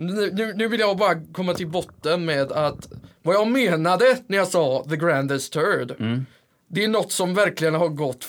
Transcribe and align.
Nu, 0.00 0.52
nu- 0.56 0.68
vill 0.68 0.80
jag 0.80 0.96
bara 0.96 1.20
komma 1.32 1.54
till 1.54 1.66
botten 1.68 2.24
med 2.24 2.52
att 2.52 2.88
vad 3.22 3.34
jag 3.34 3.48
menade 3.48 4.18
när 4.26 4.36
jag 4.36 4.48
sa 4.48 4.84
the 4.90 4.96
grandest 4.96 5.52
turd. 5.52 5.94
Det 6.68 6.84
är 6.84 6.88
något 6.88 7.12
som 7.12 7.34
verkligen 7.34 7.74
har 7.74 7.88
gått 7.88 8.24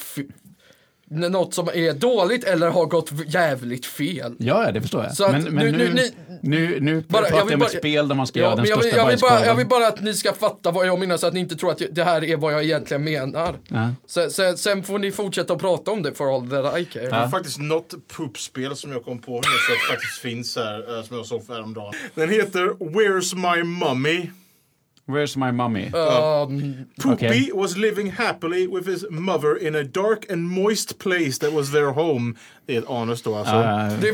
något 1.11 1.53
som 1.53 1.67
är 1.73 1.93
dåligt 1.93 2.43
eller 2.43 2.69
har 2.69 2.85
gått 2.85 3.11
jävligt 3.27 3.85
fel. 3.85 4.35
Ja, 4.39 4.63
ja, 4.65 4.71
det 4.71 4.81
förstår 4.81 5.03
jag. 5.03 5.15
Så 5.15 5.31
men 5.31 5.43
men 5.43 5.53
nu- 5.65 5.71
nu, 5.71 5.93
nu- 5.93 6.11
nu, 6.41 6.79
nu, 6.79 7.03
Bara- 7.07 7.21
jag 7.21 7.29
pratar 7.29 7.31
vill 7.31 7.37
jag 7.37 7.44
om 7.45 7.51
ett 7.51 7.59
bara- 7.73 7.79
spel 7.79 8.07
där 8.07 8.15
man 8.15 8.27
ska 8.27 8.39
Ja, 8.39 8.45
göra 8.45 8.55
den 8.55 8.65
jag, 8.65 8.76
vill, 8.77 8.83
största 8.83 8.97
jag, 8.97 9.07
vill 9.09 9.19
bara, 9.19 9.45
jag 9.45 9.55
vill 9.55 9.67
bara 9.67 9.87
att 9.87 10.01
ni 10.01 10.13
ska 10.13 10.33
fatta 10.33 10.71
vad 10.71 10.87
jag 10.87 10.99
menar 10.99 11.17
så 11.17 11.27
att 11.27 11.33
ni 11.33 11.39
inte 11.39 11.55
tror 11.55 11.71
att 11.71 11.81
det 11.91 12.03
här 12.03 12.23
är 12.23 12.37
vad 12.37 12.53
jag 12.53 12.63
egentligen 12.63 13.03
menar. 13.03 13.55
Ja. 13.67 13.89
Sen, 14.08 14.31
sen, 14.31 14.58
sen 14.58 14.83
får 14.83 14.99
ni 14.99 15.12
fortsätta 15.12 15.53
att 15.53 15.59
prata 15.59 15.91
om 15.91 16.03
det 16.03 16.13
for 16.13 16.35
all 16.35 16.49
that 16.49 16.80
I 16.80 16.85
care. 16.85 17.05
Det 17.09 17.16
är 17.16 17.27
faktiskt 17.27 17.59
något 17.59 17.93
poopspel 18.07 18.75
som 18.75 18.91
jag 18.91 19.03
kom 19.05 19.20
på 19.20 19.31
nu 19.31 19.41
så 19.41 19.73
att 19.73 19.95
faktiskt 19.95 20.17
finns 20.21 20.55
här 20.55 20.98
eh, 20.98 21.03
som 21.03 21.17
jag 21.17 21.25
såg 21.25 21.45
för 21.45 21.53
häromdagen. 21.53 21.93
Den 22.16 22.30
heter 22.30 22.66
Where's 22.80 23.35
My 23.55 23.64
Mummy? 23.64 24.30
Where's 25.12 25.38
my 25.38 25.52
mummy? 25.52 25.86
Um, 25.94 26.86
Poopy 27.00 27.26
Okej. 27.26 27.54
was 27.54 27.78
living 27.78 28.08
happily 28.12 28.68
with 28.68 28.86
his 28.88 29.06
mother 29.10 29.56
in 29.56 29.76
a 29.76 29.84
dark 29.84 30.26
and 30.32 30.50
moist 30.50 30.98
place 31.00 31.38
that 31.40 31.52
was 31.54 31.72
their 31.72 31.92
home. 31.92 32.36
Det 32.68 32.76
är 32.76 32.80
ett 32.80 32.90
anus 32.90 33.22
då 33.22 33.36
alltså. 33.36 33.54
Ah, 33.56 33.90
Then, 33.90 34.14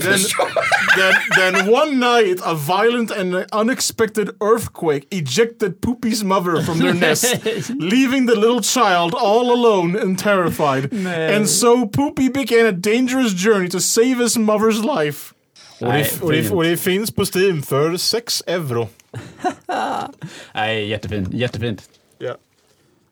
then, 0.97 1.13
then 1.35 1.73
one 1.73 1.91
night, 1.99 2.39
a 2.43 2.53
violent 2.55 3.11
and 3.11 3.45
unexpected 3.51 4.29
earthquake 4.41 5.05
ejected 5.11 5.81
Poopy's 5.81 6.23
mother 6.23 6.63
from 6.63 6.79
their 6.79 6.93
nest, 6.93 7.35
leaving 7.69 8.27
the 8.27 8.35
little 8.35 8.61
child 8.61 9.13
all 9.13 9.51
alone 9.51 9.95
and 10.01 10.19
terrified. 10.19 10.89
Nej. 10.93 11.35
And 11.35 11.47
so 11.49 11.87
Poopy 11.87 12.29
began 12.29 12.65
a 12.65 12.71
dangerous 12.71 13.33
journey 13.33 13.69
to 13.69 13.79
save 13.79 14.15
his 14.23 14.37
mother's 14.37 14.81
life. 14.83 15.33
Och 15.79 15.87
Nej, 15.87 16.03
det, 16.03 16.25
och, 16.25 16.31
det, 16.31 16.41
fint. 16.41 16.53
och 16.53 16.63
det 16.63 16.77
finns 16.77 17.11
på 17.11 17.25
Steam 17.25 17.63
för 17.63 17.97
6 17.97 18.43
euro. 18.47 18.89
Nej, 20.53 20.87
jättefint. 20.87 21.33
Jättefint. 21.33 21.89
Ja. 22.17 22.35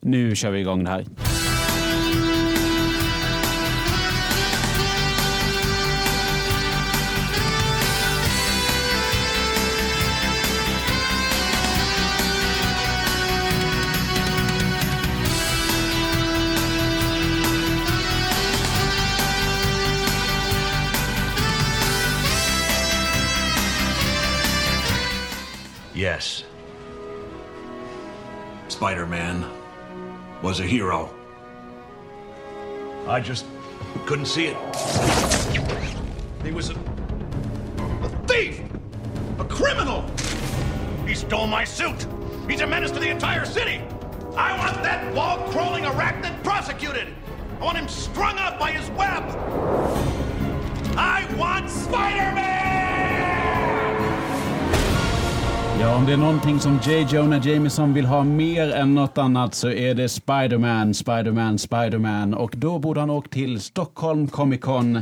Nu 0.02 0.36
kör 0.36 0.52
vi 0.52 0.60
igång 0.60 0.84
det 0.84 0.90
här. 0.90 1.06
Yes. 25.96 26.44
Spider 28.68 29.06
Man 29.06 29.50
was 30.42 30.60
a 30.60 30.64
hero. 30.64 31.10
I 33.08 33.22
just 33.22 33.46
couldn't 34.06 34.26
see 34.26 34.48
it. 34.48 34.58
He 36.44 36.52
was 36.52 36.70
a, 36.70 36.74
a 36.74 38.10
thief! 38.28 38.62
A 39.40 39.46
criminal! 39.46 40.04
He 41.08 41.16
stole 41.16 41.48
my 41.48 41.64
suit! 41.64 42.06
He's 42.50 42.60
a 42.60 42.68
menace 42.68 42.92
to 42.92 43.00
the 43.00 43.10
entire 43.10 43.46
city! 43.46 43.82
I 44.36 44.58
want 44.58 44.84
that 44.84 45.14
wall 45.16 45.50
crawling 45.50 45.86
arachnid 45.86 46.44
prosecuted! 46.44 47.08
I 47.62 47.64
want 47.64 47.78
him 47.78 47.88
strung 47.88 48.38
up 48.38 48.60
by 48.60 48.72
his 48.72 48.90
web! 48.92 49.24
I 50.98 51.26
want 51.38 51.70
Spider 51.70 52.36
Man! 52.36 52.65
Ja, 55.80 55.96
om 55.96 56.06
det 56.06 56.14
är 56.14 56.18
någonting 56.18 56.60
som 56.60 56.80
J. 56.84 57.08
Jonah 57.10 57.48
Jameson 57.48 57.94
vill 57.94 58.06
ha 58.06 58.24
mer 58.24 58.72
än 58.72 58.96
något 58.96 59.18
annat 59.18 59.56
så 59.56 59.70
är 59.70 59.96
det 59.96 60.10
Spider-Man, 60.10 60.94
Spider-Man, 60.94 61.58
Spider-Man. 61.58 62.34
Och 62.34 62.54
då 62.58 62.80
borde 62.80 63.00
han 63.00 63.10
åkt 63.10 63.32
till 63.32 63.62
Stockholm 63.62 64.28
Comic 64.28 64.62
Con 64.62 64.96
eh, 64.96 65.02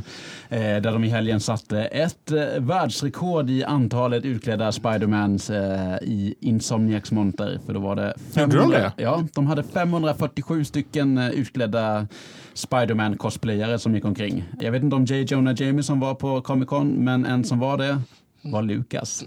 där 0.49 0.91
de 0.91 1.03
i 1.03 1.09
helgen 1.09 1.39
satte 1.39 1.81
ett 1.81 2.31
eh, 2.31 2.43
världsrekord 2.57 3.49
i 3.49 3.63
antalet 3.63 4.25
utklädda 4.25 4.71
Spider-Mans 4.71 5.49
eh, 5.49 5.97
i 6.01 6.35
Insomniacs 6.39 7.11
monter. 7.11 7.59
För 7.65 7.73
då 7.73 7.79
var 7.79 7.95
det... 7.95 8.13
Gjorde 8.35 8.57
de 8.57 8.71
det? 8.71 8.91
Ja, 8.97 9.23
de 9.33 9.47
hade 9.47 9.63
547 9.63 10.65
stycken 10.65 11.17
eh, 11.17 11.29
utklädda 11.29 12.07
Spider-Man-cosplayare 12.53 13.77
som 13.77 13.95
gick 13.95 14.05
omkring. 14.05 14.43
Jag 14.59 14.71
vet 14.71 14.83
inte 14.83 14.95
om 14.95 15.05
J. 15.05 15.21
Jonah 15.21 15.61
Jameson 15.61 15.99
var 15.99 16.15
på 16.15 16.41
Comic 16.41 16.69
Con, 16.69 16.87
men 16.87 17.25
en 17.25 17.43
som 17.43 17.59
var 17.59 17.77
det 17.77 18.01
var 18.41 18.61
Lucas. 18.61 19.25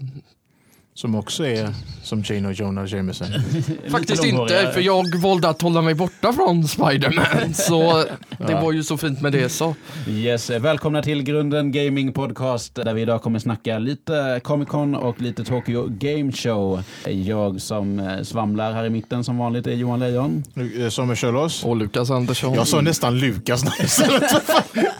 Som 0.97 1.15
också 1.15 1.45
är 1.45 1.69
som 2.03 2.23
Jane 2.25 2.47
och 2.47 2.53
Jonah 2.53 2.93
Jameson. 2.93 3.27
Faktiskt 3.89 4.23
inte, 4.25 4.71
för 4.73 4.81
jag 4.81 5.15
valde 5.21 5.49
att 5.49 5.61
hålla 5.61 5.81
mig 5.81 5.93
borta 5.93 6.33
från 6.33 6.67
Spider-Man. 6.67 7.53
Så 7.53 8.05
det 8.47 8.53
var 8.53 8.71
ju 8.71 8.83
så 8.83 8.97
fint 8.97 9.21
med 9.21 9.31
det 9.31 9.49
så. 9.49 9.75
Yes, 10.07 10.49
välkomna 10.49 11.01
till 11.03 11.23
Grunden 11.23 11.71
Gaming 11.71 12.13
Podcast 12.13 12.75
där 12.75 12.93
vi 12.93 13.01
idag 13.01 13.21
kommer 13.21 13.39
snacka 13.39 13.79
lite 13.79 14.41
Comic 14.43 14.69
Con 14.69 14.95
och 14.95 15.21
lite 15.21 15.43
Tokyo 15.43 15.87
Game 15.89 16.31
Show. 16.31 16.83
Jag 17.05 17.61
som 17.61 17.99
eh, 17.99 18.21
svamlar 18.23 18.73
här 18.73 18.85
i 18.85 18.89
mitten 18.89 19.23
som 19.23 19.37
vanligt 19.37 19.67
är 19.67 19.71
Johan 19.73 19.99
Lejon. 19.99 20.43
Eh, 20.79 20.89
Som 20.89 21.09
är 21.09 21.15
Kjellås. 21.15 21.63
Och 21.63 21.75
Lukas 21.75 22.11
Andersson. 22.11 22.53
Jag 22.53 22.67
sa 22.67 22.81
nästan 22.81 23.19
Lukas. 23.19 23.63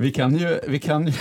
Vi 0.00 0.10
kan 0.10 0.36
ju, 0.38 0.58
vi 0.68 0.78
kan 0.78 1.06
ju 1.06 1.12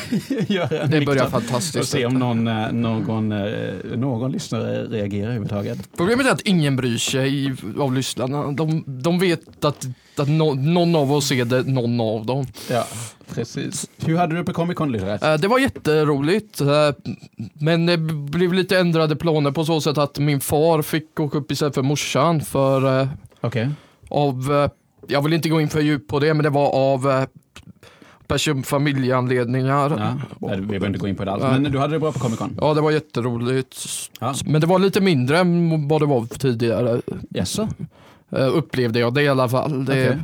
göra 0.47 0.79
en 0.81 0.90
Det 0.91 1.01
börjar 1.06 1.29
fantastiskt. 1.29 1.75
och 1.75 1.85
se 1.85 2.06
om 2.06 2.13
någon, 2.13 2.47
eh, 2.47 2.72
någon, 2.72 3.31
eh, 3.31 3.73
någon 3.95 4.31
lyssnare 4.31 4.84
reagerar 4.84 5.23
överhuvudtaget. 5.23 5.90
Problemet 5.97 6.25
är 6.28 6.31
att 6.31 6.41
ingen 6.41 6.75
bryr 6.75 6.97
sig 6.97 7.53
av 7.79 7.94
lyssnarna. 7.94 8.51
De, 8.51 8.84
de 8.88 9.19
vet 9.19 9.66
att, 9.66 9.85
att 10.18 10.29
nå- 10.29 10.53
någon 10.53 10.95
av 10.95 11.12
oss 11.13 11.31
är 11.31 11.45
det 11.45 11.63
någon 11.63 12.01
av 12.01 12.25
dem. 12.25 12.45
Ja, 12.69 12.88
precis. 13.34 13.89
Hur 14.06 14.18
hade 14.18 14.35
du 14.35 14.44
på 14.44 14.53
Comic 14.53 14.78
Con 14.78 14.91
Lyra? 14.91 15.13
Eh, 15.34 15.39
Det 15.39 15.47
var 15.47 15.59
jätteroligt, 15.59 16.62
men 17.53 17.85
det 17.85 17.97
blev 18.31 18.53
lite 18.53 18.79
ändrade 18.79 19.16
planer 19.16 19.51
på 19.51 19.66
så 19.66 19.81
sätt 19.81 19.97
att 19.97 20.19
min 20.19 20.39
far 20.39 20.81
fick 20.81 21.19
åka 21.19 21.38
upp 21.38 21.51
istället 21.51 21.75
för 21.75 21.81
morsan 21.81 22.41
för 22.41 23.07
Okej. 23.41 23.69
av, 24.09 24.69
jag 25.07 25.22
vill 25.22 25.34
inte 25.34 25.50
gå 25.50 25.62
in 25.62 25.69
för 25.69 25.81
djupt 25.81 26.07
på 26.09 26.19
det, 26.19 26.34
men 26.34 26.44
det 26.44 26.50
var 26.50 26.69
av 26.72 27.25
person 28.29 28.63
familjeanledningar. 28.63 30.19
Ja, 30.41 30.56
vi 30.56 30.62
behöver 30.62 30.88
inte 30.88 31.00
gå 31.00 31.07
in 31.07 31.16
på 31.16 31.25
det 31.25 31.31
alls. 31.31 31.44
Men 31.44 31.63
du 31.72 31.79
hade 31.79 31.94
det 31.94 32.00
bra 32.00 32.12
på 32.12 32.19
Comic 32.19 32.40
Con? 32.40 32.57
Ja, 32.62 32.73
det 32.73 32.81
var 32.81 32.91
jätteroligt. 32.91 33.85
Ja. 34.19 34.35
Men 34.45 34.62
det 34.62 34.67
var 34.67 34.79
lite 34.79 35.01
mindre 35.01 35.40
än 35.40 35.88
vad 35.88 36.01
det 36.01 36.06
var 36.06 36.25
tidigare, 36.25 37.01
Jaså? 37.29 37.69
eh, 38.31 38.47
upplevde 38.57 39.00
jag 39.00 39.13
det 39.13 39.22
i 39.23 39.28
alla 39.28 39.50
fall. 39.50 39.85
Det, 39.85 40.09
Okej. 40.09 40.18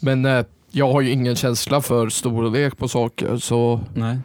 Men 0.00 0.24
eh, 0.24 0.44
jag 0.70 0.92
har 0.92 1.00
ju 1.00 1.10
ingen 1.10 1.36
känsla 1.36 1.80
för 1.80 2.08
storlek 2.08 2.76
på 2.78 2.88
saker, 2.88 3.36
så 3.36 3.80
Nej. 3.94 4.18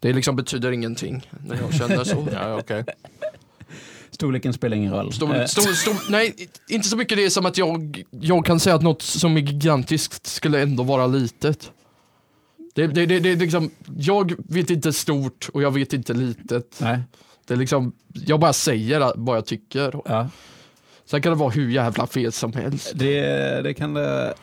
det 0.00 0.12
liksom 0.12 0.36
betyder 0.36 0.72
ingenting 0.72 1.28
när 1.46 1.56
jag 1.56 1.74
känner 1.74 2.04
så. 2.04 2.26
ja, 2.32 2.56
okej. 2.58 2.84
Storleken 4.10 4.52
spelar 4.52 4.76
ingen 4.76 4.92
roll. 4.92 5.12
Stor, 5.12 5.36
Eh, 5.36 5.44
stor, 5.46 5.62
stor, 5.62 6.10
nej, 6.10 6.34
inte 6.68 6.88
så 6.88 6.96
mycket 6.96 7.18
det 7.18 7.30
som 7.30 7.46
att 7.46 7.58
jag, 7.58 8.02
jag 8.10 8.46
kan 8.46 8.60
säga 8.60 8.76
att 8.76 8.82
något 8.82 9.02
som 9.02 9.36
är 9.36 9.40
gigantiskt 9.40 10.26
skulle 10.26 10.62
ändå 10.62 10.82
vara 10.82 11.06
litet. 11.06 11.70
Det, 12.72 12.86
det, 12.86 13.06
det, 13.06 13.20
det 13.20 13.30
är 13.30 13.36
liksom, 13.36 13.70
jag 13.98 14.34
vet 14.48 14.70
inte 14.70 14.92
stort 14.92 15.48
och 15.52 15.62
jag 15.62 15.70
vet 15.70 15.92
inte 15.92 16.12
litet. 16.12 16.78
Nej. 16.80 17.00
Det 17.46 17.54
är 17.54 17.58
liksom, 17.58 17.92
jag 18.12 18.40
bara 18.40 18.52
säger 18.52 19.12
vad 19.16 19.36
jag 19.36 19.46
tycker. 19.46 20.02
Ja. 20.04 20.28
Sen 21.04 21.22
kan 21.22 21.32
det 21.32 21.38
vara 21.38 21.50
hur 21.50 21.70
jävla 21.70 22.06
fel 22.06 22.32
som 22.32 22.52
helst. 22.52 22.92
Det, 22.94 23.20
det 23.62 23.74
kan 23.74 23.94
det... 23.94 24.34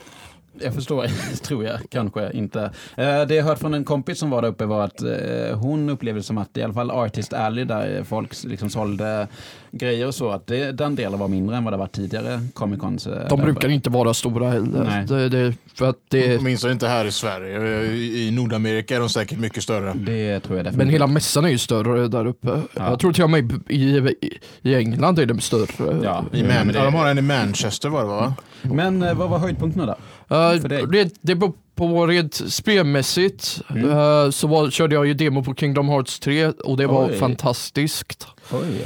Jag 0.64 0.74
förstår, 0.74 1.08
tror 1.44 1.64
jag 1.66 1.80
kanske 1.90 2.32
inte. 2.34 2.62
Eh, 2.98 3.22
Det 3.28 3.36
jag 3.36 3.44
hört 3.44 3.60
från 3.60 3.74
en 3.74 3.84
kompis 3.84 4.20
som 4.20 4.30
var 4.30 4.42
där 4.42 4.50
uppe 4.50 4.66
var 4.66 4.84
att 4.84 5.02
eh, 5.02 5.58
hon 5.60 5.90
upplevde 5.90 6.24
som 6.24 6.38
att 6.38 6.58
i 6.58 6.64
alla 6.64 6.74
fall 6.74 6.92
Artist 6.92 7.34
Alley 7.34 7.66
där 7.66 8.04
folk 8.04 8.44
liksom 8.44 8.70
sålde 8.70 9.28
grejer 9.72 10.08
och 10.08 10.16
så, 10.16 10.30
att 10.30 10.48
det, 10.48 10.72
den 10.72 10.96
delen 10.96 11.20
var 11.20 11.28
mindre 11.28 11.58
än 11.58 11.64
vad 11.64 11.74
det 11.74 11.78
var 11.78 11.88
tidigare 11.88 12.40
Comic 12.54 12.80
Cons. 12.80 13.08
eh, 13.08 13.28
De 13.30 13.40
där 13.40 13.46
brukar 13.46 13.70
inte 13.70 13.90
vara 13.90 14.14
stora 14.14 14.50
heller. 14.50 15.06
Det, 15.08 15.30
det, 15.30 15.54
för 15.74 15.90
att 15.90 15.96
det, 16.10 16.38
Åtminstone 16.38 16.74
inte 16.74 16.88
här 16.88 17.06
i 17.06 17.12
Sverige. 17.12 17.86
I 17.96 18.32
Nordamerika 18.32 18.96
är 18.96 19.00
de 19.00 19.10
säkert 19.10 19.38
mycket 19.40 19.64
större. 19.64 19.94
Det 19.94 20.40
tror 20.40 20.58
jag 20.58 20.66
definitivt. 20.66 20.78
men 20.78 20.90
hela 20.90 21.08
mässan 21.08 21.46
är 21.46 21.50
ju 21.50 21.58
större 21.58 22.08
där 22.08 22.26
uppe. 22.28 22.62
Jag 22.76 23.00
tror 23.00 23.14
till 23.14 23.24
och 23.24 23.30
med 23.30 23.62
i, 23.70 23.98
i, 23.98 24.40
i 24.62 24.76
England 24.76 25.20
är 25.20 25.26
de 25.26 25.40
större. 25.40 26.00
Ja, 26.04 26.26
I 26.34 26.44
Man- 26.44 26.72
ja, 26.76 26.84
de 26.84 26.94
har 26.94 27.08
en 27.10 27.18
i 27.18 27.22
Manchester 27.22 27.90
var 27.90 28.02
det 28.02 28.08
va? 28.08 28.34
men 28.62 29.18
vad 29.18 29.30
var 29.30 29.38
höjdpunkterna 29.40 29.86
då? 29.86 29.96
Uh, 30.32 30.54
det, 30.88 31.14
det 31.22 31.36
beror 31.36 31.54
på 31.76 32.08
rent 32.08 32.36
spelmässigt 32.36 33.62
Mm. 33.70 33.90
eh, 33.90 34.30
så 34.30 34.48
var, 34.48 34.70
körde 34.70 34.96
jag 34.96 35.08
ju 35.08 35.14
demo 35.14 35.44
på 35.44 35.56
Kingdom 35.56 35.90
Hearts 35.90 36.20
3 36.20 36.48
och 36.48 36.78
det 36.78 36.88
var 36.88 37.10
Oj. 37.10 37.18
fantastiskt. 37.18 38.28
Oj. 38.52 38.86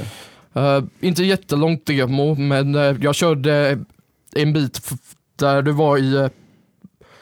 Eh, 0.54 0.82
inte 1.00 1.24
jättelångt 1.24 1.86
demo 1.86 2.34
men 2.34 2.74
eh, 2.74 2.96
jag 3.00 3.14
körde 3.14 3.78
en 4.36 4.52
bit 4.52 4.80
där 5.36 5.62
du 5.62 5.72
var 5.72 5.98
i 5.98 6.16
uh, 6.16 6.28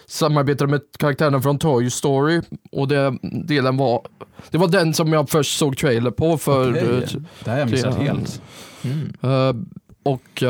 samarbetade 0.07 0.71
med 0.71 0.81
karaktärerna 0.99 1.43
från 1.43 1.59
Toy 1.59 1.91
Story 1.91 2.41
och 2.73 2.89
det, 2.89 3.19
delen 3.23 3.77
var, 3.77 4.07
det 4.51 4.59
var 4.59 4.69
den 4.69 4.95
som 4.95 5.13
jag 5.13 5.31
först 5.31 5.59
såg 5.59 5.77
trailer 5.77 6.11
på 6.11 6.39
för 6.39 6.69
eh, 6.69 7.01
Det 7.45 7.51
här 7.51 7.53
har 7.53 7.59
jag 7.59 7.71
missat 7.71 7.95
helt. 7.95 8.43
Eh, 9.23 9.53
och 10.03 10.43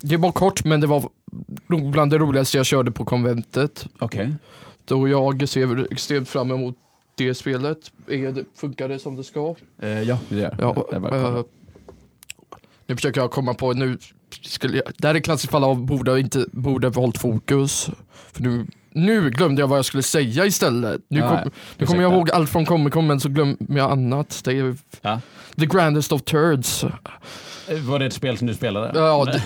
det 0.00 0.16
var 0.16 0.32
kort 0.32 0.64
men 0.64 0.80
det 0.80 0.86
var 0.86 1.08
bland 1.92 2.10
det 2.10 2.18
roligaste 2.18 2.56
jag 2.56 2.66
körde 2.66 2.90
på 2.90 3.04
konventet. 3.04 3.86
Okej. 3.98 4.34
Då 4.84 5.08
jag 5.08 5.48
ser 5.48 5.92
extremt 5.92 6.28
fram 6.28 6.50
emot 6.50 6.76
det 7.14 7.34
spelet. 7.34 7.78
Är 8.08 8.32
det, 8.32 8.44
funkar 8.56 8.88
det 8.88 8.98
som 8.98 9.16
det 9.16 9.24
ska? 9.24 9.54
Eh, 9.82 10.02
ja, 10.02 10.18
det 10.28 10.36
gör 10.36 10.56
Ja, 10.60 10.86
det. 10.90 11.00
kolla. 11.00 11.16
eh, 11.38 11.44
nu 12.86 12.96
försöker 12.96 13.20
jag 13.20 13.30
komma 13.30 13.54
på, 13.54 13.72
nu 13.72 13.98
skulle 14.42 14.76
jag, 14.76 14.84
det 14.98 15.06
här 15.08 15.14
är 15.14 15.20
klassiskt 15.20 15.50
fall 15.50 15.64
av 15.64 15.84
borde 15.84 16.20
inte, 16.20 16.46
borde 16.52 16.86
hållit 16.88 17.18
fokus. 17.18 17.90
För 18.32 18.42
nu, 18.42 18.66
nu 18.92 19.30
glömde 19.30 19.60
jag 19.62 19.68
vad 19.68 19.78
jag 19.78 19.84
skulle 19.84 20.02
säga 20.02 20.46
istället. 20.46 21.00
Nu, 21.08 21.18
Ja, 21.20 21.28
kom, 21.42 21.50
nu 21.78 21.86
kommer 21.86 22.02
jag 22.02 22.12
ihåg 22.12 22.30
allt 22.30 22.50
från 22.50 22.66
Comic 22.66 22.92
Con 22.94 23.06
men 23.06 23.20
så 23.20 23.28
glömmer 23.28 23.56
jag 23.68 23.90
annat. 23.90 24.40
Det 24.44 24.50
är 24.58 24.76
Ja. 25.00 25.20
The 25.56 25.66
Grandest 25.66 26.12
of 26.12 26.22
Turds. 26.22 26.84
Eh, 26.84 27.78
Var 27.80 27.98
det 27.98 28.06
ett 28.06 28.12
spel 28.12 28.38
som 28.38 28.46
du 28.46 28.54
spelade? 28.54 28.98
Ja, 28.98 29.24
det, 29.32 29.42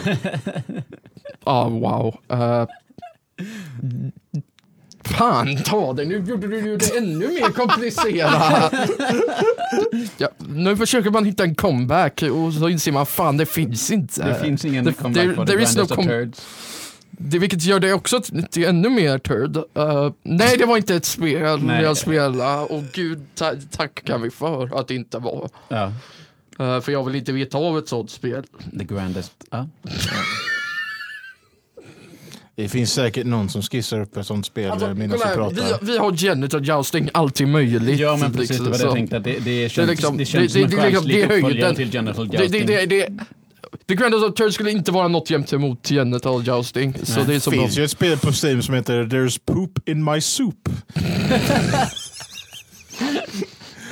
ah, 1.49 1.69
wow. 1.69 2.17
Eh, 2.29 2.67
fan 5.05 5.57
ta 5.65 5.93
det, 5.93 6.05
nu 6.05 6.25
gjorde 6.29 6.47
du 6.47 6.77
det 6.77 6.97
ännu 6.99 7.29
mer 7.29 7.53
komplicerat. 7.53 8.73
ja, 10.19 10.29
nu 10.49 10.77
försöker 10.77 11.11
man 11.11 11.25
hitta 11.25 11.45
en 11.45 11.55
comeback 11.55 12.23
och 12.23 12.53
så 12.53 12.69
inser 12.69 12.93
man 12.93 13.07
fan 13.07 13.37
det 13.37 13.47
finns 13.47 13.91
inte. 13.91 14.25
Det 14.29 14.35
finns 14.41 14.65
ingen 14.65 14.85
Det- 14.85 14.93
comeback 14.93 15.25
there- 15.27 15.47
there 15.47 15.63
is 15.63 15.77
no 15.77 15.83
com- 15.83 16.05
Turds. 16.07 16.47
Det, 17.11 17.39
vilket 17.39 17.63
gör 17.63 17.81
det 17.81 17.93
också 17.93 18.21
till, 18.51 18.65
ännu 18.65 18.89
mer 18.89 19.19
turd. 19.19 19.57
Eh, 19.57 20.11
nej, 20.23 20.57
det 20.59 20.65
var 20.65 20.77
inte 20.77 20.95
ett 20.95 21.05
spel 21.05 21.63
Nej. 21.63 21.83
jag 21.83 21.97
spelade 21.97 22.63
och 22.65 22.83
gud 22.93 23.27
ta, 23.35 23.53
tackar 23.71 24.19
vi 24.19 24.31
för 24.31 24.79
att 24.81 24.89
det 24.89 24.95
inte 24.95 25.19
var. 25.19 25.49
Ja. 25.69 25.93
Eh, 26.59 26.81
för 26.81 26.93
jag 26.93 27.05
vill 27.05 27.15
inte 27.15 27.33
veta 27.33 27.59
av 27.59 27.79
ett 27.79 27.89
sånt 27.89 28.11
spel. 28.11 28.45
The 28.79 28.85
Grandest. 28.85 29.33
Ja. 29.51 29.67
Det 32.59 32.69
finns 32.69 32.93
säkert 32.93 33.27
någon 33.27 33.49
som 33.49 33.63
skissar 33.63 34.01
upp 34.01 34.17
ett 34.17 34.27
sånt 34.27 34.47
spel 34.47 34.71
Alltså, 34.71 34.93
vi 34.93 35.03
här, 35.07 35.35
pratar. 35.35 35.79
vi, 35.81 35.93
vi 35.93 35.99
har 35.99 36.13
genital 36.17 36.65
jousting, 36.69 37.11
alltid 37.15 37.49
möjligt. 37.49 38.01
ja, 38.01 38.17
men 38.17 38.33
precis. 38.33 38.51
liksom, 38.51 38.65
Det 38.65 38.71
var 38.71 38.79
det 38.79 38.85
jag 38.85 38.91
så. 38.91 38.95
tänkte. 38.97 39.17
Att 39.17 39.25
det, 39.25 39.39
det 39.39 39.69
känns, 39.69 39.87
Det 39.87 39.93
liksom- 39.93 40.19
känns 40.25 40.53
det- 40.53 40.61
som 40.61 40.71
det- 40.71 40.77
en 40.77 40.87
liksom- 40.93 41.09
det 41.09 41.27
höjden. 41.27 41.75
till 41.75 41.91
Genital 41.93 42.27
Jousting. 42.33 42.67
det, 42.67 42.87
det, 42.87 42.87
det, 42.87 43.09
The 43.89 43.95
Grandest 43.95 44.25
of 44.25 44.35
Turd 44.35 44.53
skulle 44.55 44.71
inte 44.71 44.93
vara 44.93 45.09
något 45.09 45.31
jämt 45.31 45.53
emot 45.53 45.89
genital 45.89 46.43
jousting. 46.49 46.95
Så 47.03 47.21
det 47.27 47.35
är 47.35 47.41
så 47.41 47.51
finns 47.51 47.75
bra. 47.75 47.81
ju 47.81 47.85
ett 47.85 47.91
spel 47.91 48.19
på 48.19 48.33
Steam 48.45 48.63
som 48.63 48.75
heter 48.75 49.05
There's 49.05 49.41
Poop 49.47 49.89
in 49.89 50.05
My 50.05 50.21
Soup. 50.21 50.69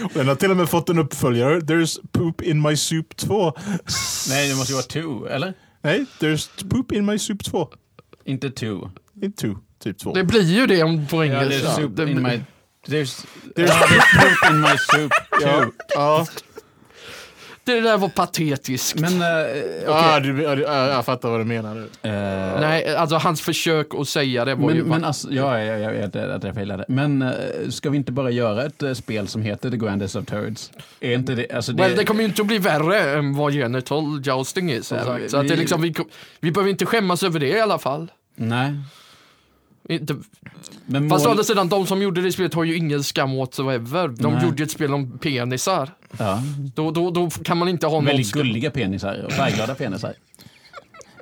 Och 0.02 0.10
Den 0.14 0.28
har 0.28 0.34
till 0.34 0.50
och 0.50 0.56
med 0.56 0.68
fått 0.68 0.88
en 0.88 0.98
uppföljare, 0.98 1.60
There's 1.60 1.98
Poop 2.12 2.42
in 2.42 2.62
My 2.62 2.76
Soup 2.76 3.16
2. 3.16 3.52
Nej, 4.28 4.48
det 4.48 4.54
måste 4.54 4.72
ju 4.72 4.76
vara 4.76 4.82
two, 4.86 5.26
eller? 5.34 5.54
Nej, 5.82 6.04
There's 6.20 6.68
Poop 6.68 6.92
in 6.92 7.06
My 7.06 7.18
Soup 7.18 7.44
2. 7.44 7.68
Inte 8.26 8.50
two. 8.50 8.90
Inte 9.22 9.42
2, 9.48 9.58
typ 9.82 9.98
2. 9.98 10.12
Det 10.14 10.24
blir 10.24 10.42
ju 10.42 10.66
det 10.66 10.82
om 10.82 11.06
på 11.06 11.24
engelska. 11.24 11.68
there's 11.68 11.74
soup 11.76 11.96
Det- 11.96 12.10
in 12.10 12.22
my... 12.22 12.40
There's, 12.86 13.26
there's, 13.56 13.66
there's 13.66 14.20
poop 14.20 14.50
in 14.50 14.60
my 14.60 14.68
soup 14.92 15.12
too. 15.42 15.72
Ja, 15.94 16.26
Det 17.64 17.80
där 17.80 17.98
var 17.98 18.08
patetiskt. 18.08 19.00
Men, 19.00 19.12
uh, 19.12 19.90
ah, 19.90 20.20
du, 20.20 20.42
ja, 20.42 20.86
jag 20.88 21.04
fattar 21.04 21.30
vad 21.30 21.40
du 21.40 21.44
menar 21.44 21.74
nu. 21.74 21.88
Nej, 22.60 22.96
alltså 22.96 23.16
hans 23.16 23.40
försök 23.40 23.86
att 23.94 24.08
säga 24.08 24.44
det 24.44 24.54
var 24.54 24.66
men, 24.66 24.76
ju... 24.76 24.84
men 24.84 25.04
alltså, 25.04 25.28
ja, 25.30 25.60
jag, 25.60 25.80
jag 25.80 25.92
vet 25.92 26.16
att 26.16 26.44
jag 26.44 26.54
failade. 26.54 26.84
Men 26.88 27.22
eh, 27.22 27.30
ska 27.70 27.90
vi 27.90 27.96
inte 27.96 28.12
bara 28.12 28.30
göra 28.30 28.64
ett 28.66 28.82
eh, 28.82 28.92
spel 28.92 29.28
som 29.28 29.42
heter 29.42 29.70
The 29.70 29.76
Grandest 29.76 30.16
of 30.16 30.24
Turds? 30.26 30.70
Är 31.00 31.12
inte 31.14 31.34
det, 31.34 31.52
alltså 31.52 31.72
det, 31.72 31.82
Well, 31.82 31.96
det 31.96 32.04
kommer 32.04 32.20
ju 32.20 32.26
inte 32.28 32.42
att 32.42 32.48
bli 32.48 32.58
värre 32.58 32.98
än 33.18 33.34
vad 33.36 33.52
genital 33.52 34.22
jousting 34.22 34.70
är 34.70 34.82
sagt. 34.82 35.06
vi- 35.22 35.28
Så 35.28 35.36
att 35.36 35.48
det 35.48 35.56
liksom, 35.56 35.82
vi, 35.82 35.94
vi 36.40 36.50
behöver 36.50 36.70
inte 36.70 36.86
skämmas 36.86 37.22
över 37.22 37.40
det 37.40 37.48
i 37.48 37.60
alla 37.60 37.78
fall. 37.78 38.10
Nej. 38.36 38.74
Inte, 39.88 40.16
Men 40.86 41.08
fast 41.10 41.24
å 41.24 41.28
mål, 41.28 41.30
andra 41.30 41.44
sidan, 41.44 41.68
de 41.68 41.86
som 41.86 42.02
gjorde 42.02 42.20
det 42.22 42.32
spelet 42.32 42.54
har 42.54 42.64
ju 42.64 42.76
ingen 42.76 43.04
skam 43.04 43.36
whatsoever. 43.36 44.08
De 44.08 44.32
Nej. 44.34 44.44
gjorde 44.44 44.62
ett 44.62 44.70
spel 44.70 44.94
om 44.94 45.18
penisar. 45.18 45.94
ja, 46.18 46.42
Då, 46.74 46.90
då, 46.90 47.10
då 47.10 47.30
kan 47.30 47.58
man 47.58 47.68
inte 47.68 47.86
ha 47.86 47.94
någon 47.94 48.04
väldigt 48.04 48.26
skam. 48.26 48.42
gulliga 48.42 48.70
penisar 48.70 49.22
och 49.24 49.32
färgglada 49.32 49.74
penisar. 49.74 50.14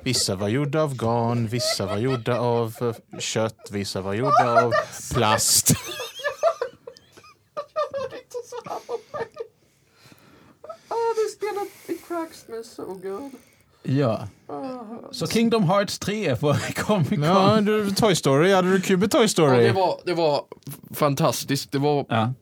Vissa 0.03 0.35
var 0.35 0.47
gjorda 0.47 0.81
av 0.81 0.95
garn, 0.95 1.47
vissa 1.47 1.85
var 1.85 1.97
gjorda 1.97 2.39
av 2.39 2.75
eh, 2.81 3.19
kött, 3.19 3.69
vissa 3.71 4.01
var 4.01 4.13
gjorda 4.13 4.63
av 4.65 4.71
plast. 5.13 5.73
Ah, 10.89 11.13
det 11.15 11.29
spelet, 11.31 11.69
it 11.87 12.07
cracks 12.07 12.45
me 12.47 12.63
so 12.63 12.85
good. 12.93 13.31
Ja. 13.85 14.27
Så 15.11 15.27
Kingdom 15.27 15.63
Hearts 15.63 15.99
3 15.99 16.35
på 16.35 16.55
Comic 16.75 17.09
Con. 17.09 17.23
Ja, 17.23 17.61
du, 17.61 17.91
Toy 17.91 18.15
Story, 18.15 18.51
hade 18.53 18.71
du 18.71 18.81
kul 18.81 18.97
med 18.97 19.11
Toy 19.11 19.21
Ja, 19.21 19.27
Story? 19.27 19.63
det, 19.63 19.71
var, 19.71 19.99
det 20.05 20.13
var 20.13 20.41
fantastiskt. 20.93 21.71
Det 21.71 21.77
var 21.79 22.05
Ja. 22.09 22.33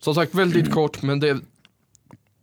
som 0.00 0.14
sagt 0.14 0.34
väldigt 0.34 0.72
kort, 0.72 1.02
men 1.02 1.20
det 1.20 1.38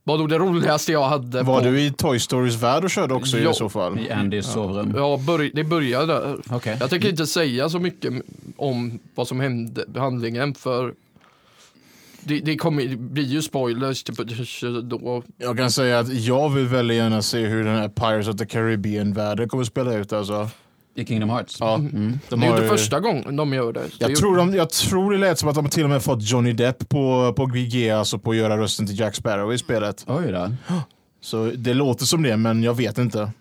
var 0.03 0.17
nog 0.17 0.29
det 0.29 0.37
roligaste 0.39 0.91
jag 0.91 1.03
hade. 1.03 1.43
Var 1.43 1.59
på, 1.59 1.65
du 1.65 1.81
i 1.81 1.91
Toy 1.91 2.19
Storys 2.19 2.55
värld 2.55 2.83
och 2.83 2.89
körde 2.89 3.13
också 3.13 3.37
Ja. 3.39 3.51
i 3.51 3.53
så 3.53 3.69
fall? 3.69 3.99
I 3.99 4.11
Andys 4.11 4.45
sovrum. 4.53 4.93
Ja, 4.97 5.17
börj, 5.27 5.51
det 5.53 5.63
började 5.63 6.05
där. 6.13 6.37
Okej. 6.51 6.77
Jag 6.79 6.89
tänker 6.89 7.09
inte 7.09 7.27
säga 7.27 7.69
så 7.69 7.79
mycket 7.79 8.13
om 8.57 8.99
vad 9.15 9.27
som 9.27 9.39
hände, 9.39 9.85
handlingen, 9.95 10.53
för 10.55 10.93
det, 12.25 12.39
det, 12.39 12.55
kommer, 12.55 12.83
det 12.85 12.95
blir 12.97 13.23
ju 13.23 13.41
spoilers 13.41 14.03
typ, 14.03 14.15
då. 14.83 15.23
Jag 15.37 15.57
kan 15.57 15.71
säga 15.71 15.99
att 15.99 16.13
jag 16.13 16.49
vill 16.49 16.67
väldigt 16.67 16.97
gärna 16.97 17.21
se 17.21 17.45
hur 17.45 17.63
den 17.63 17.75
här 17.75 17.89
Pirates 17.89 18.27
of 18.27 18.35
the 18.35 18.45
Caribbean-världen 18.45 19.49
kommer 19.49 19.61
att 19.63 19.67
spela 19.67 19.93
ut 19.93 20.13
alltså. 20.13 20.49
I 20.97 21.05
Kingdom 21.05 21.29
Hearts. 21.29 21.57
Ja, 21.59 21.77
de 21.77 21.89
Det 22.29 22.35
är 22.35 22.49
ju 22.49 22.55
inte 22.55 22.67
första 22.67 22.99
gången 22.99 23.35
de 23.35 23.53
gör 23.53 23.73
det. 23.73 23.79
det 23.79 23.89
jag 23.99 24.09
ju- 24.09 24.15
tror, 24.15 24.37
de, 24.37 24.55
jag 24.55 24.69
tror 24.69 25.11
det 25.11 25.17
lät 25.17 25.39
som 25.39 25.49
att 25.49 25.55
de 25.55 25.69
till 25.69 25.83
och 25.83 25.89
med 25.89 26.03
fått 26.03 26.21
Johnny 26.21 26.53
Depp 26.53 26.89
på, 26.89 27.33
på 27.37 27.45
GG, 27.45 27.89
alltså 27.89 28.19
på 28.19 28.31
att 28.31 28.37
göra 28.37 28.57
rösten 28.57 28.87
till 28.87 28.99
Jack 28.99 29.15
Sparrow 29.15 29.53
i 29.53 29.57
spelet. 29.57 30.05
Oj 30.07 30.31
då. 30.31 30.51
Så 31.21 31.51
det 31.55 31.73
låter 31.73 32.05
som 32.05 32.23
det, 32.23 32.37
men 32.37 32.63
jag 32.63 32.73
vet 32.73 32.97
inte. 32.97 33.31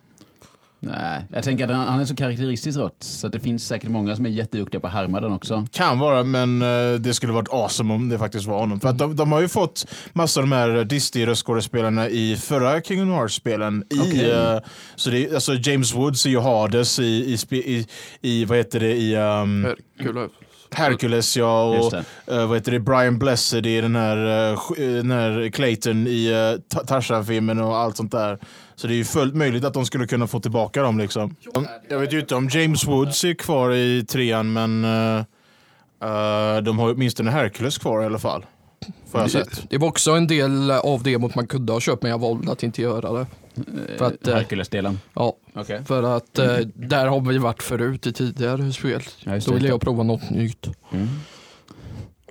Nej, 0.87 1.25
jag 1.33 1.45
tänker 1.45 1.65
att 1.69 1.89
han, 1.89 2.01
är 2.01 2.05
så 2.05 2.17
karaktäristisk 2.17 2.79
rött 2.79 2.97
så 2.99 3.27
att 3.27 3.33
det 3.33 3.41
finns 3.41 3.67
säkert 3.67 3.91
många 3.91 4.17
som 4.17 4.27
är 4.27 4.31
jätteduktiga 4.31 4.81
på 4.81 4.87
att 4.87 4.93
härma 4.93 5.21
den 5.21 5.33
också. 5.33 5.67
Kan 5.73 5.99
vara, 5.99 6.25
men 6.25 6.63
eh, 6.63 7.01
det 7.01 7.15
skulle 7.15 7.33
varit 7.33 7.53
awesome 7.53 7.95
om 7.95 8.09
det 8.09 8.19
faktiskt 8.19 8.47
var 8.47 8.59
honom. 8.59 8.81
För 8.81 8.89
att 8.89 8.99
de, 8.99 9.17
de 9.17 9.33
har 9.33 9.41
ju 9.41 9.49
fått 9.49 9.87
massa 10.13 10.41
av 10.41 10.47
de 10.47 10.53
här 10.53 10.85
Disney-röstskådespelarna 10.85 12.09
i 12.09 12.37
förra 12.37 12.81
Kingdom 12.81 13.11
Hearts-spelen. 13.11 13.85
I, 13.91 14.01
Okej. 14.01 14.31
eh, 14.31 14.59
så 14.97 15.11
det 15.11 15.27
är, 15.27 15.35
alltså 15.35 15.55
James 15.55 15.95
Woods 15.95 16.27
är 16.27 16.31
ju 16.31 16.41
Hades 16.41 16.99
i, 16.99 17.05
i, 17.05 17.57
i, 17.57 17.87
i 18.21 18.45
vad 18.45 18.59
heter 18.59 18.81
det, 18.81 18.93
i 18.97 19.17
um, 19.17 19.67
Hercules. 19.99 20.31
Hercules 20.75 21.37
ja, 21.37 21.65
och 21.65 21.95
eh, 22.35 22.47
vad 22.47 22.57
heter 22.57 22.73
det, 22.73 22.81
Brian 22.81 23.19
Blessed 23.19 23.67
i 23.67 23.81
den 23.81 23.97
här, 23.97 24.17
uh, 24.53 24.59
den 24.77 25.11
här 25.11 25.51
Clayton 25.51 26.07
i 26.07 26.33
uh, 26.33 26.85
Tarzan-filmen 26.87 27.61
och 27.61 27.77
allt 27.77 27.97
sånt 27.97 28.13
där. 28.13 28.39
Så 28.75 28.87
det 28.87 28.95
är 28.95 28.97
ju 28.97 29.05
fullt 29.05 29.35
möjligt 29.35 29.65
att 29.65 29.75
de 29.75 29.87
skulle 29.87 30.07
kunna 30.07 30.27
få 30.27 30.41
tillbaka 30.41 30.83
dem 30.83 30.99
liksom. 30.99 31.37
Jag 31.89 31.99
vet 31.99 32.13
ju 32.13 32.21
inte 32.21 32.35
om 32.35 32.49
James 32.49 32.87
Woods 32.87 33.25
är 33.25 33.35
kvar 33.35 33.73
i 33.73 34.05
trean 34.09 34.53
men 34.53 34.85
eh, 34.85 36.63
de 36.63 36.79
har 36.79 36.89
ju 36.89 36.95
åtminstone 36.95 37.31
Hercules 37.31 37.79
kvar 37.79 38.03
i 38.03 38.07
alla 38.07 38.19
fall. 38.19 38.47
Det, 39.13 39.71
det 39.71 39.79
var 39.79 39.89
också 39.89 40.11
en 40.11 40.27
del 40.27 40.71
av 40.71 41.03
demot 41.03 41.35
man 41.35 41.47
kunde 41.47 41.73
ha 41.73 41.81
köpt 41.81 42.03
men 42.03 42.11
jag 42.11 42.19
valde 42.19 42.53
att 42.53 42.63
inte 42.63 42.83
göra 42.83 43.13
det. 43.13 43.27
För 43.99 44.07
att, 44.07 44.27
eh, 44.27 44.35
Hercules-delen. 44.35 45.01
Ja, 45.15 45.37
Okej. 45.55 45.83
för 45.85 46.03
att 46.03 46.39
eh, 46.39 46.57
där 46.75 47.07
har 47.07 47.21
vi 47.21 47.39
varit 47.39 47.63
förut 47.63 48.07
i 48.07 48.13
tidigare 48.13 48.73
spel. 48.73 49.03
Ja, 49.25 49.39
Då 49.47 49.53
ville 49.53 49.69
jag 49.69 49.81
prova 49.81 50.03
något 50.03 50.31
nytt. 50.31 50.67
Mm. 50.93 51.09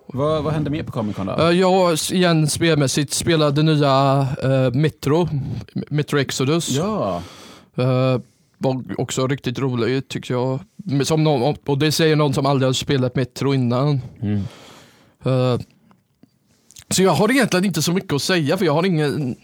Vad, 0.08 0.44
vad 0.44 0.54
hände 0.54 0.70
mer 0.70 0.84
på 0.84 0.92
Comic 0.92 1.16
Con 1.16 1.26
då? 1.26 1.34
Uh, 1.34 1.52
jag 1.52 1.98
igen 2.12 2.48
spelmässigt 2.48 3.14
spelade 3.14 3.64
nya 3.64 4.28
eh, 4.44 4.72
Metro, 4.74 5.30
Metro 5.90 6.20
Exodus. 6.20 6.70
ja, 6.70 7.22
Eh, 7.76 8.20
var 8.58 8.84
också 8.98 9.28
riktigt 9.28 9.60
roligt 9.60 10.10
tyckte 10.10 10.34
jag. 10.34 10.60
Som 11.04 11.24
någon, 11.24 11.56
och 11.66 11.78
det 11.78 11.92
säger 11.92 12.16
någon 12.16 12.34
som 12.34 12.46
aldrig 12.46 12.68
har 12.68 12.74
spelat 12.74 13.16
Metro 13.16 13.54
innan. 13.54 14.02
mm. 14.22 14.42
Eh, 15.26 15.60
så 16.90 17.04
jag 17.04 17.12
har 17.12 17.32
egentligen 17.32 17.66
inte 17.66 17.82
så 17.82 17.92
mycket 17.92 18.14
att 18.14 18.22
säga 18.22 18.58
för 18.58 18.66
jag 18.66 18.74
har 18.74 18.86
ingen 18.86 19.36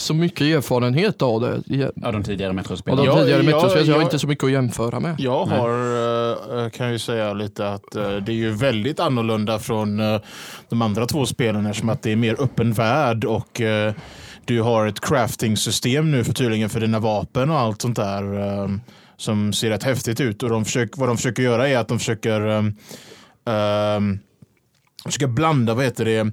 så 0.00 0.14
mycket 0.14 0.40
erfarenhet 0.40 1.22
av 1.22 1.40
det. 1.40 1.90
Av 2.04 2.12
de 2.12 2.22
tidigare 2.22 2.50
Av 2.50 2.54
Metrospelen. 2.54 2.98
de 2.98 3.06
Ja, 3.06 3.18
tidigare 3.18 3.42
ja, 3.42 3.46
Metrospel, 3.46 3.84
så 3.84 3.90
jag 3.90 3.96
har 3.96 4.02
inte 4.02 4.18
så 4.18 4.26
mycket 4.26 4.44
att 4.44 4.50
jämföra 4.50 5.00
med. 5.00 5.14
Jag 5.18 5.44
har, 5.44 6.64
eh, 6.64 6.70
kan 6.70 6.92
ju 6.92 6.98
säga 6.98 7.32
lite 7.32 7.68
att 7.68 7.96
eh, 7.96 8.10
det 8.16 8.32
är 8.32 8.36
ju 8.36 8.50
väldigt 8.50 9.00
annorlunda 9.00 9.58
från 9.58 10.00
eh, 10.00 10.20
de 10.68 10.82
andra 10.82 11.06
två 11.06 11.26
spelen 11.26 11.66
eftersom 11.66 11.88
att 11.88 12.02
det 12.02 12.12
är 12.12 12.16
mer 12.16 12.42
öppen 12.42 12.72
värld 12.72 13.24
och 13.24 13.60
eh, 13.60 13.92
du 14.44 14.62
har 14.62 14.86
ett 14.86 15.00
crafting-system 15.00 16.10
nu 16.10 16.24
för 16.24 16.32
tydligen 16.32 16.70
för 16.70 16.80
dina 16.80 16.98
vapen 16.98 17.50
och 17.50 17.58
allt 17.58 17.82
sånt 17.82 17.96
där. 17.96 18.38
eh, 18.38 18.68
som 19.18 19.52
ser 19.52 19.70
rätt 19.70 19.82
häftigt 19.82 20.20
ut. 20.20 20.42
Och 20.42 20.48
de 20.48 20.64
försöker, 20.64 21.00
vad 21.00 21.08
de 21.08 21.16
försöker 21.16 21.42
göra 21.42 21.68
är 21.68 21.78
att 21.78 21.88
de 21.88 21.98
försöker, 21.98 22.40
um, 22.40 22.76
um, 23.44 24.18
försöker 25.04 25.26
blanda, 25.26 25.74
vad 25.74 25.84
heter 25.84 26.04
det, 26.04 26.30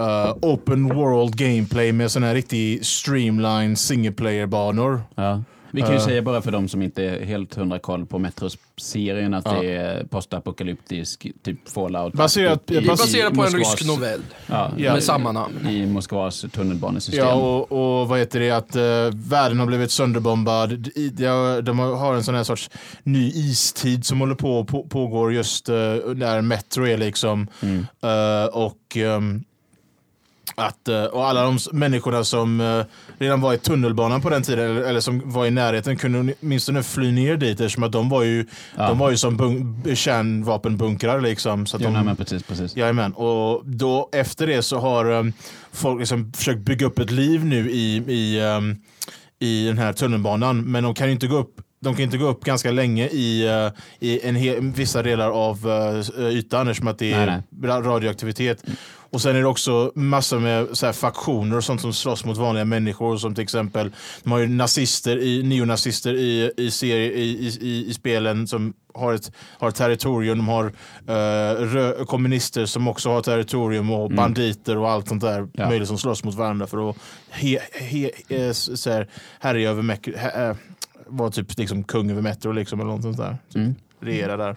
uh, 0.00 0.36
open 0.42 0.88
world 0.94 1.36
gameplay 1.36 1.92
med 1.92 2.10
sådana 2.10 2.26
här 2.26 2.34
riktigt 2.34 2.86
streamline 2.86 3.76
single 3.76 4.12
player-banor. 4.12 5.00
Ja. 5.14 5.42
Vi 5.70 5.80
kan 5.80 5.90
ju 5.90 5.96
Uh. 5.96 6.04
säga 6.04 6.22
bara 6.22 6.42
för 6.42 6.50
de 6.50 6.68
som 6.68 6.82
inte 6.82 7.04
är 7.04 7.24
helt 7.24 7.54
hundra 7.54 7.78
koll 7.78 8.06
på 8.06 8.18
Metros-serien 8.18 9.34
att 9.34 9.44
Ja. 9.46 9.60
det 9.62 9.72
är 9.76 10.04
postapokalyptisk, 10.04 11.26
typ 11.42 11.68
Fallout. 11.68 12.14
Baserat- 12.14 12.70
i- 12.70 12.86
baserat 12.86 13.34
på 13.34 13.42
en 13.42 13.48
Moskvas- 13.48 13.58
rysk 13.58 13.86
novell 13.86 14.20
Ja, 14.46 14.70
Ja. 14.76 14.92
med 14.92 15.02
samma 15.02 15.32
namn. 15.32 15.68
i 15.68 15.86
Moskvas 15.86 16.44
tunnelbanesystem. 16.52 17.26
Ja, 17.26 17.34
och, 17.34 17.72
och 18.00 18.08
vad 18.08 18.18
heter 18.18 18.40
det, 18.40 18.50
att 18.50 18.76
uh, 18.76 18.82
världen 19.28 19.58
har 19.58 19.66
blivit 19.66 19.90
sönderbombad. 19.90 20.72
I- 20.94 21.08
De, 21.08 21.60
de 21.64 21.78
har 21.78 22.14
en 22.14 22.24
sån 22.24 22.34
här 22.34 22.44
sorts 22.44 22.70
ny 23.02 23.28
istid 23.34 24.04
som 24.06 24.20
håller 24.20 24.34
på 24.34 24.64
på, 24.64 24.82
pågår 24.84 25.32
just 25.34 25.68
uh, 25.68 25.74
där 26.14 26.40
Metro 26.42 26.86
är 26.86 26.96
liksom. 26.98 27.46
Mm. 27.62 27.86
Och 28.52 28.96
um, 29.16 29.44
att, 30.58 30.88
eh, 30.88 31.04
och 31.04 31.26
alla 31.26 31.42
de 31.42 31.58
människorna 31.72 32.24
som 32.24 32.60
eh, 32.60 32.84
redan 33.18 33.40
var 33.40 33.54
i 33.54 33.58
tunnelbanan 33.58 34.20
på 34.20 34.30
den 34.30 34.42
tiden 34.42 34.76
eller, 34.84 35.00
som 35.00 35.22
var 35.32 35.46
i 35.46 35.50
närheten 35.50 35.96
kunde 35.96 36.34
åtminstone 36.42 36.82
fly 36.82 37.12
ner 37.12 37.36
dit 37.36 37.60
eftersom 37.60 37.82
att 37.82 37.92
de 37.92 38.08
var 38.08 38.22
ju, 38.22 38.46
Ja. 38.76 38.88
de 38.88 38.98
var 38.98 39.10
ju 39.10 39.16
som 39.16 39.38
bun- 39.38 39.94
kärnvapenbunkrar 39.94 41.20
liksom. 41.20 41.66
Så 41.66 41.76
att 41.76 41.82
Jo, 41.82 41.88
de, 41.88 41.94
nej, 41.94 42.04
men 42.04 42.16
precis, 42.16 42.42
precis. 42.42 42.76
Jajamän, 42.76 43.12
och 43.12 43.62
då 43.66 44.08
efter 44.12 44.46
det 44.46 44.62
så 44.62 44.78
har 44.78 45.10
um, 45.10 45.32
folk 45.72 45.98
liksom 46.00 46.32
försökt 46.32 46.60
bygga 46.60 46.86
upp 46.86 46.98
ett 46.98 47.10
liv 47.10 47.44
nu 47.44 47.70
i, 47.70 47.96
i, 47.96 48.40
um, 48.40 48.76
i 49.38 49.66
den 49.66 49.78
här 49.78 49.92
tunnelbanan. 49.92 50.60
Men 50.70 50.84
de 50.84 50.94
kan 50.94 51.06
ju 51.06 51.12
inte 51.12 51.26
gå 51.26 51.36
upp 51.36 51.60
de 51.80 51.94
kan 51.94 52.02
inte 52.04 52.18
gå 52.18 52.26
upp 52.26 52.44
ganska 52.44 52.70
länge 52.70 53.06
i, 53.08 53.48
uh, 53.48 53.72
i 54.00 54.20
en 54.28 54.72
vissa 54.72 55.02
delar 55.02 55.30
av 55.30 55.66
uh, 56.18 56.28
ytan 56.30 56.68
eftersom 56.68 56.88
att 56.88 56.98
det 56.98 57.12
är 57.12 57.26
Nej, 57.26 57.42
ra- 57.70 57.82
radioaktivitet. 57.82 58.64
Och 59.10 59.20
sen 59.20 59.36
är 59.36 59.40
det 59.40 59.46
också 59.46 59.92
massor 59.94 60.38
med 60.40 60.66
så 60.72 60.86
här, 60.86 60.92
faktioner 60.92 61.56
och 61.56 61.64
sånt 61.64 61.80
som 61.80 61.92
slåss 61.92 62.24
mot 62.24 62.36
vanliga 62.36 62.64
människor. 62.64 63.16
Som 63.16 63.34
till 63.34 63.42
exempel, 63.44 63.90
de 64.22 64.32
har 64.32 64.38
ju 64.38 64.46
nazister, 64.46 65.18
i, 65.18 65.42
neonazister 65.42 66.14
i, 66.14 66.52
i, 66.56 66.70
serie, 66.70 67.12
i, 67.12 67.46
i, 67.60 67.86
i, 67.88 67.94
spelen 67.94 68.46
som 68.46 68.72
har 68.94 69.14
ett, 69.14 69.32
har 69.58 69.68
ett 69.68 69.74
territorium. 69.74 70.38
De 70.38 70.48
har 70.48 70.64
eh, 71.06 71.60
rö, 71.64 72.04
kommunister 72.04 72.66
som 72.66 72.88
också 72.88 73.10
har 73.10 73.22
territorium 73.22 73.90
och 73.90 74.10
banditer 74.10 74.76
och 74.76 74.90
allt 74.90 75.08
sånt 75.08 75.20
där 75.22 75.48
Ja. 75.52 75.68
möjligt 75.68 75.88
som 75.88 75.98
slåss 75.98 76.24
mot 76.24 76.34
varandra 76.34 76.66
för 76.66 76.90
att 76.90 76.96
he, 77.30 77.58
he, 77.72 78.10
eh, 78.28 78.48
s- 78.48 78.82
så 78.82 78.90
här, 78.90 79.08
härja 79.40 79.70
över 79.70 79.82
Mek- 79.82 80.16
he, 80.18 80.48
eh, 80.48 80.56
vara 81.06 81.30
typ 81.30 81.58
liksom 81.58 81.84
kung 81.84 82.10
över 82.10 82.22
Metro 82.22 82.52
liksom, 82.52 82.80
eller 82.80 82.90
något 82.90 83.02
sånt 83.02 83.16
där. 83.16 83.38
Typ, 83.48 83.56
Mm. 83.56 83.74
Regera 84.00 84.36
där. 84.36 84.56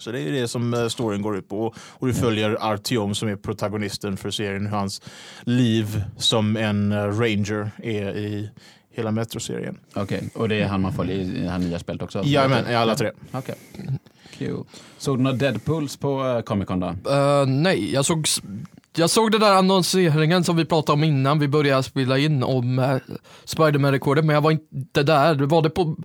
Så 0.00 0.12
det 0.12 0.20
är 0.20 0.32
det 0.32 0.48
som 0.48 0.74
eh, 0.74 0.88
storyn 0.88 1.22
går 1.22 1.36
ut 1.36 1.48
på. 1.48 1.74
Och 1.78 2.06
du 2.06 2.14
följer 2.14 2.72
Artyom 2.72 3.14
som 3.14 3.28
är 3.28 3.36
protagonisten 3.36 4.16
för 4.16 4.30
serien, 4.30 4.66
hur 4.66 4.76
hans 4.76 5.02
liv 5.44 6.04
som 6.16 6.56
en 6.56 6.92
eh, 6.92 6.96
ranger 6.96 7.70
är 7.82 8.16
i 8.16 8.50
hela 8.92 9.10
Metro-serien. 9.10 9.78
Okej, 9.94 10.30
och 10.34 10.48
det 10.48 10.60
är 10.60 10.66
han 10.66 10.80
man 10.80 10.92
följer 10.92 11.16
i 11.16 11.40
det 11.42 11.50
här 11.50 11.58
nya 11.58 11.78
spelet 11.78 12.02
också? 12.02 12.22
Jajamän, 12.24 12.70
i 12.70 12.74
alla 12.74 12.94
tre. 12.94 13.10
Okej. 13.32 13.54
Kul. 14.38 14.64
Såg 14.98 15.18
du 15.18 15.22
några 15.22 15.36
Deadpools 15.36 15.96
på 15.96 16.24
uh, 16.24 16.40
Comic 16.40 16.68
Con 16.68 16.80
då? 16.80 16.86
Eh, 16.86 17.46
nej, 17.46 17.92
jag 17.94 18.04
såg, 18.04 18.26
jag 18.96 19.10
såg 19.10 19.32
den 19.32 19.40
där 19.40 19.54
annonseringen 19.54 20.44
som 20.44 20.56
vi 20.56 20.64
pratade 20.64 20.92
om 20.94 21.04
innan 21.04 21.38
vi 21.38 21.48
började 21.48 21.82
spela 21.82 22.18
in 22.18 22.42
om 22.42 22.78
uh, 22.78 22.96
Spiderman-rekordet, 23.44 24.24
men 24.24 24.34
jag 24.34 24.40
var 24.40 24.50
inte 24.50 25.02
där. 25.02 25.34
Var 25.34 25.62
det 25.62 25.70
på, 25.70 25.96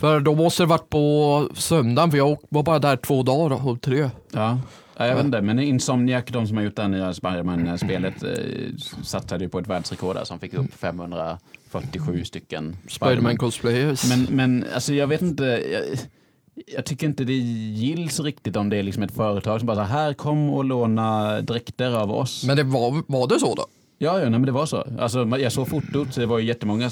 för 0.00 0.20
då 0.20 0.34
måste 0.34 0.62
det 0.62 0.66
varit 0.66 0.90
på 0.90 1.48
söndagen, 1.54 2.10
för 2.10 2.18
jag 2.18 2.38
var 2.48 2.62
bara 2.62 2.78
där 2.78 2.96
två 2.96 3.22
dagar 3.22 3.68
och 3.68 3.80
tre. 3.80 4.10
Ja. 4.32 4.58
Ja, 4.96 5.06
jag 5.06 5.16
vet 5.16 5.24
inte, 5.24 5.40
men 5.40 5.58
Insomniac, 5.58 6.24
de 6.28 6.46
som 6.46 6.56
har 6.56 6.64
gjort 6.64 6.76
det 6.76 6.88
nya 6.88 7.14
Spiderman-spelet, 7.14 8.22
eh, 8.22 8.30
satsade 9.02 9.44
ju 9.44 9.50
på 9.50 9.58
ett 9.58 9.66
världsrekord 9.66 10.16
där 10.16 10.24
som 10.24 10.38
fick 10.38 10.54
upp 10.54 10.74
547 10.74 12.24
stycken 12.24 12.76
Spiderman 12.88 13.36
cosplayers. 13.36 14.08
Men, 14.08 14.26
men 14.30 14.64
alltså 14.74 14.94
jag 14.94 15.06
vet 15.06 15.22
inte, 15.22 15.44
jag, 15.44 15.82
jag 16.76 16.84
tycker 16.84 17.06
inte 17.06 17.24
det 17.24 17.32
gills 17.32 18.20
riktigt 18.20 18.56
om 18.56 18.68
det 18.68 18.76
är 18.76 18.82
liksom 18.82 19.02
ett 19.02 19.14
företag 19.14 19.60
som 19.60 19.66
bara 19.66 19.76
så 19.76 19.82
här, 19.82 20.04
här 20.04 20.14
kom 20.14 20.50
och 20.50 20.64
låna 20.64 21.40
dräkter 21.40 21.90
av 21.96 22.10
oss. 22.10 22.44
Men 22.44 22.56
det 22.56 22.62
var, 22.62 23.02
var 23.06 23.28
det 23.28 23.40
så 23.40 23.54
då? 23.54 23.66
Ja, 24.02 24.12
ja 24.18 24.20
nej, 24.20 24.30
men 24.30 24.42
det 24.42 24.52
var 24.52 24.66
så. 24.66 24.84
Alltså, 24.98 25.26
jag 25.38 25.52
såg 25.52 25.68
fotot, 25.68 26.14
det 26.14 26.26
var 26.26 26.38
ju 26.38 26.46
jättemånga. 26.46 26.86
eh, 26.86 26.90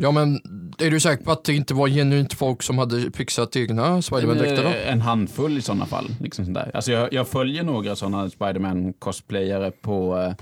Ja 0.00 0.10
men 0.10 0.40
är 0.78 0.90
du 0.90 1.00
säker 1.00 1.24
på 1.24 1.32
att 1.32 1.44
det 1.44 1.54
inte 1.54 1.74
var 1.74 1.88
genuint 1.88 2.32
folk 2.34 2.62
som 2.62 2.78
hade 2.78 3.12
fixat 3.12 3.56
egna 3.56 4.02
Spiderman-dräkter? 4.02 4.64
Eh, 4.64 4.92
En 4.92 5.00
handfull 5.00 5.58
i 5.58 5.62
sådana 5.62 5.86
fall. 5.86 6.04
Liksom 6.20 6.44
sånt 6.44 6.54
där. 6.54 6.70
Alltså 6.74 6.92
jag, 6.92 7.12
jag 7.12 7.28
följer 7.28 7.62
några 7.62 7.96
sådana 7.96 8.28
Spiderman-cosplayare 8.28 9.70
på 9.70 10.18
eh, 10.18 10.32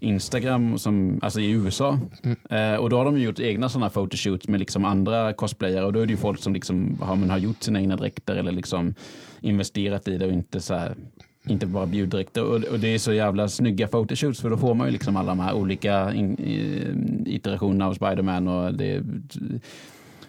Instagram, 0.00 0.78
som, 0.78 1.20
alltså 1.22 1.40
i 1.40 1.50
USA. 1.50 1.98
Eh, 2.50 2.74
och 2.74 2.90
då 2.90 2.96
har 2.98 3.04
de 3.04 3.18
gjort 3.20 3.40
egna 3.40 3.68
sådana 3.68 3.90
photoshoots 3.90 4.48
med 4.48 4.60
liksom 4.60 4.84
andra 4.84 5.32
cosplayare. 5.32 5.84
Och 5.84 5.92
då 5.92 6.00
är 6.00 6.06
det 6.06 6.12
ju 6.12 6.16
folk 6.16 6.42
som 6.42 6.54
liksom 6.54 6.98
har, 7.02 7.16
men 7.16 7.30
har 7.30 7.38
gjort 7.38 7.62
sina 7.62 7.80
egna 7.80 7.96
dräkter 7.96 8.36
eller 8.36 8.52
liksom 8.52 8.94
investerat 9.40 10.08
i 10.08 10.18
det 10.18 10.26
och 10.26 10.32
inte 10.32 10.60
så 10.60 10.74
här, 10.74 10.94
inte 11.46 11.66
bara 11.66 11.86
bjuddräkter. 11.86 12.44
Och, 12.44 12.64
och 12.64 12.78
det 12.78 12.94
är 12.94 12.98
så 12.98 13.12
jävla 13.12 13.48
snygga 13.48 13.88
photoshoots 13.88 14.40
för 14.40 14.50
då 14.50 14.56
får 14.56 14.74
man 14.74 14.86
ju 14.86 14.92
liksom 14.92 15.16
alla 15.16 15.28
de 15.28 15.40
här 15.40 15.52
olika 15.54 16.14
in, 16.14 16.38
i, 16.38 16.82
iterationerna 17.34 17.86
av 17.86 17.94
Spiderman 17.94 18.48
och 18.48 18.74
det 18.74 19.02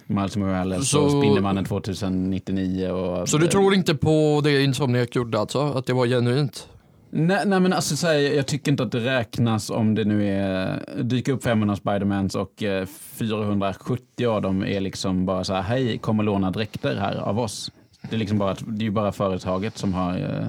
Miles 0.08 0.38
Morales 0.38 0.90
Så- 0.90 1.04
och 1.04 1.12
Spindelmannen 1.12 1.66
2099 1.66 2.90
och... 2.90 3.30
Så 3.30 3.38
du 3.38 3.48
tror 3.48 3.74
inte 3.74 3.96
på 3.96 4.42
det 4.44 4.64
Insomniac 4.64 5.08
gjorde 5.12 5.40
alltså? 5.40 5.60
Att 5.60 5.86
det 5.86 5.94
var 5.94 6.08
genuint? 6.08 6.68
Nej, 7.10 7.44
nej 7.46 7.60
men 7.60 7.74
alltså 7.74 7.96
så 7.96 8.08
här, 8.08 8.14
jag 8.14 8.48
tycker 8.48 8.72
inte 8.72 8.84
att 8.84 8.92
det 8.92 9.00
räknas 9.00 9.70
om 9.70 9.96
det 9.96 10.06
nu 10.06 10.30
är, 10.30 10.84
dyker 11.04 11.34
upp 11.34 11.44
500 11.44 11.76
Spidermans 11.76 12.36
och 12.36 12.64
eh, 12.64 12.86
470 12.86 14.28
av 14.28 14.42
dem 14.42 14.66
är 14.66 14.80
liksom 14.82 15.26
bara 15.26 15.44
så 15.44 15.54
här, 15.54 15.62
hej, 15.62 15.98
kom 15.98 16.20
och 16.20 16.26
låna 16.26 16.52
dräkter 16.52 16.96
här 16.96 17.16
av 17.16 17.40
oss. 17.40 17.72
Det 18.10 18.16
är 18.16 18.20
liksom 18.20 18.38
bara, 18.38 18.56
det 18.68 18.82
är 18.82 18.86
ju 18.86 18.92
bara 18.92 19.12
företaget 19.12 19.78
som 19.78 19.94
har 19.94 20.18
eh, 20.18 20.48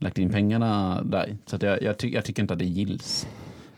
lagt 0.00 0.18
in 0.18 0.30
pengarna 0.30 1.02
där. 1.04 1.36
Så 1.46 1.56
jag, 1.60 1.82
jag, 1.82 1.98
ty, 1.98 2.08
jag 2.08 2.24
tycker 2.24 2.42
inte 2.42 2.52
att 2.54 2.58
det 2.58 2.64
gills. 2.64 3.26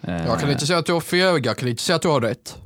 Eh, 0.02 0.26
Jag 0.26 0.40
kan 0.40 0.50
inte 0.50 0.66
säga 0.66 0.78
att 0.78 0.87
du 0.87 0.92
har 0.92 1.00
fel, 1.00 1.40
jag 1.44 1.56
kan 1.56 1.68
inte 1.68 1.82
säga 1.82 1.96
att 1.96 2.02
du 2.02 2.08
har 2.08 2.20
rätt. 2.20 2.56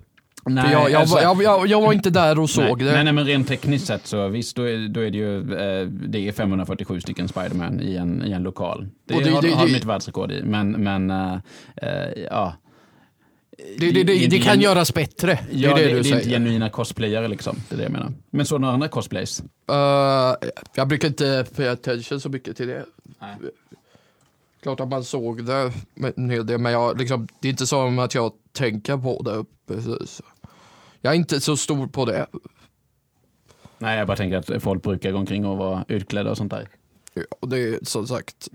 nej, 0.47 0.73
jag, 0.73 0.90
jag, 0.90 1.00
alltså- 1.00 1.21
jag, 1.42 1.66
jag, 1.66 1.80
var 1.80 1.92
inte 1.92 2.11
där 2.11 2.38
och 2.38 2.50
såg 2.61 2.64
nej, 2.64 2.87
det. 2.87 2.92
Nej, 2.92 3.04
nej, 3.04 3.12
men 3.12 3.25
rent 3.26 3.49
tekniskt 3.49 3.87
sett 3.87 4.06
så 4.06 4.28
visst, 4.28 4.56
då 4.56 4.62
är, 4.68 4.88
då 4.88 5.00
är 5.00 5.11
det 5.11 5.18
ju 5.18 5.38
eh, 5.38 5.87
det 5.88 6.28
är 6.28 6.32
547 6.32 7.00
stycken 7.00 7.28
Spiderman 7.28 7.80
i 7.80 7.97
en, 7.97 8.25
i 8.26 8.32
en 8.32 8.42
lokal. 8.42 8.88
Det, 9.09 9.14
Och 9.14 9.23
det- 9.23 9.30
har, 9.30 9.42
det- 9.42 9.50
har 9.54 9.66
de 9.66 9.73
det- 9.73 9.78
ett 9.78 9.85
världsrekord 9.85 10.32
i, 10.32 10.42
men, 10.44 10.71
men 10.71 11.11
eh, 11.11 11.35
eh, 11.76 12.23
ja. 12.30 12.54
Det, 13.78 13.90
det, 13.92 14.04
det, 14.04 14.26
det 14.26 14.38
kan 14.38 14.61
göras 14.61 14.95
bättre. 14.95 15.38
Det 15.50 15.59
Ja, 15.59 15.71
är 15.71 15.75
det, 15.75 15.83
det, 15.83 15.88
du 15.88 15.95
det 15.95 15.99
är 16.00 16.02
säger. 16.02 16.16
inte 16.16 16.28
genuina 16.31 16.71
cosplayare 16.71 17.28
liksom. 17.28 17.57
Det 17.69 17.75
är 17.75 17.76
det 17.76 17.83
jag 17.83 17.92
menar. 17.92 18.12
Men 18.31 18.47
så 18.47 18.59
några 18.59 18.75
andra 18.75 18.88
cosplays? 18.88 19.42
Eh, 19.71 20.35
jag 20.75 20.88
brukar 20.88 21.09
inte 21.09 21.47
pay 21.57 21.66
attention 21.69 22.21
så 22.21 22.28
mycket 22.28 22.57
till 22.57 22.66
det. 22.69 22.85
Nej. 23.21 23.37
Klart 24.62 24.81
att 24.81 24.88
man 24.88 25.04
såg 25.04 25.45
det, 25.45 25.73
en 26.16 26.31
hel 26.31 26.47
del, 26.47 26.59
men 26.59 26.73
jag, 26.73 26.99
liksom, 26.99 27.28
det 27.40 27.49
är 27.49 27.50
inte 27.50 27.66
som 27.66 27.99
att 27.99 28.14
jag 28.14 28.33
tänker 28.52 28.97
på 28.97 29.23
det. 29.23 29.45
Precis. 29.75 30.23
Jag 31.00 31.12
är 31.12 31.16
inte 31.16 31.40
så 31.40 31.57
stor 31.57 31.87
på 31.87 32.04
det. 32.04 32.26
Nej, 33.78 33.99
jag 33.99 34.07
bara 34.07 34.16
tänker 34.16 34.37
att 34.54 34.62
folk 34.62 34.83
brukar 34.83 35.11
gå 35.12 35.19
omkring 35.19 35.47
och 35.47 35.57
vara 35.57 35.85
utklädda 35.88 36.31
och 36.31 36.37
sånt 36.37 36.50
där. 36.52 36.69
Och 37.40 37.49
det 37.49 37.59
är 37.59 37.78
som 37.83 38.07
sagt, 38.07 38.49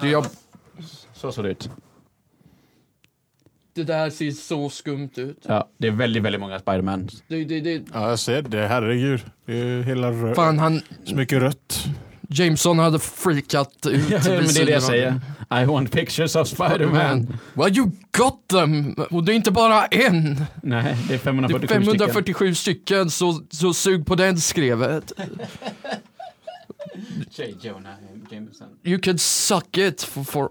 det, 0.00 0.08
jag, 0.08 0.26
Så 1.14 1.32
ser 1.32 1.42
det 1.42 1.48
ut. 1.50 1.70
Det 3.74 3.84
där 3.84 4.10
ser 4.10 4.30
så 4.30 4.70
skumt 4.70 5.10
ut. 5.16 5.38
Ja, 5.46 5.68
det 5.78 5.86
är 5.86 5.90
väldigt, 5.90 6.22
väldigt 6.22 6.40
många 6.40 6.58
Spiderman. 6.58 7.08
Det, 7.28 7.44
det, 7.44 7.60
det, 7.60 7.82
Ja, 7.92 8.08
jag 8.08 8.18
ser 8.18 8.42
det. 8.42 8.66
Herregud. 8.66 9.20
Det 9.46 9.58
är 9.60 9.82
hela 9.82 10.10
rö- 10.10 10.34
fan, 10.34 10.58
han, 10.58 10.80
så 11.04 11.14
mycket 11.16 11.38
rött. 11.42 11.84
Jameson 12.28 12.78
hade 12.78 12.98
freakat 12.98 13.86
ut. 13.86 14.04
Ja, 14.10 14.20
men 14.24 14.44
det 14.46 14.60
är 14.60 14.66
det 14.66 14.72
jag 14.72 14.82
säger. 14.82 15.20
I 15.62 15.64
want 15.64 15.92
pictures 15.92 16.36
of 16.36 16.48
Spiderman. 16.48 17.38
Well 17.54 17.76
you 17.78 17.90
got 18.18 18.48
them! 18.48 18.92
Och 19.10 19.24
det 19.24 19.32
är 19.32 19.36
inte 19.36 19.50
bara 19.50 19.84
en. 19.86 20.44
Nej, 20.62 20.82
det 20.84 21.04
är 21.04 21.08
Det 21.08 21.14
är 21.14 21.18
547 21.18 21.66
stycken. 21.66 21.98
547 21.98 22.54
stycken, 22.54 23.10
så, 23.10 23.40
så 23.50 23.74
sug 23.74 24.06
på 24.06 24.14
den 24.14 24.40
skrevet. 24.40 25.12
J. 27.30 27.54
Jonah 27.60 27.94
Jameson. 28.30 28.68
You 28.82 28.98
can 28.98 29.18
suck 29.18 29.78
it. 29.78 30.02
For, 30.02 30.24
for, 30.24 30.50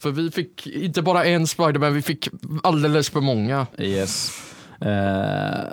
för 0.00 0.10
vi 0.10 0.30
fick 0.30 0.66
inte 0.66 1.02
bara 1.02 1.24
en 1.24 1.46
Spiderman, 1.46 1.94
vi 1.94 2.02
fick 2.02 2.28
alldeles 2.62 3.10
för 3.10 3.20
många. 3.20 3.66
Yes. 3.78 4.30
Eh, 4.80 5.64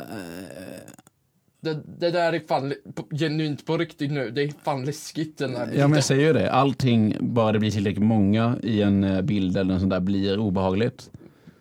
Det, 1.61 1.81
det 1.99 2.11
där 2.11 2.33
är 2.33 2.39
fan 2.47 2.73
genuint 3.19 3.65
på 3.65 3.77
riktigt 3.77 4.11
nu. 4.11 4.31
Det 4.31 4.41
är 4.43 4.53
fan 4.63 4.85
läskigt 4.85 5.37
den 5.37 5.55
här 5.55 5.69
ja, 5.75 5.87
men 5.87 5.95
jag 5.95 6.03
säger 6.03 6.27
ju 6.27 6.33
det. 6.33 6.51
Allting, 6.51 7.17
bara 7.19 7.51
det 7.51 7.59
blir 7.59 7.71
tillräckligt 7.71 8.05
många 8.05 8.57
i 8.63 8.81
en 8.81 9.03
eh, 9.03 9.21
bild 9.21 9.57
eller 9.57 9.73
något 9.73 9.79
sånt 9.81 9.89
där, 9.91 9.99
blir 9.99 10.39
obehagligt. 10.39 11.09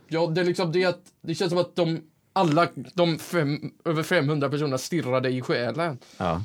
Ja, 0.09 0.27
det 0.27 0.41
är 0.41 0.45
liksom 0.45 0.73
det 0.73 0.85
att 0.85 1.01
det 1.23 1.35
känns 1.35 1.51
som 1.51 1.59
att 1.59 1.77
de 1.77 2.01
alla 2.33 2.69
de 2.95 3.19
fem, 3.19 3.59
över 3.85 4.03
500 4.03 4.49
personerna 4.49 4.79
stirrade 4.79 5.29
i 5.31 5.41
själen. 5.41 5.99
Ja. 6.19 6.43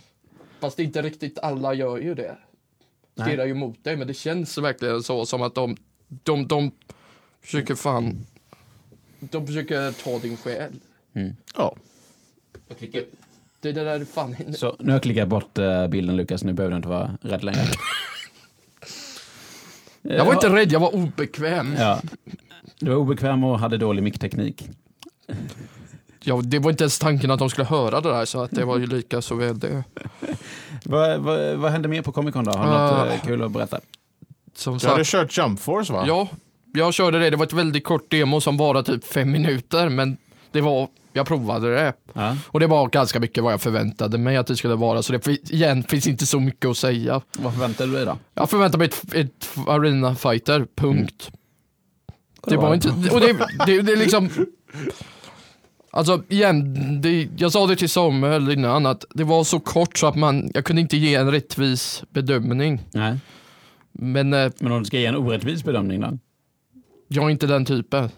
Fast 0.62 0.80
inte 0.80 1.02
riktigt 1.02 1.40
alla 1.40 1.74
gör 1.74 1.98
ju 1.98 2.16
det. 2.16 2.38
Stirrar 3.14 3.46
ju 3.46 3.54
mot 3.54 3.84
dig, 3.84 3.98
men 3.98 4.08
det 4.08 4.14
känns 4.14 4.58
verkligen 4.58 5.04
så 5.04 5.26
som 5.26 5.42
att 5.42 5.56
de, 5.56 5.78
de, 6.08 6.48
de 6.48 6.72
försöker 7.42 7.76
fan, 7.76 8.26
de 9.20 9.48
försöker 9.48 9.92
ta 9.92 10.20
din 10.20 10.38
själ. 10.38 10.72
Ja. 11.56 11.76
Det 13.62 13.72
där 13.72 13.86
är 13.86 14.06
fan, 14.06 14.36
Så 14.54 14.76
nu 14.80 14.86
har 14.86 14.92
jag 14.92 15.04
klickat 15.04 15.28
bort 15.28 15.58
eh, 15.58 15.88
bilden 15.88 16.18
Lukas, 16.18 16.44
nu 16.44 16.54
behöver 16.54 16.72
du 16.72 16.78
inte 16.78 16.90
vara 16.90 17.18
rädd 17.22 17.44
längre. 17.44 17.66
jag 20.02 20.26
var 20.26 20.34
inte 20.34 20.50
rädd, 20.50 20.72
jag 20.72 20.80
var 20.80 20.96
obekväm. 20.96 21.76
Ja. 21.78 22.02
Du 22.80 22.90
var 22.90 22.98
obekväm 22.98 23.44
och 23.44 23.60
hade 23.60 23.78
dålig 23.78 24.04
mickteknik. 24.04 24.70
Ja, 26.24 26.42
det 26.44 26.60
var 26.60 26.72
inte 26.72 26.84
ens 26.84 27.00
tanken 27.00 27.32
att 27.32 27.40
de 27.40 27.50
skulle 27.50 27.66
höra 27.68 28.02
det 28.02 28.10
där, 28.10 28.26
så 28.26 28.42
att 28.44 28.52
det 28.52 28.66
var 28.66 28.78
ju 28.78 28.86
lika 28.88 29.22
så 29.22 29.36
väl 29.36 29.60
det. 29.60 29.84
Vad, 30.86 31.20
vad, 31.20 31.56
vad 31.56 31.72
hände 31.72 31.88
mer 31.88 32.02
på 32.02 32.12
Comic 32.12 32.34
Con 32.34 32.44
då? 32.46 32.52
Har 32.52 32.66
du 32.66 32.72
något 32.72 32.92
Ah. 33.10 33.14
eh, 33.14 33.22
kul 33.22 33.44
att 33.44 33.52
berätta? 33.52 33.80
Som 34.56 34.78
Du 34.78 34.88
hade 34.88 35.06
sagt, 35.06 35.32
kört 35.32 35.38
Jump 35.46 35.60
Force 35.60 35.94
va? 35.94 36.04
ja, 36.08 36.28
jag 36.74 36.94
körde 36.94 37.20
det. 37.20 37.30
Det 37.30 37.38
var 37.38 37.46
ett 37.46 37.54
väldigt 37.54 37.84
kort 37.84 38.12
demo 38.12 38.42
som 38.42 38.58
var 38.58 38.84
typ 38.84 39.06
fem 39.06 39.32
minuter, 39.32 39.90
men 39.90 40.18
det 40.52 40.62
var, 40.62 40.88
jag 41.14 41.28
provade 41.28 41.76
det. 41.76 41.94
Ja. 42.14 42.38
Och 42.48 42.60
det 42.60 42.68
var 42.68 42.88
ganska 42.88 43.20
mycket 43.20 43.44
vad 43.44 43.54
jag 43.54 43.62
förväntade 43.62 44.18
mig 44.18 44.38
att 44.38 44.48
det 44.48 44.56
skulle 44.56 44.76
vara, 44.76 45.04
så 45.04 45.14
det 45.14 45.28
igen 45.28 45.84
finns 45.84 46.08
inte 46.08 46.26
så 46.26 46.40
mycket 46.40 46.70
att 46.70 46.78
säga. 46.78 47.22
Vad 47.40 47.54
förväntar 47.54 47.86
du 47.88 47.94
dig 47.94 48.06
då? 48.06 48.18
Jag 48.34 48.50
förväntar 48.50 48.78
mig 48.78 48.88
ett, 48.88 49.14
ett 49.16 49.50
arena 49.68 50.16
fighter, 50.16 50.68
punkt. 50.76 51.32
Det 52.48 52.58
var 52.58 52.74
inte, 52.74 52.90
och 53.12 53.20
det, 53.22 53.34
det, 53.66 53.82
det 53.82 53.92
är 53.92 53.98
liksom 53.98 54.30
Alltså 55.94 56.24
igen, 56.30 56.74
det, 57.02 57.30
jag 57.38 57.52
sa 57.52 57.68
det 57.68 57.76
till 57.76 57.90
Samuel 57.90 58.52
innan 58.52 58.86
att 58.86 59.06
det 59.10 59.24
var 59.24 59.44
så 59.44 59.60
kort 59.60 59.98
så 59.98 60.08
att 60.08 60.16
man, 60.16 60.52
jag 60.54 60.66
kunde 60.66 60.82
inte 60.82 60.98
ge 60.98 61.16
en 61.16 61.32
rättvis 61.32 62.04
bedömning. 62.10 62.82
Nej. 62.92 63.18
Men 63.92 64.34
eh, 64.34 64.52
Men 64.60 64.72
om 64.72 64.80
du 64.80 64.86
ska 64.86 65.00
ge 65.00 65.06
en 65.06 65.16
orättvis 65.16 65.64
bedömning 65.64 66.02
då? 66.02 66.18
jag 67.08 67.26
är 67.26 67.30
inte 67.30 67.48
den 67.48 67.66
typen. 67.66 68.10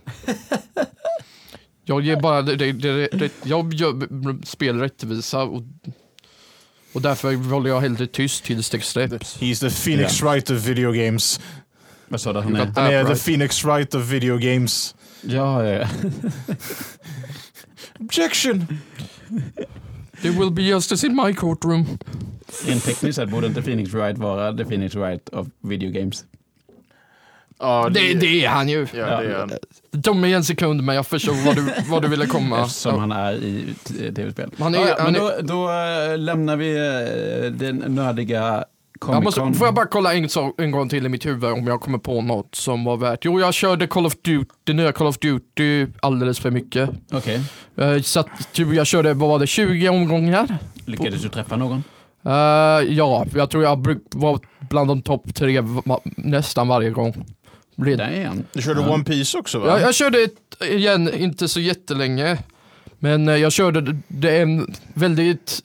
Jag 1.85 2.01
ger 2.01 2.21
bara, 2.21 2.41
det, 2.41 2.55
det, 2.55 2.71
det, 2.71 3.07
det, 3.07 3.31
jag 3.43 3.73
gör 3.73 4.45
spel 4.45 4.79
rättvisa 4.79 5.43
och, 5.43 5.63
och 6.93 7.01
därför 7.01 7.35
håller 7.35 7.69
jag 7.69 7.81
hellre 7.81 8.07
tyst 8.07 8.43
tills 8.43 8.69
det 8.69 8.81
släpps. 8.81 9.37
He's 9.41 9.59
the 9.59 9.69
Phoenix 9.69 10.21
Wright 10.21 10.49
of 10.49 10.57
video 10.57 10.91
games. 10.91 11.39
Vad 12.07 12.21
sa 12.21 12.33
du 12.33 12.39
han 12.39 12.55
är? 12.55 13.15
the. 13.15 13.15
Phoenix 13.15 13.65
Wright 13.65 13.95
of 13.95 14.01
video 14.01 14.37
games. 14.37 14.95
Ja, 15.21 15.65
ja, 15.65 15.71
ja. 15.71 15.87
Objection! 17.99 18.67
There 20.21 20.31
will 20.39 20.51
be 20.51 20.61
justice 20.61 21.07
in 21.07 21.15
my 21.15 21.33
courtroom. 21.33 21.85
Rent 22.67 22.83
tekniskt 22.85 23.15
sett 23.15 23.29
borde 23.29 23.47
inte 23.47 23.61
Phoenix 23.61 23.93
Wright 23.93 24.17
vara 24.17 24.53
the 24.57 24.65
Phoenix 24.65 24.95
Wright 24.95 25.29
of 25.29 25.47
video 25.61 25.91
games. 25.91 26.25
Ja, 27.59 27.89
Det, 27.93 28.13
det 28.13 28.45
är 28.45 28.49
han 28.49 28.69
ju. 28.69 28.87
Ja, 28.93 29.05
det 29.21 29.33
är 29.33 29.39
han. 29.39 29.51
Det 29.91 30.01
tog 30.01 30.15
mig 30.15 30.33
en 30.33 30.43
sekund 30.43 30.83
men 30.83 30.95
jag 30.95 31.07
förstod 31.07 31.35
vad 31.45 31.55
du, 31.55 31.65
vad 31.89 32.01
du 32.01 32.07
ville 32.07 32.25
komma. 32.25 32.61
Eftersom 32.65 32.99
han 32.99 33.11
är 33.11 33.33
i 33.33 33.65
tv-spel. 34.15 34.51
Han 34.59 34.75
är- 34.75 34.79
ja, 34.79 34.87
ja, 34.89 34.95
han 34.99 35.13
men 35.13 35.21
är- 35.21 35.41
då, 35.41 35.41
då 35.41 35.71
eh, 36.13 36.17
lämnar 36.17 36.55
vi 36.55 36.75
eh, 36.75 37.51
den 37.51 37.95
nördiga 37.95 38.65
Comic 39.03 39.15
Jag 39.15 39.23
måste, 39.23 39.39
Con. 39.39 39.53
får 39.53 39.67
jag 39.67 39.73
bara 39.73 39.85
kolla 39.85 40.13
en, 40.13 40.27
en 40.57 40.71
gång 40.71 40.89
till 40.89 41.05
i 41.05 41.09
mitt 41.09 41.25
huvud 41.25 41.43
om 41.51 41.67
jag 41.67 41.81
kommer 41.81 41.97
på 41.97 42.21
något 42.21 42.55
som 42.55 42.83
var 42.83 42.97
värt. 42.97 43.25
Jo, 43.25 43.39
jag 43.39 43.53
körde 43.53 43.87
Call 43.87 44.05
of 44.05 44.13
Duty, 44.21 44.45
det 44.63 44.73
nya 44.73 44.91
Call 44.91 45.07
of 45.07 45.17
Duty 45.19 45.87
alldeles 46.01 46.39
för 46.39 46.51
mycket. 46.51 46.89
Okej. 47.11 47.41
Uh, 47.81 48.01
så 48.01 48.19
att, 48.19 48.27
typ, 48.53 48.73
jag 48.73 48.87
körde, 48.87 49.13
vad 49.13 49.29
var 49.29 49.39
det, 49.39 49.47
20 49.47 49.89
omgångar? 49.89 50.57
Lyckades 50.85 51.21
du 51.21 51.29
träffa 51.29 51.55
någon? 51.55 51.83
Eh, 52.25 52.31
ja, 52.93 53.25
jag 53.35 53.49
tror 53.49 53.63
jag 53.63 53.79
bruk, 53.79 54.03
var 54.09 54.39
bland 54.69 54.87
de 54.87 55.01
topp 55.01 55.35
tre 55.35 55.63
nästan 56.17 56.67
varje 56.67 56.89
gång. 56.89 57.25
Blev- 57.75 57.97
Damn. 57.97 58.43
Du 58.53 58.61
körde 58.61 58.81
Ja. 58.81 58.93
One 58.93 59.03
Piece 59.03 59.37
också 59.37 59.59
va? 59.59 59.67
Jag, 59.67 59.81
jag 59.81 59.95
körde 59.95 60.17
ett, 60.23 60.63
igen, 60.69 61.13
inte 61.13 61.47
så 61.47 61.59
jättelänge. 61.59 62.37
Men 62.99 63.29
eh, 63.29 63.35
jag 63.35 63.51
körde 63.51 63.99
det- 64.07 64.41
en 64.41 64.73
väldigt 64.93 65.61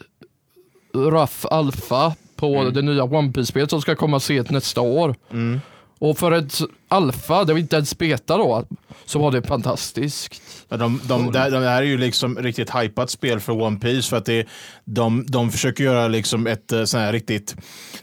rough 0.95 1.47
alfa 1.51 2.15
på 2.39 2.57
Mm. 2.61 2.73
det 2.75 2.83
nya 2.83 3.05
One 3.05 3.33
Piece-spelet 3.33 3.71
som 3.71 3.81
ska 3.81 3.95
komma 3.95 4.21
sent 4.21 4.51
nästa 4.51 4.81
år. 4.81 5.15
Mm. 5.31 5.61
Och 5.99 6.19
för 6.19 6.33
ett 6.33 6.59
alfa, 6.89 7.45
det 7.45 7.53
var 7.53 7.61
inte 7.61 7.77
ens 7.77 7.99
beta 7.99 8.37
då, 8.37 8.65
så 9.05 9.19
var 9.19 9.31
det 9.33 9.43
fantastiskt. 9.43 10.43
De, 10.69 11.01
de, 11.05 11.33
det, 11.33 11.51
det 11.51 11.69
här 11.69 11.83
är 11.83 11.87
ju 11.87 11.99
liksom 11.99 12.39
riktigt 12.39 12.71
hypat 12.77 13.11
spel 13.11 13.41
för 13.41 13.63
One 13.63 13.79
Piece 13.79 14.09
för 14.11 14.17
att 14.17 14.25
det, 14.25 14.47
de, 14.85 15.25
de 15.29 15.51
försöker 15.51 15.85
göra 15.85 16.09
liksom 16.09 16.47
ett 16.47 16.73
eh, 16.73 16.85
sån 16.85 17.01
här 17.01 17.13
riktigt, 17.13 17.57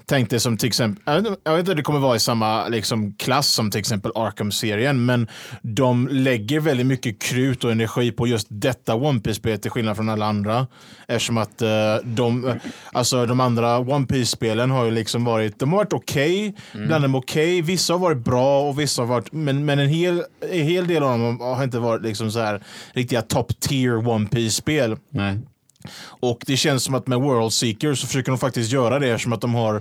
tänk 0.06 0.30
dig 0.30 0.40
som 0.40 0.58
till 0.58 0.68
exempel, 0.68 1.04
jag 1.06 1.16
vet 1.22 1.28
inte- 1.28 1.42
jag 1.44 1.52
vet 1.52 1.60
inte 1.60 1.72
om 1.72 1.78
det 1.78 1.84
kommer 1.84 2.00
vara 2.00 2.16
i 2.16 2.20
samma 2.20 2.68
liksom 2.68 3.14
klass 3.14 3.48
som 3.48 3.72
till 3.72 3.80
exempel 3.80 4.12
Arkham-serien, 4.16 5.06
men 5.06 5.28
de 5.62 6.08
lägger 6.12 6.60
väldigt 6.60 6.86
mycket 6.88 7.22
krut 7.22 7.64
och 7.64 7.72
energi 7.72 8.12
på 8.12 8.28
just 8.28 8.48
detta 8.50 8.96
One 8.96 9.20
Piece-spel 9.20 9.60
till 9.60 9.72
skillnad 9.72 9.96
från 9.96 10.10
alla 10.10 10.26
andra. 10.26 10.68
Eftersom 11.08 11.38
att 11.38 11.62
eh, 11.62 11.70
de, 12.04 12.60
alltså 12.94 13.26
de 13.26 13.40
andra 13.40 13.78
One 13.80 14.06
Piece-spelen 14.06 14.72
har 14.72 14.86
ju 14.86 14.92
liksom 14.92 15.24
varit, 15.26 15.60
de 15.60 15.70
har 15.72 15.78
varit 15.78 15.94
okej, 15.94 16.56
Mm. 16.74 16.88
bland 16.88 17.04
dem 17.04 17.16
okej, 17.16 17.62
vissa 17.62 17.94
har 17.94 18.00
varit 18.00 18.18
bra 18.18 18.62
och 18.76 18.82
vissa 18.82 19.02
har 19.02 19.08
varit, 19.08 19.32
men, 19.32 19.66
men 19.66 19.80
en, 19.80 19.90
hel, 19.90 20.24
en 20.52 20.64
hel 20.68 20.88
del 20.88 21.04
av 21.04 21.20
dem 21.20 21.40
har 21.40 21.64
inte 21.64 21.80
varit 21.80 22.04
liksom 22.04 22.32
så 22.32 22.40
här 22.40 22.64
riktiga 22.94 23.22
top 23.22 23.60
tier 23.60 24.08
One 24.08 24.28
Piece-spel. 24.28 24.98
Nej. 25.10 25.40
Och 26.20 26.44
det 26.46 26.58
känns 26.58 26.84
som 26.84 26.96
att 26.96 27.08
med 27.08 27.20
World 27.20 27.54
Seeker 27.54 27.94
så 27.94 28.08
försöker 28.08 28.32
de 28.32 28.38
faktiskt 28.38 28.72
göra 28.72 29.00
det 29.00 29.08
eftersom 29.08 29.34
att 29.34 29.42
de 29.42 29.56
har 29.56 29.76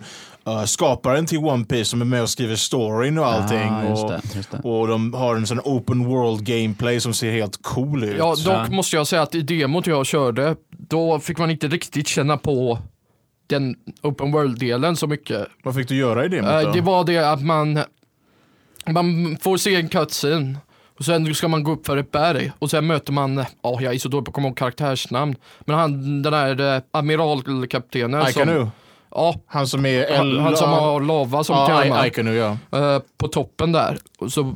uh, 0.48 0.64
skaparen 0.64 1.26
till 1.26 1.38
One 1.38 1.64
Piece 1.64 1.90
som 1.90 2.00
är 2.00 2.04
med 2.04 2.22
och 2.22 2.30
skriver 2.30 2.56
storyn 2.56 3.18
och 3.18 3.26
allting. 3.26 3.68
Ah, 3.70 3.88
just 3.88 4.04
och, 4.04 4.10
det, 4.10 4.20
just 4.34 4.50
det. 4.50 4.58
och 4.58 4.88
de 4.88 5.14
har 5.14 5.36
en 5.36 5.46
sån 5.46 5.60
open 5.64 6.04
world 6.04 6.44
gameplay 6.44 7.00
som 7.00 7.14
ser 7.14 7.32
helt 7.32 7.62
cool 7.62 8.04
ut. 8.04 8.16
Ja, 8.18 8.34
dock 8.44 8.46
Ja. 8.46 8.66
måste 8.70 8.96
jag 8.96 9.06
säga 9.06 9.22
att 9.22 9.34
i 9.34 9.42
demot 9.42 9.86
jag 9.86 10.06
körde, 10.06 10.56
då 10.70 11.20
fick 11.20 11.38
man 11.38 11.50
inte 11.50 11.68
riktigt 11.68 12.08
känna 12.08 12.36
på 12.36 12.78
den 13.46 13.76
open 14.02 14.32
world-delen 14.32 14.96
så 14.96 15.06
mycket. 15.06 15.48
Vad 15.64 15.74
fick 15.74 15.88
du 15.88 15.96
göra 15.96 16.24
i 16.24 16.28
det? 16.28 16.38
Eh, 16.38 16.72
det 16.72 16.80
var 16.80 17.04
det 17.04 17.32
att 17.32 17.42
man, 17.42 17.80
man 18.86 19.36
får 19.40 19.56
se 19.56 19.74
en 19.74 19.88
cutscene 19.88 20.56
och 20.98 21.04
sen 21.04 21.34
ska 21.34 21.48
man 21.48 21.64
gå 21.64 21.72
upp 21.72 21.86
för 21.86 21.96
ett 21.96 22.10
berg 22.12 22.52
och 22.58 22.70
sen 22.70 22.86
möter 22.86 23.12
man, 23.12 23.44
ja 23.62 23.78
jag 23.80 23.94
är 23.94 23.98
så 23.98 24.08
dålig 24.08 24.24
på 24.24 24.30
att 24.30 24.34
komma 24.34 24.48
ihåg 24.48 24.56
karaktärsnamn, 24.56 25.36
men 25.60 25.76
han 25.76 26.22
den 26.22 26.32
där 26.32 26.76
eh, 26.76 26.82
amiralkaptenen 26.90 28.22
Aikanu. 28.22 28.58
som, 28.60 28.70
ja, 29.10 29.34
Han 29.46 29.66
som 29.66 29.86
är 29.86 30.16
han, 30.16 30.38
han 30.38 30.56
som 30.56 30.70
har 30.70 31.00
lava 31.00 31.44
som 31.44 31.56
ja, 31.56 31.66
tema 31.82 31.96
I- 31.96 32.00
Aikanu, 32.00 32.34
ja. 32.34 32.56
eh, 32.72 33.02
på 33.18 33.28
toppen 33.28 33.72
där. 33.72 33.98
Och 34.18 34.32
så, 34.32 34.54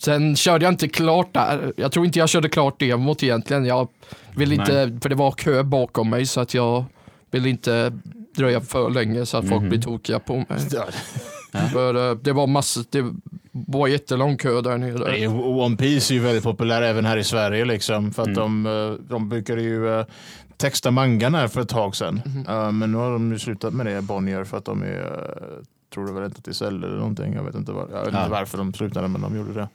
sen 0.00 0.36
körde 0.36 0.64
jag 0.64 0.72
inte 0.72 0.88
klart 0.88 1.34
där, 1.34 1.72
jag 1.76 1.92
tror 1.92 2.06
inte 2.06 2.18
jag 2.18 2.28
körde 2.28 2.48
klart 2.48 2.80
demot 2.80 3.22
egentligen, 3.22 3.64
jag 3.64 3.88
vill 4.36 4.52
inte, 4.52 4.98
för 5.02 5.08
det 5.08 5.14
var 5.14 5.30
kö 5.32 5.62
bakom 5.62 6.10
mig 6.10 6.26
så 6.26 6.40
att 6.40 6.54
jag 6.54 6.84
vill 7.30 7.46
inte 7.46 7.92
dröja 8.36 8.60
för 8.60 8.90
länge 8.90 9.26
så 9.26 9.36
att 9.36 9.48
folk 9.48 9.62
blir 9.62 9.82
tokiga 9.82 10.18
på 10.18 10.36
mig. 10.36 10.46
För 11.72 12.10
eh, 12.10 12.16
det 12.16 12.32
var 12.32 12.46
massor, 12.46 12.84
det 12.90 13.04
var 13.66 13.88
jättelång 13.88 14.36
kö 14.36 14.60
där 14.60 14.78
nere. 14.78 14.98
Nej, 14.98 15.28
One 15.28 15.76
Piece 15.76 16.12
är 16.12 16.14
ju 16.14 16.20
väldigt 16.20 16.44
populär 16.44 16.82
även 16.82 17.04
här 17.04 17.16
i 17.16 17.24
Sverige 17.24 17.64
liksom. 17.64 18.12
För 18.12 18.22
att 18.22 18.34
de, 18.34 18.66
eh, 18.66 19.08
de 19.08 19.28
brukade 19.28 19.62
ju 19.62 19.98
eh, 19.98 20.06
texta 20.56 20.90
mangan 20.90 21.34
här 21.34 21.48
för 21.48 21.60
ett 21.60 21.68
tag 21.68 21.96
sedan. 21.96 22.20
Eh, 22.48 22.72
men 22.72 22.92
nu 22.92 22.98
har 22.98 23.12
de 23.12 23.32
ju 23.32 23.38
slutat 23.38 23.74
med 23.74 23.86
det, 23.86 24.02
Bonnier, 24.02 24.44
för 24.44 24.56
att 24.58 24.64
de 24.64 24.82
är, 24.82 24.98
uh, 25.00 25.62
tror 25.94 26.06
det 26.06 26.12
väl 26.12 26.24
inte 26.24 26.42
till 26.42 26.54
Cell 26.54 26.84
eller 26.84 26.96
någonting. 26.96 27.34
Jag 27.34 27.42
vet 27.44 27.54
inte, 27.54 27.72
var, 27.72 27.88
jag 27.92 28.04
vet 28.04 28.14
Ja. 28.14 28.18
inte 28.20 28.30
varför 28.30 28.58
de 28.58 28.74
slutade, 28.74 29.08
men 29.08 29.20
de 29.20 29.36
gjorde 29.36 29.52
det. 29.52 29.68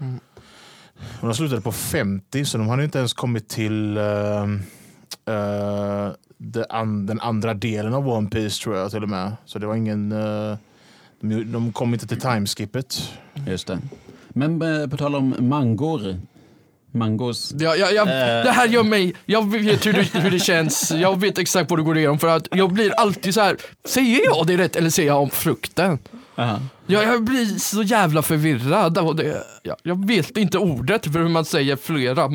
Mm. 0.00 0.20
Och 1.20 1.26
de 1.28 1.34
slutade 1.34 1.60
på 1.60 1.72
50, 1.72 2.44
så 2.44 2.58
de 2.58 2.68
hade 2.68 2.84
inte 2.84 2.98
ens 2.98 3.12
kommit 3.12 3.48
till 3.48 3.96
eh, 3.96 4.42
eh, 5.26 6.08
det 6.38 6.66
an, 6.68 7.06
den 7.06 7.20
andra 7.20 7.54
delen 7.54 7.94
av 7.94 8.08
One 8.08 8.30
Piece 8.30 8.62
tror 8.64 8.76
jag 8.76 8.90
till 8.90 9.02
och 9.02 9.08
med. 9.08 9.32
Så 9.44 9.58
det 9.58 9.66
var 9.66 9.74
ingen, 9.74 10.12
eh, 10.12 10.56
de, 11.22 11.44
de 11.44 11.72
kom 11.72 11.94
inte 11.94 12.06
till 12.06 12.20
timeskippet. 12.20 13.12
Just 13.46 13.66
det. 13.66 13.78
Men 14.28 14.62
eh, 14.62 14.88
på 14.88 14.96
tal 14.96 15.14
om 15.14 15.34
mangor. 15.38 16.16
Mangos. 16.94 17.54
Ja, 17.58 17.76
ja, 17.76 17.90
ja, 17.90 18.02
Eh. 18.02 18.44
Det 18.44 18.50
här 18.50 18.68
gör 18.68 18.82
mig, 18.82 19.14
jag 19.26 19.50
vet 19.52 19.86
hur 19.86 19.92
det, 19.92 20.02
hur 20.02 20.30
det 20.30 20.38
känns, 20.38 20.90
jag 20.90 21.20
vet 21.20 21.38
exakt 21.38 21.70
vad 21.70 21.78
du 21.78 21.82
går 21.82 21.98
igenom 21.98 22.18
för 22.18 22.28
att 22.28 22.48
jag 22.50 22.72
blir 22.72 22.92
alltid 22.92 23.34
så 23.34 23.40
här. 23.40 23.56
säger 23.84 24.24
jag 24.24 24.46
det 24.46 24.56
rätt 24.56 24.76
eller 24.76 24.90
säger 24.90 25.08
jag 25.08 25.22
om 25.22 25.30
frukten? 25.30 25.98
Aha. 26.36 26.60
Ja, 26.86 27.02
jag 27.02 27.24
blir 27.24 27.58
så 27.58 27.82
jävla 27.82 28.22
förvirrad 28.22 28.98
av 28.98 29.16
det. 29.16 29.42
Jag, 29.62 29.76
jag 29.82 30.06
vet 30.06 30.36
inte 30.36 30.58
ordet 30.58 31.04
för 31.12 31.18
hur 31.18 31.28
man 31.28 31.44
säger 31.44 31.76
flera 31.76 32.28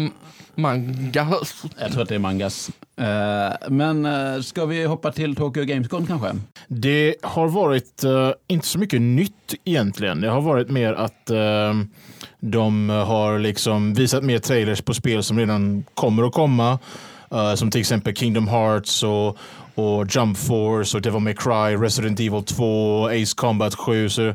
mangas. 0.57 1.65
Jag 1.79 1.91
tror 1.91 2.01
att 2.03 2.09
det 2.09 2.15
är 2.15 2.19
mangas. 2.19 2.71
Eh, 2.97 3.69
men 3.69 4.05
eh, 4.05 4.41
ska 4.41 4.65
vi 4.65 4.85
hoppa 4.85 5.11
till 5.11 5.35
Tokyo 5.35 5.63
Gamescom 5.63 6.07
kanske? 6.07 6.27
Det 6.67 7.15
har 7.21 7.47
varit 7.47 8.03
eh, 8.03 8.31
inte 8.47 8.67
så 8.67 8.79
mycket 8.79 9.01
nytt 9.01 9.53
egentligen. 9.65 10.21
Det 10.21 10.29
har 10.29 10.41
varit 10.41 10.69
mer 10.69 10.93
att 10.93 11.31
de 12.39 12.89
har 12.89 13.39
liksom 13.39 13.93
visat 13.93 14.23
mer 14.23 14.39
trailers 14.39 14.81
på 14.81 14.93
spel 14.93 15.23
som 15.23 15.39
redan 15.39 15.83
kommer 15.93 16.23
att 16.23 16.33
komma. 16.33 16.79
Som 17.55 17.71
till 17.71 17.81
exempel 17.81 18.15
Kingdom 18.15 18.47
Hearts 18.47 19.03
och, 19.03 19.37
och 19.75 20.15
Jump 20.15 20.37
Force 20.37 20.97
och 20.97 21.01
Devil 21.01 21.19
May 21.19 21.33
Cry, 21.33 21.75
Resident 21.75 22.19
Evil 22.19 22.43
2, 22.43 23.07
Ace 23.07 23.33
Combat 23.35 23.75
7. 23.75 24.09
Så, 24.09 24.33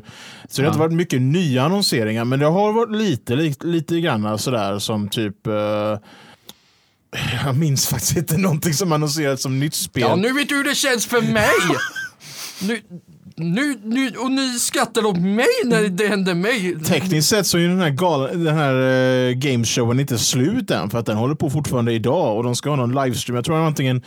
så 0.53 0.61
det 0.61 0.67
har 0.67 0.71
inte 0.71 0.79
varit 0.79 0.93
mycket 0.93 1.21
nya 1.21 1.63
annonseringar 1.63 2.25
men 2.25 2.39
det 2.39 2.45
har 2.45 2.73
varit 2.73 2.95
lite, 2.95 3.35
lite, 3.35 3.67
lite 3.67 3.99
grann 3.99 4.39
sådär 4.39 4.79
som 4.79 5.09
typ 5.09 5.47
eh, 5.47 5.97
jag 7.45 7.57
minns 7.57 7.87
faktiskt 7.87 8.17
inte 8.17 8.37
någonting 8.37 8.73
som 8.73 8.91
annonserats 8.91 9.43
som 9.43 9.59
nytt 9.59 9.73
spel. 9.73 10.03
Ja, 10.03 10.15
nu 10.15 10.33
vet 10.33 10.49
du 10.49 10.55
hur 10.55 10.63
det 10.63 10.75
känns 10.75 11.05
för 11.05 11.21
mig. 11.21 11.51
Nu, 12.61 12.81
nu, 13.35 13.79
nu, 13.83 14.09
och 14.17 14.31
ni 14.31 14.59
skrattar 14.59 15.05
åt 15.05 15.17
mig 15.17 15.45
när 15.65 15.89
det 15.89 16.07
händer 16.07 16.35
mig. 16.35 16.79
Tekniskt 16.79 17.29
sett 17.29 17.47
så 17.47 17.57
är 17.57 17.61
ju 17.61 17.67
den 17.67 17.79
här, 17.79 17.89
gal- 17.89 18.43
den 18.43 18.55
här 18.55 18.73
uh, 18.75 19.31
gameshowen 19.31 19.99
inte 19.99 20.17
slut 20.17 20.71
än 20.71 20.89
för 20.89 20.99
att 20.99 21.05
den 21.05 21.17
håller 21.17 21.35
på 21.35 21.49
fortfarande 21.49 21.93
idag 21.93 22.37
och 22.37 22.43
de 22.43 22.55
ska 22.55 22.69
ha 22.69 22.75
någon 22.75 23.03
livestream. 23.05 23.35
Jag 23.35 23.45
tror 23.45 23.55
det 23.55 23.61
är 23.61 23.65
antingen 23.65 24.01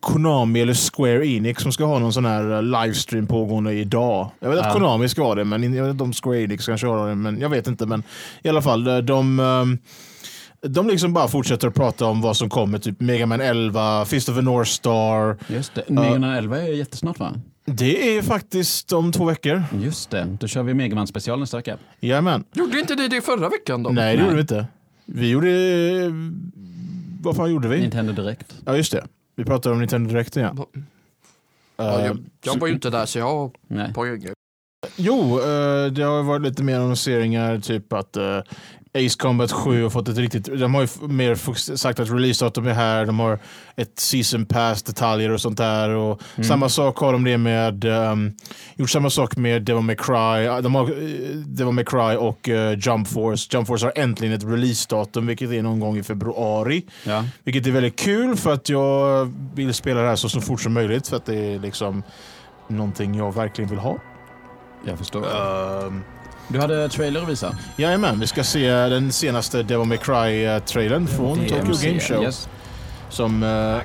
Konami 0.00 0.60
eller 0.60 0.74
Square 0.92 1.26
Enix 1.26 1.62
som 1.62 1.72
ska 1.72 1.84
ha 1.84 1.98
någon 1.98 2.12
sån 2.12 2.24
här 2.24 2.52
eh, 2.52 2.62
livestream 2.62 3.26
pågående 3.26 3.72
idag. 3.72 4.30
Jag 4.40 4.50
vet 4.50 4.58
att 4.58 4.66
Ja. 4.66 4.72
Konami 4.72 5.08
ska 5.08 5.22
ha 5.22 5.34
det, 5.34 5.44
men 5.44 5.74
jag 5.74 5.84
vet 5.84 5.90
inte 5.92 6.04
om 6.04 6.12
Square 6.12 6.42
Enix 6.42 6.66
kanske 6.66 6.86
har 6.86 7.08
det, 7.08 7.14
men 7.14 7.40
jag 7.40 7.48
vet 7.48 7.66
inte. 7.66 7.86
Men 7.86 8.02
i 8.42 8.48
alla 8.48 8.62
fall, 8.62 8.86
eh, 8.86 8.98
de 8.98 9.40
ehm, 9.40 9.78
de 10.66 10.88
liksom 10.88 11.12
bara 11.12 11.28
fortsätter 11.28 11.68
att 11.68 11.74
prata 11.74 12.06
om 12.06 12.20
vad 12.20 12.36
som 12.36 12.50
kommer, 12.50 12.78
typ 12.78 13.00
Mega 13.00 13.26
Man 13.26 13.40
11, 13.40 14.04
Fist 14.04 14.28
of 14.28 14.36
the 14.36 14.42
North 14.42 14.70
Star. 14.70 15.36
Just 15.52 15.74
det. 15.74 15.84
Mega 15.88 16.18
Man 16.18 16.24
11 16.30 16.60
är 16.62 16.66
jättesnart 16.72 17.18
va? 17.18 17.32
Det 17.64 18.16
är 18.16 18.22
faktiskt 18.22 18.92
om 18.92 19.12
två 19.12 19.24
veckor. 19.24 19.62
Just 19.82 20.10
det. 20.10 20.36
Då 20.40 20.46
kör 20.46 20.62
vi 20.62 20.74
Mega 20.74 20.94
Man 20.94 21.06
special 21.06 21.40
nästa 21.40 21.56
vecka. 21.56 21.78
Jajamän. 22.00 22.44
Gjorde 22.52 22.80
inte 22.80 22.94
ni 22.94 23.08
det 23.08 23.20
förra 23.20 23.48
veckan 23.48 23.82
då? 23.82 23.90
Nej, 23.90 24.16
det 24.16 24.22
Nej. 24.22 24.24
gjorde 24.24 24.34
vi 24.36 24.40
inte. 24.40 24.66
Vi 25.04 25.30
gjorde... 25.30 25.48
Vad 27.22 27.36
fan 27.36 27.50
gjorde 27.50 27.68
vi? 27.68 27.80
Nintendo 27.80 28.12
Direkt. 28.12 28.54
Ja, 28.64 28.76
just 28.76 28.92
det. 28.92 29.06
Vi 29.36 29.44
pratade 29.44 29.72
om 29.72 29.78
Nintendo 29.80 30.10
Direct 30.10 30.36
ja. 30.36 30.54
Ja, 30.56 30.66
Eh, 31.76 32.06
jag, 32.06 32.18
jag 32.44 32.60
var 32.60 32.66
ju 32.68 32.74
inte 32.74 32.90
där 32.90 33.06
så 33.06 33.18
jag 33.18 33.24
har 33.24 33.50
Nej. 33.68 33.92
poäng. 33.94 34.26
Jo, 34.96 35.40
eh, 35.40 35.86
det 35.92 36.02
har 36.02 36.22
varit 36.22 36.42
lite 36.42 36.62
mer 36.62 36.76
annonseringar, 36.76 37.58
typ 37.58 37.92
att 37.92 38.16
eh, 38.16 38.40
Ace 38.94 39.18
Combat 39.18 39.52
7 39.52 39.82
har 39.82 39.90
fått 39.90 40.08
ett 40.08 40.18
riktigt... 40.18 40.44
De 40.44 40.74
har 40.74 40.82
ju 40.82 41.08
mer 41.08 41.34
sagt 41.76 42.00
att 42.00 42.10
releasedatum 42.10 42.66
är 42.66 42.72
här, 42.72 43.06
de 43.06 43.18
har 43.18 43.38
ett 43.76 43.98
season 43.98 44.46
pass, 44.46 44.82
detaljer 44.82 45.30
och 45.30 45.40
sånt 45.40 45.58
där. 45.58 45.90
Och 45.90 46.22
Samma 46.46 46.68
sak 46.68 46.98
har 46.98 47.12
de 47.12 47.24
det 47.24 47.38
med... 47.38 47.84
Um, 47.84 48.32
gjort 48.74 48.90
samma 48.90 49.10
sak 49.10 49.36
med 49.36 49.62
Devil 49.62 49.82
May 49.82 49.96
Cry. 49.96 50.62
De 50.62 50.74
har 50.74 50.90
uh, 50.90 51.36
Devil 51.46 51.72
May 51.72 51.84
Cry 51.84 52.16
och 52.16 52.48
eh, 52.48 52.78
Jump 52.78 53.08
Force. 53.08 53.48
Jump 53.52 53.66
Force 53.66 53.86
har 53.86 53.92
äntligen 53.96 54.34
ett 54.34 54.44
releasedatum, 54.44 55.26
vilket 55.26 55.50
är 55.50 55.62
någon 55.62 55.80
gång 55.80 55.98
i 55.98 56.02
februari. 56.02 56.84
Ja. 57.04 57.24
Vilket 57.44 57.66
är 57.66 57.70
väldigt 57.70 57.98
kul 57.98 58.36
för 58.36 58.52
att 58.52 58.68
jag 58.68 59.32
vill 59.54 59.74
spela 59.74 60.00
det 60.00 60.08
här 60.08 60.16
så, 60.16 60.28
så 60.28 60.40
fort 60.40 60.60
som 60.60 60.72
möjligt 60.72 61.08
för 61.08 61.16
att 61.16 61.26
det 61.26 61.36
är 61.36 61.58
liksom 61.58 62.02
någonting 62.68 63.14
jag 63.14 63.34
verkligen 63.34 63.70
vill 63.70 63.78
ha. 63.78 63.98
Jag 64.86 64.98
förstår. 64.98 65.26
Um, 65.86 66.04
Du 66.48 66.60
hade 66.60 66.88
trailer 66.88 67.22
att 67.22 67.28
visa. 67.28 67.56
Jajamän, 67.76 68.20
vi 68.20 68.26
ska 68.26 68.44
se 68.44 68.68
den 68.70 69.12
senaste 69.12 69.62
Devil 69.62 69.86
May 69.86 69.98
Cry-trailern 69.98 71.06
från 71.06 71.38
Tokyo 71.38 71.56
DMC, 71.64 71.86
Game 71.88 72.00
Show. 72.00 72.22
Yes. 72.24 72.48
Som, 73.10 73.42
eh, 73.42 73.76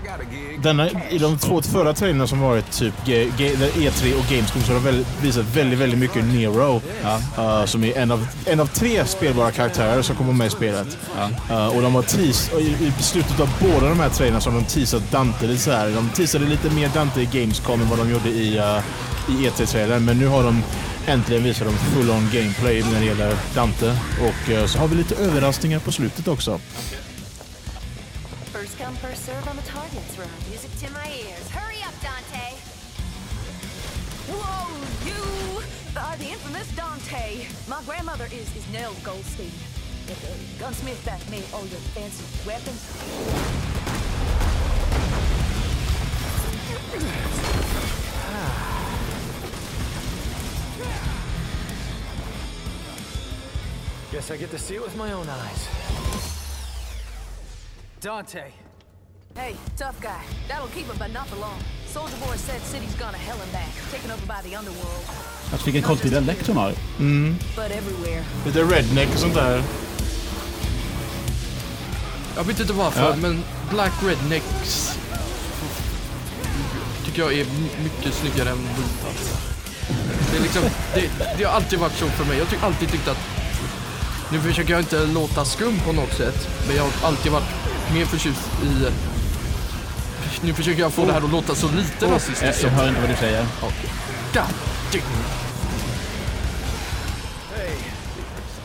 denna, 0.64 0.90
I 1.10 1.18
de 1.18 1.38
två 1.38 1.62
förra 1.62 1.94
trailerna 1.94 2.28
som 2.28 2.40
varit, 2.42 2.72
typ 2.72 2.94
G- 3.06 3.30
G- 3.38 3.56
E3 3.76 4.14
och 4.14 4.26
Gamescom, 4.32 4.62
så 4.62 4.68
har 4.74 4.80
de 4.80 4.86
väl, 4.86 5.06
visat 5.22 5.46
väldigt, 5.56 5.80
väldigt 5.80 6.00
mycket 6.00 6.24
Nero. 6.26 6.82
Ja. 7.04 7.20
eh, 7.60 7.66
som 7.66 7.84
är 7.84 7.98
en 7.98 8.12
av, 8.12 8.28
en 8.46 8.60
av 8.60 8.66
tre 8.66 9.06
spelbara 9.06 9.52
karaktärer 9.52 10.02
som 10.02 10.16
kommer 10.16 10.34
med 10.34 10.48
i 10.48 10.50
spelet. 10.50 10.98
Ja. 11.18 11.30
Eh, 11.56 11.76
och 11.76 11.82
de 11.82 11.96
har 11.96 12.02
teas, 12.02 12.50
och 12.54 12.62
i, 12.62 12.64
i 12.66 12.92
slutet 13.04 13.40
av 13.40 13.50
båda 13.62 13.90
de 13.90 14.00
här 14.00 14.10
trailerna 14.10 14.42
så 14.42 14.50
har 14.52 14.58
de 14.60 14.66
teasat 14.66 15.12
Dante 15.12 15.48
lite 15.48 15.62
så 15.62 15.72
här. 15.72 15.90
De 15.90 16.10
teasade 16.10 16.46
lite 16.46 16.70
mer 16.76 16.90
Dante 16.94 17.22
i 17.22 17.26
Gamescom 17.26 17.82
än 17.82 17.90
vad 17.90 18.00
de 18.00 18.10
gjorde 18.12 18.30
i, 18.30 18.60
uh, 18.60 18.80
i 19.30 19.50
E3-trailern. 19.50 20.06
Men 20.06 20.18
nu 20.18 20.28
har 20.28 20.44
de 20.44 20.64
äntligen 21.08 21.44
visar 21.44 21.66
de 21.66 21.74
full-on 21.74 22.30
gameplay 22.34 22.84
när 22.84 23.00
det 23.00 23.06
gäller 23.06 23.36
Dante. 23.56 23.98
Och 24.22 24.50
eh, 24.50 24.66
så 24.66 24.80
har 24.80 24.88
vi 24.88 24.96
lite 24.96 25.16
överraskningar 25.16 25.80
på 25.80 25.92
slutet 25.92 26.28
också. 26.28 26.60
First 28.54 28.78
come, 28.78 28.98
first 28.98 29.26
serve 29.26 29.50
on 29.50 29.58
the 29.58 29.72
targets 29.72 30.18
run. 30.18 30.28
Music 30.50 30.72
to 30.82 30.88
my 30.94 31.08
ears. 31.12 31.48
Hurry 31.52 31.80
up, 31.88 31.96
Dante! 32.04 32.48
Whoa, 34.28 34.68
you 35.06 35.62
are 35.96 36.18
the 36.18 36.30
infamous 36.32 36.68
Dante. 36.76 37.48
My 37.68 37.82
grandmother 37.86 38.26
is, 38.26 38.56
is 38.56 38.66
Nell 38.74 38.94
Goldstein, 39.04 39.52
the, 40.08 40.14
the 40.14 40.60
gunsmith 40.60 41.04
that 41.06 41.22
made 41.32 41.46
all 41.54 41.66
your 41.68 41.82
fancy 41.96 42.26
weapons. 42.46 42.82
Guess 54.18 54.32
I 54.32 54.38
get 54.38 54.50
to 54.50 54.58
see 54.58 54.74
it 54.74 54.82
with 54.82 54.98
my 54.98 55.12
own 55.12 55.30
eyes. 55.30 55.68
Dante. 58.02 58.52
Hey, 59.36 59.56
tough 59.78 60.02
guy. 60.02 60.24
That'll 60.48 60.70
keep 60.70 60.88
him, 60.88 60.96
but 60.98 61.12
not 61.12 61.28
for 61.28 61.36
long. 61.36 61.60
Soldier 61.86 62.18
Boy 62.26 62.36
said 62.36 62.60
city's 62.62 62.96
gone 62.96 63.14
to 63.14 63.20
hell 63.20 63.38
and 63.44 63.52
back, 63.52 63.70
taken 63.92 64.10
over 64.10 64.26
by 64.26 64.42
the 64.42 64.56
underworld. 64.56 65.06
Alltså 65.52 65.66
vilken 65.66 65.84
konstig 65.84 66.12
dialekt 66.12 66.48
hon 66.48 66.58
har. 66.58 66.72
But 67.56 67.72
everywhere. 67.72 68.24
Lite 68.46 68.64
redneck 68.64 69.10
och 69.14 69.20
sånt 69.20 69.34
där. 69.34 69.64
Jag 72.36 72.44
vet 72.44 72.60
inte 72.60 72.74
varför, 72.74 73.10
Ja. 73.10 73.16
men 73.16 73.44
Black 73.70 74.04
Rednecks 74.04 74.98
tycker 77.06 77.22
jag 77.22 77.34
är 77.34 77.46
mycket 77.84 78.14
snyggare 78.14 78.50
än 78.50 78.58
vita. 78.58 79.08
Det, 80.32 80.38
är 80.38 80.42
liksom, 80.42 80.64
det, 80.94 81.10
det 81.38 81.44
har 81.44 81.54
alltid 81.54 81.80
varit 81.80 81.98
så 81.98 82.08
för 82.08 82.26
mig. 82.26 82.38
Jag 82.38 82.46
har 82.46 82.68
alltid 82.68 82.92
tyckt 82.92 83.08
att 83.08 83.37
nu 84.32 84.40
försöker 84.40 84.74
jag 84.74 84.82
inte 84.82 85.06
låta 85.06 85.46
skum 85.46 85.80
på 85.80 85.92
något 85.92 86.14
sätt, 86.14 86.50
men 86.68 86.76
jag 86.76 86.84
har 86.84 87.08
alltid 87.08 87.32
varit 87.32 87.50
mer 87.94 88.06
förtjust 88.06 88.64
i... 88.64 88.88
Nu 90.42 90.54
försöker 90.54 90.82
jag 90.82 90.94
få 90.94 91.06
det 91.06 91.14
här 91.14 91.22
att 91.22 91.32
låta 91.32 91.56
så 91.56 91.72
lite 91.72 92.06
Jag, 92.06 92.12
rasistiskt 92.12 92.44
jag 92.46 92.56
som... 92.56 92.70
hör 92.70 92.90
inte 92.90 93.02
vad 93.02 93.10
du 93.10 93.16
säger. 93.16 93.46
God 93.62 93.72
damn. 94.34 94.48
Hey, 97.56 97.76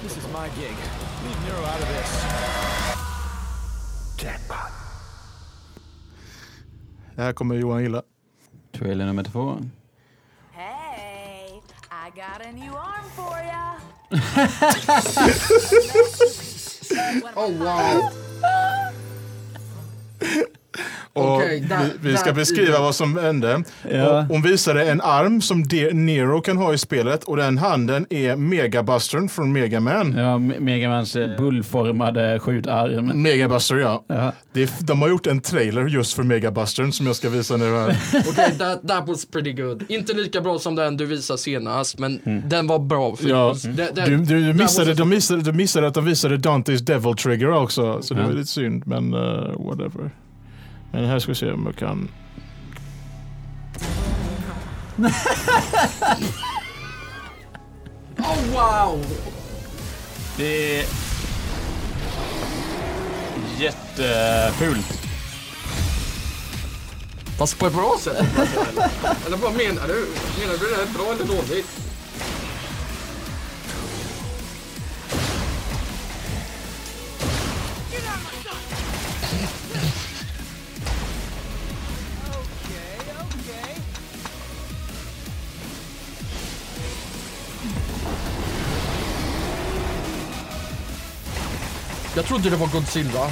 this 0.03 0.17
is 0.17 0.25
my 0.33 0.49
gig. 0.63 0.77
Leave 1.25 1.41
Nero 1.45 1.61
out 1.61 1.83
of 1.83 1.89
this. 1.89 2.25
Jackpot. 4.25 4.73
Det 7.17 7.23
här 7.23 7.33
kommer 7.33 7.55
Johan 7.55 7.83
gilla. 7.83 8.03
Trailer 8.79 9.07
nummer 9.07 9.25
två. 9.25 9.59
Hey, 10.53 11.49
I 11.91 12.11
got 12.15 12.47
a 12.47 12.53
new 12.53 12.75
arm 12.75 13.05
for 13.17 13.39
ya. 13.39 13.75
Oh 17.35 17.49
wow. 17.49 18.13
Och 21.15 21.39
där- 21.41 21.91
vi, 22.01 22.11
vi 22.11 22.17
ska 22.17 22.33
beskriva 22.33 22.79
vad 22.81 22.95
som 22.95 23.19
hände. 23.19 23.63
Ja. 23.91 24.19
Och 24.21 24.27
Hon 24.27 24.43
visade 24.43 24.91
en 24.91 25.01
arm 25.01 25.41
som 25.41 25.63
De- 25.63 25.93
Nero 25.93 26.41
kan 26.41 26.57
ha 26.57 26.75
i 26.75 26.79
spelet 26.79 27.25
och 27.25 27.37
den 27.37 27.59
handen 27.59 28.07
är 28.11 28.37
Megabustern 28.37 29.29
från 29.29 29.53
Mega 29.53 29.81
Man. 29.81 30.15
Ja, 30.17 30.23
Me- 30.39 30.61
Megamans 30.61 31.17
eh, 31.17 31.37
bullformade 31.37 32.39
skjutarm. 32.41 33.23
Megabuster 33.23 33.77
ja. 33.77 34.05
Ja. 34.07 34.33
Det 34.53 34.71
de 34.81 35.03
har 35.03 35.09
gjort 35.09 35.27
en 35.27 35.41
trailer 35.41 35.87
just 35.87 36.13
för 36.15 36.23
Megabustern 36.23 36.93
som 36.93 37.07
jag 37.07 37.17
ska 37.17 37.29
visa 37.31 37.57
nu 37.57 37.65
här. 37.65 37.97
Okej, 38.31 38.55
that, 38.59 38.89
that 38.89 39.09
was 39.09 39.27
pretty 39.27 39.53
good. 39.53 39.85
Inte 39.89 40.13
lika 40.13 40.41
bra 40.41 40.59
som 40.59 40.75
den 40.75 40.97
du 40.97 41.07
visade 41.07 41.39
senast, 41.39 41.99
men 41.99 42.43
den 42.49 42.67
var 42.67 42.79
bra. 42.79 43.17
För 43.17 43.29
Ja. 43.29 43.55
det- 43.65 43.91
det- 43.95 44.07
Du, 44.07 44.17
du, 44.25 44.53
missade, 44.53 44.91
was- 44.93 44.97
de 44.99 45.09
missade, 45.09 45.43
du 45.43 45.53
missade 45.53 45.87
att 45.87 45.95
de 45.95 46.05
visade 46.05 46.37
Dantes 46.37 46.81
Devil 46.81 47.17
Trigger 47.17 47.51
också, 47.53 48.03
så 48.03 48.15
det 48.15 48.21
Ja. 48.21 48.27
var 48.27 48.33
lite 48.35 48.51
synd, 48.51 48.87
men 48.87 49.15
uh, 49.15 49.21
whatever. 49.67 50.11
Men 50.93 51.05
här 51.05 51.19
ska 51.19 51.31
vi 51.33 51.35
se 51.35 51.53
om 51.53 51.67
jag 51.67 51.77
kan... 51.77 52.09
Oh 58.19 58.53
wow! 58.53 59.05
Det 60.37 60.81
är 60.81 60.87
jättefult. 63.59 65.03
Fast 67.39 67.59
på 67.59 67.67
ett 67.67 67.75
bra 67.75 67.97
sätt. 68.01 68.27
eller 69.27 69.37
vad 69.37 69.53
menar 69.53 69.89
du? 69.89 70.07
Menar 70.41 70.53
du 70.61 70.67
det 70.77 70.83
är 70.83 70.95
bra 70.95 71.13
eller 71.13 71.25
dåligt? 71.25 71.82
Jag 92.23 92.29
trodde 92.29 92.51
det 92.51 92.57
var 92.57 92.67
Godzilla. 92.67 93.31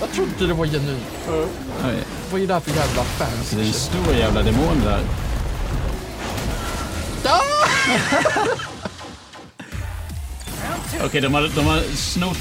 Jag 0.00 0.12
trodde 0.14 0.46
det 0.46 0.54
var 0.54 0.66
genuint. 0.66 1.04
Oj. 1.28 1.94
Vad 2.32 2.40
är 2.40 2.46
det 2.46 2.52
här 2.54 2.60
för 2.60 2.70
jävla 2.70 3.04
fans? 3.04 3.50
Det 3.50 3.60
är 3.62 3.66
en 3.66 3.72
stor 3.72 4.14
jävla 4.14 4.42
demon 4.42 4.80
där. 4.84 5.00
Okej, 11.04 11.20
de, 11.20 11.34
har, 11.34 11.50
de 11.56 11.66
har 11.66 11.80
snott 11.96 12.38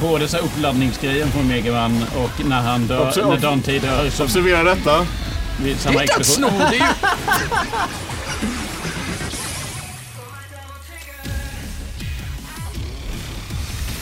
både 0.00 0.28
så 0.28 0.36
här 0.36 0.44
uppladdningsgrejen 0.44 1.30
från 1.30 1.48
Megaman 1.48 2.04
och 2.16 2.46
när 2.46 2.60
han 2.62 2.86
dör, 2.86 3.08
Obser- 3.10 3.28
när 3.28 3.36
Dante 3.36 3.78
dör 3.78 4.10
så 4.10 4.24
Observera 4.24 4.62
detta. 4.62 5.06
vid 5.62 5.76
Det 5.84 5.88
är 5.88 6.02
inte 6.02 6.14
att 6.14 6.20
explosion. 6.20 6.50
sno, 6.50 6.58
det 6.70 6.76
är 6.76 6.80
ju... 6.80 6.82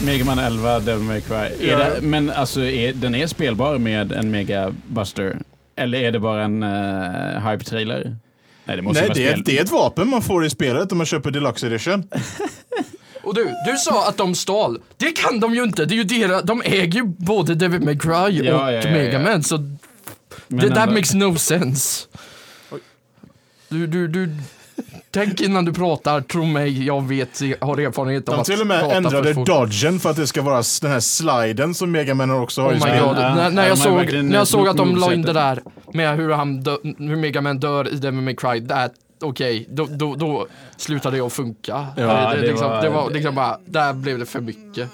Megaman 0.07 0.39
11, 0.39 0.79
Devil 0.79 1.03
May 1.03 1.21
Cry. 1.21 1.35
Är 1.35 1.57
Ja. 1.61 1.77
det, 1.77 2.01
men 2.01 2.29
alltså, 2.29 2.61
är, 2.61 2.93
den 2.93 3.15
är 3.15 3.27
spelbar 3.27 3.77
med 3.77 4.11
en 4.11 4.31
Mega 4.31 4.73
Buster? 4.87 5.39
Eller 5.75 5.99
är 6.01 6.11
det 6.11 6.19
bara 6.19 6.43
en 6.43 6.63
uh, 6.63 6.69
hype-trailer? 7.47 8.15
Nej, 8.65 8.75
det 8.75 8.81
måste 8.81 9.01
Nej, 9.01 9.11
det 9.15 9.27
är, 9.27 9.31
spel. 9.31 9.43
det 9.45 9.57
är 9.59 9.63
ett 9.63 9.71
vapen 9.71 10.09
man 10.09 10.21
får 10.21 10.45
i 10.45 10.49
spelet 10.49 10.91
om 10.91 10.97
man 10.97 11.07
köper 11.07 11.31
Deluxe 11.31 11.67
Edition. 11.67 12.03
Och 13.23 13.35
du, 13.35 13.43
du 13.43 13.77
sa 13.77 14.09
att 14.09 14.17
de 14.17 14.35
stal. 14.35 14.79
Det 14.97 15.11
kan 15.11 15.39
de 15.39 15.55
ju 15.55 15.63
inte. 15.63 15.85
Det 15.85 15.93
är 15.93 15.97
ju 15.97 16.03
deras, 16.03 16.43
de 16.43 16.61
äger 16.65 16.99
ju 16.99 17.03
både 17.03 17.55
Devil 17.55 17.81
May 17.81 17.97
Cry 17.97 18.11
och 18.11 18.31
Ja, 18.45 18.71
ja, 18.71 18.71
ja, 18.71 18.91
Mega 18.91 19.11
ja. 19.11 19.19
Man 19.19 19.43
så 19.43 19.57
Men 20.47 20.59
det 20.69 20.75
that 20.75 20.89
makes 20.89 21.13
no 21.13 21.35
sense. 21.35 22.07
Du, 23.69 23.87
du, 23.87 24.07
du, 24.07 24.29
tänk 25.11 25.41
innan 25.41 25.65
du 25.65 25.73
pratar, 25.73 26.21
tro 26.21 26.45
mig, 26.45 26.85
jag 26.85 27.07
vet, 27.07 27.41
jag 27.41 27.57
har 27.61 27.77
erfarenhet 27.79 28.29
av 28.29 28.35
De 28.35 28.41
att 28.41 28.47
till 28.47 28.61
och 28.61 28.67
med 28.67 28.79
prata 28.79 28.89
för 28.91 28.97
ändrade 28.97 29.33
fort. 29.33 29.47
dodgen 29.47 29.99
för 29.99 30.09
att 30.09 30.15
det 30.15 30.27
ska 30.27 30.41
vara 30.41 30.63
den 30.81 30.91
här 30.91 30.99
sliden 30.99 31.73
som 31.73 31.91
Mega 31.91 32.13
Man 32.13 32.31
också 32.31 32.61
har 32.61 32.69
Oh 32.71 32.77
i 32.77 32.79
spelet. 32.79 32.99
god, 33.03 33.17
Ja, 33.17 33.35
när, 33.35 33.49
när, 33.51 33.61
ja, 33.63 33.67
jag 33.67 33.77
de 33.77 33.81
såg, 33.81 34.23
när 34.23 34.37
jag 34.37 34.47
såg 34.47 34.67
att 34.67 34.77
de 34.77 34.95
la 34.95 35.13
in 35.13 35.21
det 35.21 35.33
där 35.33 35.61
med 35.93 36.15
hur, 36.17 36.31
han 36.31 36.63
dö, 36.63 36.77
hur 36.83 37.15
Mega 37.15 37.41
Man 37.41 37.59
dör 37.59 37.93
i 37.93 37.95
Devil 37.95 38.21
May 38.21 38.35
Cry, 38.35 38.67
that, 38.67 38.91
okej, 39.21 39.67
då, 39.71 39.87
då, 39.91 40.15
då 40.15 40.47
slutade 40.77 41.17
jag 41.17 41.31
funka. 41.31 41.87
Ja, 41.97 42.03
det, 42.03 42.35
det, 42.35 42.41
det 42.41 42.47
liksom, 42.47 42.69
var- 42.69 42.81
det 42.81 42.89
var 42.89 43.11
liksom 43.11 43.35
bara, 43.35 43.57
där 43.65 43.93
blev 43.93 44.19
det 44.19 44.25
för 44.25 44.41
mycket. 44.41 44.89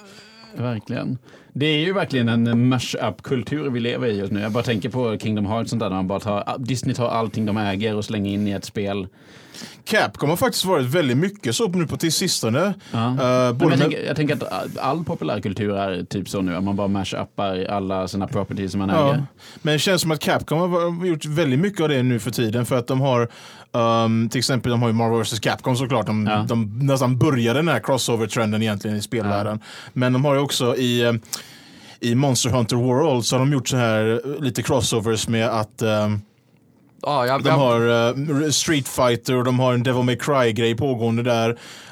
Verkligen. 0.58 1.18
Det 1.56 1.66
är 1.66 1.78
ju 1.78 1.94
verkligen 1.94 2.30
en 2.30 2.68
mash-up-kultur 2.68 3.70
vi 3.70 3.80
lever 3.80 4.08
i 4.08 4.18
just 4.18 4.32
nu. 4.32 4.40
Jag 4.40 4.52
bara 4.52 4.64
tänker 4.64 4.90
på 4.90 5.18
Kingdom 5.18 5.46
Hearts 5.46 5.64
och 5.64 5.70
sånt 5.70 5.80
där, 5.80 5.90
där 5.90 5.96
man 5.96 6.08
bara 6.08 6.20
tar, 6.20 6.56
Disney 6.60 6.96
tar 6.96 7.08
allting 7.08 7.46
de 7.46 7.58
äger 7.58 7.96
och 7.96 8.06
slänger 8.06 8.32
in 8.32 8.48
i 8.48 8.52
ett 8.52 8.66
spel. 8.66 9.08
Capcom 9.86 10.30
har 10.30 10.38
faktiskt 10.38 10.66
varit 10.66 10.86
väldigt 10.86 11.18
mycket 11.18 11.56
så 11.56 11.68
nu 11.68 11.88
på 11.88 11.98
till 11.98 12.12
sistone. 12.12 12.74
Ja. 12.92 13.00
Uh, 13.00 13.26
jag, 13.26 13.70
med, 13.70 13.80
tänker, 13.80 14.06
jag 14.06 14.16
tänker 14.16 14.34
att 14.34 14.78
all 14.78 15.04
populärkultur 15.04 15.78
är 15.78 16.04
typ 16.04 16.30
så 16.30 16.42
nu, 16.42 16.56
att 16.56 16.64
man 16.64 16.76
bara 16.76 16.88
mash-uppar 16.88 17.66
alla 17.66 18.08
sina 18.08 18.28
properties 18.28 18.72
som 18.72 18.80
man 18.80 18.90
ja. 18.90 19.10
äger. 19.10 19.24
Men 19.62 19.74
det 19.74 19.80
känns 19.80 20.02
som 20.02 20.12
att 20.12 20.20
Capcom 20.20 20.60
har 20.60 21.06
gjort 21.06 21.26
väldigt 21.26 21.60
mycket 21.60 21.82
av 21.82 21.90
det 21.90 22.04
nu 22.04 22.20
för 22.20 22.32
tiden 22.32 22.66
för 22.66 22.78
att 22.78 22.88
de 22.88 23.02
har 23.02 23.30
um, 23.74 24.30
till 24.30 24.40
exempel 24.40 24.72
de 24.72 24.82
har 24.82 24.90
ju 24.90 24.94
Marvel 24.96 25.20
vs 25.24 25.40
Capcom 25.40 25.76
såklart. 25.78 26.06
De, 26.06 26.28
Ja. 26.28 26.46
de 26.50 26.80
nästan 26.82 27.18
började 27.18 27.60
den 27.60 27.68
här 27.68 27.80
crossover-trenden 27.80 28.62
egentligen 28.62 28.98
i 28.98 29.02
spelvärlden. 29.02 29.60
Men 29.94 30.14
de 30.14 30.26
har 30.26 30.34
ju 30.34 30.40
också 30.40 30.76
i 30.76 31.02
eh, 31.02 31.14
i 32.00 32.16
Monster 32.16 32.50
Hunter 32.50 32.76
World 32.76 33.26
så 33.26 33.36
har 33.36 33.40
de 33.40 33.54
gjort 33.54 33.68
så 33.68 33.78
här 33.78 34.22
eh, 34.26 34.44
lite 34.44 34.64
crossovers 34.64 35.28
med 35.28 35.48
att 35.50 35.82
ehm, 35.82 36.22
Ja, 37.06 37.26
jag, 37.26 37.44
De 37.44 37.50
jag, 37.50 37.58
har 37.58 38.10
eh, 38.44 38.50
Street 38.50 38.88
Fighter 38.88 39.36
och 39.38 39.44
de 39.44 39.60
har 39.60 39.74
en 39.74 39.84
Devil 39.84 40.04
May 40.04 40.16
Cry-grej 40.18 40.76
pågående 40.76 41.24
där. 41.24 41.50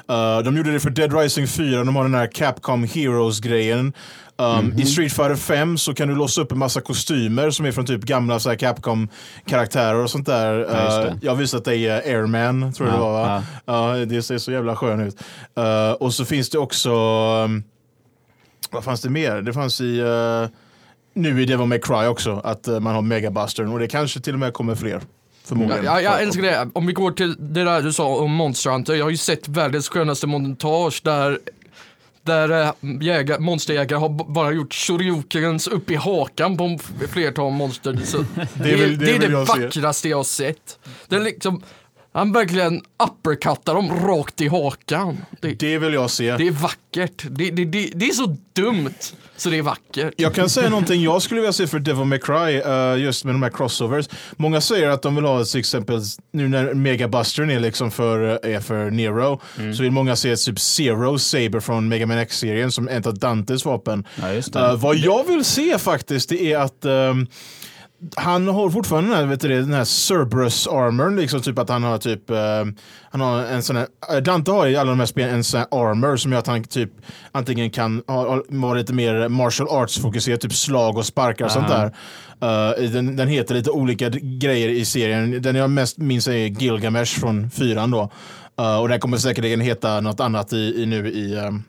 Eh, 0.08 0.38
de 0.44 0.56
gjorde 0.56 0.72
det 0.72 0.80
för 0.80 0.90
Dead 0.90 1.18
Rising 1.18 1.46
4, 1.46 1.84
de 1.84 1.96
har 1.96 2.02
den 2.02 2.14
här 2.14 2.26
Capcom 2.26 2.84
Heroes-grejen. 2.84 3.92
Um, 4.36 4.78
I 4.78 4.86
Street 4.86 5.12
Fighter 5.12 5.36
5 5.36 5.78
så 5.78 5.94
kan 5.94 6.08
du 6.08 6.14
låsa 6.14 6.40
upp 6.40 6.52
en 6.52 6.58
massa 6.58 6.80
kostymer 6.80 7.50
som 7.50 7.66
är 7.66 7.72
från 7.72 7.86
typ 7.86 8.02
gamla 8.02 8.38
Capcom-karaktärer 8.38 10.02
och 10.02 10.10
sånt 10.10 10.26
där. 10.26 10.66
Ja. 10.70 11.06
Eh, 11.06 11.14
jag 11.22 11.32
har 11.32 11.36
visat 11.36 11.64
dig 11.64 11.88
uh, 11.88 11.94
Airman, 11.94 12.72
tror 12.72 12.88
jag 12.88 12.96
Ja, 12.96 12.98
det 12.98 13.04
var 13.04 13.22
va? 13.22 13.44
Ja, 13.98 14.04
det 14.04 14.22
ser 14.22 14.38
så 14.38 14.52
jävla 14.52 14.76
skön 14.76 15.00
ut. 15.00 15.16
Eh, 15.56 15.92
och 15.92 16.14
så 16.14 16.24
finns 16.24 16.50
det 16.50 16.58
också, 16.58 16.90
um, 17.44 17.62
vad 18.70 18.84
fanns 18.84 19.00
det 19.00 19.10
mer? 19.10 19.42
Det 19.42 19.52
fanns 19.52 19.80
i, 19.80 19.98
eh, 19.98 20.48
nu 21.14 21.42
i 21.42 21.44
Devil 21.44 21.66
May 21.66 21.78
Cry 21.78 22.06
också, 22.06 22.40
att 22.44 22.68
eh, 22.68 22.80
man 22.80 22.94
har 22.94 23.02
Megabustern 23.02 23.68
och 23.68 23.78
det 23.78 23.88
kanske 23.88 24.20
till 24.20 24.32
och 24.32 24.40
med 24.40 24.52
kommer 24.52 24.74
fler. 24.74 25.00
Förmodligen. 25.44 25.84
jag, 25.84 26.02
jag 26.02 26.22
älskar 26.22 26.42
det. 26.42 26.68
Om 26.72 26.86
vi 26.86 26.92
går 26.92 27.10
till 27.10 27.36
det 27.38 27.64
där 27.64 27.82
du 27.82 27.92
sa 27.92 28.06
om 28.06 28.32
Monster 28.32 28.70
Hunter. 28.70 28.94
Jag 28.94 29.04
har 29.04 29.10
ju 29.10 29.16
sett 29.16 29.48
världens 29.48 29.88
skönaste 29.88 30.26
montage 30.26 31.00
där 31.04 31.38
där 32.22 32.62
äh, 32.62 32.72
jägar, 33.00 33.38
monsterjägare 33.38 33.98
har 34.00 34.08
bara 34.08 34.52
gjort 34.52 34.74
shoryukens 34.74 35.68
upp 35.68 35.90
i 35.90 35.94
hakan 35.94 36.56
på 36.56 36.78
flertal 37.08 37.52
monster. 37.52 37.98
Så 38.04 38.18
det, 38.54 38.72
är, 38.72 38.76
det 38.76 38.96
det, 38.96 39.14
är 39.14 39.18
det 39.18 39.26
jag 39.26 39.48
se. 39.48 39.60
vackraste 39.60 40.08
jag 40.08 40.16
har 40.16 40.24
sett. 40.24 40.78
Det 41.08 41.16
är 41.16 41.20
liksom, 41.20 41.62
han 42.12 42.32
verkligen 42.32 42.82
uppercuttar 43.04 43.74
dem 43.74 44.06
rakt 44.06 44.40
i 44.40 44.48
hakan. 44.48 45.18
Det, 45.40 45.52
Det 45.58 45.78
vill 45.78 45.94
jag 45.94 46.10
se. 46.10 46.36
det 46.36 46.46
är 46.46 46.50
vackert. 46.50 47.24
Det, 47.30 47.50
det, 47.50 47.64
det, 47.64 47.90
det 47.94 48.06
är 48.06 48.12
så 48.12 48.36
dumt 48.52 48.94
så 49.36 49.50
det 49.50 49.58
är 49.58 49.62
vackert. 49.62 50.14
Jag 50.16 50.34
kan 50.34 50.48
säga 50.50 50.68
någonting 50.68 51.02
jag 51.02 51.22
skulle 51.22 51.40
vilja 51.40 51.52
se 51.52 51.66
för 51.66 51.78
Devil 51.78 52.04
May 52.04 52.18
Cry, 52.18 52.56
eh, 52.60 52.96
just 53.04 53.24
med 53.24 53.34
de 53.34 53.42
här 53.42 53.50
crossovers. 53.50 54.08
Många 54.36 54.60
säger 54.60 54.88
att 54.88 55.02
de 55.02 55.14
vill 55.14 55.24
ha 55.24 55.44
till 55.44 55.60
exempel, 55.60 56.00
nu 56.32 56.48
när 56.48 56.74
Megabustern 56.74 57.50
är 57.50 57.60
liksom 57.60 57.90
för, 57.90 58.40
eh, 58.46 58.54
är 58.56 58.60
för 58.60 58.90
Nero, 58.90 59.40
Mm. 59.58 59.74
så 59.74 59.82
vill 59.82 59.92
många 59.92 60.16
se 60.16 60.36
typ 60.36 60.60
Zero 60.60 61.18
Saber 61.18 61.60
från 61.60 61.88
Mega 61.88 62.06
Man 62.06 62.18
X-serien 62.18 62.72
som 62.72 62.88
ett 62.88 63.06
av 63.06 63.18
Dantes 63.18 63.64
vapen. 63.64 64.04
Ja, 64.22 64.32
just 64.32 64.52
det. 64.52 64.60
Eh, 64.60 64.76
vad 64.76 64.96
jag 64.96 65.24
vill 65.28 65.44
se 65.44 65.78
faktiskt, 65.78 66.28
det 66.28 66.52
är 66.52 66.58
att 66.58 66.84
ehm, 66.84 67.26
han 68.16 68.48
har 68.48 68.70
fortfarande 68.70 69.10
den 69.10 69.18
här, 69.18 69.26
vet 69.26 69.40
du 69.40 69.48
den 69.48 69.72
här 69.72 69.84
Cerberus 69.84 70.66
armorn, 70.66 71.16
liksom 71.16 71.40
typ 71.40 71.58
att 71.58 71.68
han 71.68 71.82
har 71.82 71.98
typ, 71.98 72.30
eh, 72.30 72.64
han 73.10 73.20
har 73.20 73.42
en 73.42 73.62
sån 73.62 73.76
här, 73.76 73.86
eh, 74.12 74.16
Dante 74.16 74.50
har 74.50 74.66
i 74.66 74.76
alla 74.76 74.90
de 74.90 74.98
här 74.98 75.06
spelen 75.06 75.34
en 75.34 75.44
sån 75.44 75.60
här 75.60 75.68
armor 75.70 76.16
som 76.16 76.32
gör 76.32 76.38
att 76.38 76.46
han 76.46 76.64
typ 76.64 76.90
antingen 77.32 77.70
kan 77.70 78.02
vara 78.48 78.74
lite 78.74 78.92
mer 78.92 79.28
martial 79.28 79.68
arts 79.68 79.98
fokuserad, 79.98 80.40
typ 80.40 80.52
slag 80.52 80.96
och 80.96 81.06
sparkar 81.06 81.44
och 81.44 81.50
sånt 81.50 81.68
där. 81.68 81.86
Eh, 82.40 82.90
den, 82.90 83.16
den 83.16 83.28
heter 83.28 83.54
lite 83.54 83.70
olika 83.70 84.08
grejer 84.08 84.68
i 84.68 84.84
serien, 84.84 85.42
den 85.42 85.56
jag 85.56 85.70
mest 85.70 85.98
minns 85.98 86.28
är 86.28 86.32
Gilgamesh 86.32 87.20
från 87.20 87.50
fyran 87.50 87.90
då. 87.90 88.10
Eh, 88.58 88.80
och 88.80 88.88
den 88.88 89.00
kommer 89.00 89.16
säkerligen 89.16 89.60
heta 89.60 90.00
något 90.00 90.20
annat 90.20 90.52
i, 90.52 90.82
i 90.82 90.86
nu 90.86 91.08
i 91.08 91.38
ehm, 91.38 91.62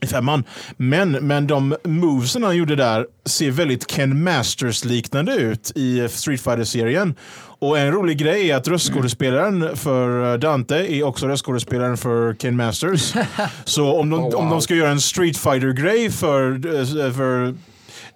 i 0.00 0.06
femman. 0.06 0.44
Men, 0.76 1.10
men 1.12 1.46
de 1.46 1.76
movesen 1.84 2.42
han 2.42 2.56
gjorde 2.56 2.76
där 2.76 3.06
ser 3.24 3.50
väldigt 3.50 3.90
Ken 3.90 4.22
Masters-liknande 4.24 5.34
ut 5.34 5.72
i 5.74 6.08
Street 6.08 6.40
fighter 6.40 6.64
serien 6.64 7.14
Och 7.58 7.78
en 7.78 7.92
rolig 7.92 8.18
grej 8.18 8.50
är 8.50 8.56
att 8.56 8.68
röstskådespelaren 8.68 9.76
för 9.76 10.32
eh, 10.32 10.38
Dante 10.38 10.76
är 10.94 11.02
också 11.02 11.26
röstskådespelaren 11.28 11.96
för 11.96 12.34
Ken 12.34 12.56
Masters. 12.56 13.14
Så 13.64 14.00
om 14.00 14.10
de, 14.10 14.20
Oh, 14.20 14.24
wow. 14.24 14.34
om 14.34 14.50
de 14.50 14.60
ska 14.62 14.74
göra 14.74 14.90
en 14.90 15.00
Street 15.00 15.36
fighter 15.36 15.72
grej 15.72 16.10
för, 16.10 16.52
eh, 16.52 17.12
för 17.12 17.54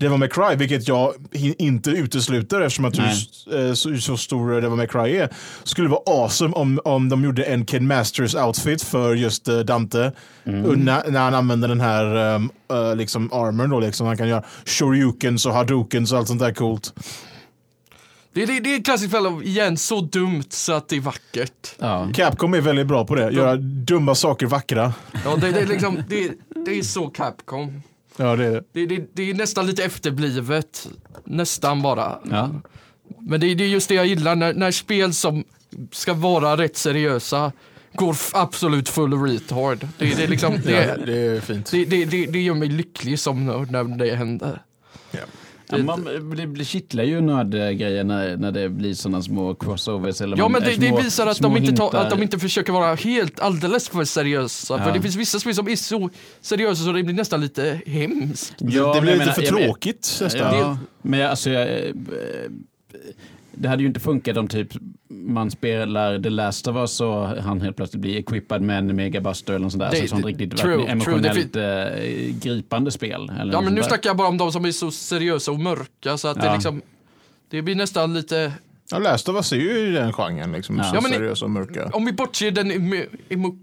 Devil 0.00 0.18
May 0.18 0.28
Cry, 0.28 0.56
vilket 0.56 0.88
jag 0.88 1.14
inte 1.58 1.90
utesluter 1.90 2.60
eftersom 2.60 2.84
att 2.84 2.98
Nej. 2.98 3.28
hur, 3.46 3.68
eh, 3.68 3.72
så, 3.74 3.96
så 3.96 4.16
stor 4.16 4.60
Devil 4.60 4.76
May 4.76 4.86
Cry 4.86 5.16
är. 5.16 5.28
Skulle 5.64 5.88
vara 5.88 6.00
awesome 6.06 6.54
om, 6.54 6.80
om 6.84 7.08
de 7.08 7.24
gjorde 7.24 7.44
en 7.44 7.66
Ken 7.66 7.86
Masters 7.86 8.34
outfit 8.34 8.82
för 8.82 9.14
just 9.14 9.48
eh, 9.48 9.58
Dante. 9.58 10.12
Och 10.44 10.78
När, 10.78 11.10
när 11.10 11.20
han 11.20 11.34
använder 11.34 11.68
den 11.68 11.80
här 11.80 12.34
um, 12.34 12.50
uh, 12.72 12.96
liksom 12.96 13.32
armorn 13.32 13.70
då 13.70 13.80
liksom. 13.80 14.06
Han 14.06 14.16
kan 14.16 14.28
göra 14.28 14.42
shoryukens 14.64 15.46
och 15.46 15.52
hadoukens 15.52 16.12
och 16.12 16.18
allt 16.18 16.28
sånt 16.28 16.40
där 16.40 16.54
coolt. 16.54 16.94
Det, 18.32 18.46
det, 18.46 18.60
det 18.60 18.74
är 18.74 18.78
ett 18.78 18.84
klassiskt 18.84 19.12
fall 19.12 19.26
av, 19.26 19.44
igen, 19.44 19.76
så 19.76 20.00
dumt 20.00 20.44
så 20.48 20.72
att 20.72 20.88
det 20.88 20.96
är 20.96 21.00
vackert. 21.00 21.74
Ja. 21.78 22.08
Capcom 22.14 22.54
är 22.54 22.60
väldigt 22.60 22.86
bra 22.86 23.06
på 23.06 23.14
det. 23.14 23.30
Göra 23.30 23.56
dumma 23.56 24.14
saker 24.14 24.46
vackra. 24.46 24.92
Ja, 25.24 25.36
det, 25.36 25.52
det, 25.52 25.60
är 25.60 25.66
liksom, 25.66 26.02
det, 26.08 26.32
det 26.64 26.78
är 26.78 26.82
så 26.82 27.06
Capcom. 27.06 27.82
Ja, 28.16 28.36
det 28.36 28.44
är 28.44 28.50
det. 28.50 28.64
Det, 28.72 28.86
det, 28.86 29.10
det 29.12 29.30
är 29.30 29.34
nästan 29.34 29.66
lite 29.66 29.84
efterblivet. 29.84 30.88
Nästan 31.24 31.82
bara. 31.82 32.18
Ja. 32.30 32.50
Men 33.18 33.40
det, 33.40 33.54
det 33.54 33.64
är 33.64 33.68
just 33.68 33.88
det 33.88 33.94
jag 33.94 34.06
gillar, 34.06 34.36
när, 34.36 34.54
när 34.54 34.70
spel 34.70 35.14
som 35.14 35.44
ska 35.92 36.14
vara 36.14 36.56
rätt 36.56 36.76
seriösa 36.76 37.52
går 37.94 38.16
absolut 38.32 38.88
full 38.88 39.22
retard. 39.22 39.88
Det, 39.98 40.16
det, 40.16 40.24
är 40.24 40.28
liksom, 40.28 40.52
Ja, 40.66 40.96
det, 40.96 41.02
det 41.06 41.18
är 41.18 41.40
fint. 41.40 41.70
det, 41.70 41.84
det, 41.84 42.04
det, 42.04 42.26
det 42.26 42.40
gör 42.40 42.54
mig 42.54 42.68
lycklig 42.68 43.18
som 43.18 43.46
nörd 43.46 43.70
när 43.70 43.84
det 43.84 44.14
händer. 44.14 44.62
Ja, 45.10 45.20
man, 45.78 46.08
det 46.36 46.46
blir 46.46 46.64
kittlar 46.64 47.04
ju 47.04 47.20
nördgrejer 47.20 48.04
när, 48.04 48.36
när 48.36 48.52
det 48.52 48.68
blir 48.68 48.94
sådana 48.94 49.22
små 49.22 49.54
crossovers. 49.54 50.20
Eller 50.20 50.36
Ja 50.36 50.48
man, 50.48 50.52
men 50.52 50.62
det, 50.70 50.74
små- 50.88 50.96
det 50.96 51.02
visar 51.04 51.26
att 51.26 51.38
de, 51.38 51.56
inte 51.56 51.72
tar, 51.76 51.94
att 51.94 52.10
de 52.10 52.22
inte 52.22 52.38
försöker 52.38 52.72
vara 52.72 52.94
helt 52.94 53.40
alldeles 53.40 53.88
för 53.88 54.04
seriösa. 54.04 54.74
Ja. 54.78 54.84
För 54.84 54.92
det 54.92 55.00
finns 55.02 55.16
vissa 55.16 55.40
spel 55.40 55.54
som 55.54 55.68
är 55.68 55.76
så 55.76 56.10
seriösa 56.40 56.84
så 56.84 56.92
det 56.92 57.02
blir 57.02 57.14
nästan 57.14 57.40
lite 57.40 57.80
hemskt. 57.86 58.54
Ja, 58.58 58.86
det 58.86 58.92
men 58.94 59.02
blir 59.02 59.12
lite 59.12 59.18
menar- 59.18 59.32
för 59.32 59.42
men- 59.54 59.62
tråkigt 59.64 60.18
nästan. 60.22 60.58
Ja, 60.58 60.78
men 61.02 61.20
jag- 61.20 61.30
alltså 61.30 61.50
jag, 61.50 61.68
eh, 61.68 61.92
det 63.52 63.68
hade 63.68 63.82
ju 63.82 63.86
inte 63.88 64.00
funkat 64.00 64.36
om 64.36 64.48
typ 64.48 64.68
man 65.08 65.50
spelar 65.50 66.18
The 66.18 66.30
Last 66.30 66.66
of 66.68 66.76
Us 66.76 67.00
och 67.00 67.26
han 67.26 67.60
helt 67.60 67.76
plötsligt 67.76 68.00
blir 68.00 68.16
equippad 68.16 68.62
med 68.62 68.78
en 68.78 68.96
megabuster 68.96 69.52
eller 69.52 69.62
något 69.62 69.72
sånt 69.72 69.82
där. 69.82 69.90
Det- 70.00 70.08
så 70.08 70.16
det- 70.16 70.22
riktigt 70.22 70.56
true, 70.56 70.76
verkligen 70.76 71.00
true. 71.00 71.18
Det 71.20 71.28
emotionellt 71.28 71.56
eh, 72.36 72.36
gripande 72.42 72.90
spel. 72.90 73.32
Eller 73.40 73.52
Ja 73.52 73.60
men 73.60 73.74
nu 73.74 73.82
snackar 73.82 74.10
jag 74.10 74.16
bara 74.16 74.28
om 74.28 74.36
de 74.38 74.52
som 74.52 74.64
är 74.64 74.72
så 74.72 74.90
seriösa 74.90 75.50
och 75.52 75.60
mörka 75.60 76.18
så 76.18 76.28
att 76.28 76.40
det 76.40 76.46
Ja. 76.46 76.54
liksom 76.54 76.82
Det 77.50 77.62
blir 77.62 77.74
nästan 77.74 78.14
lite 78.14 78.52
Ja, 78.90 78.98
Last 78.98 79.28
of 79.28 79.36
Us 79.36 79.52
är 79.52 79.56
ju 79.56 79.78
i 79.88 79.90
den 79.90 80.12
genren, 80.12 80.52
liksom, 80.52 80.76
Ja. 80.78 80.84
så 80.84 80.94
Ja, 80.96 81.00
seriösa 81.02 81.44
och 81.44 81.50
mörka. 81.50 81.90
Om 81.92 82.04
vi 82.04 82.12
bortser 82.12 82.50
den 82.50 82.70
emo, 83.28 83.58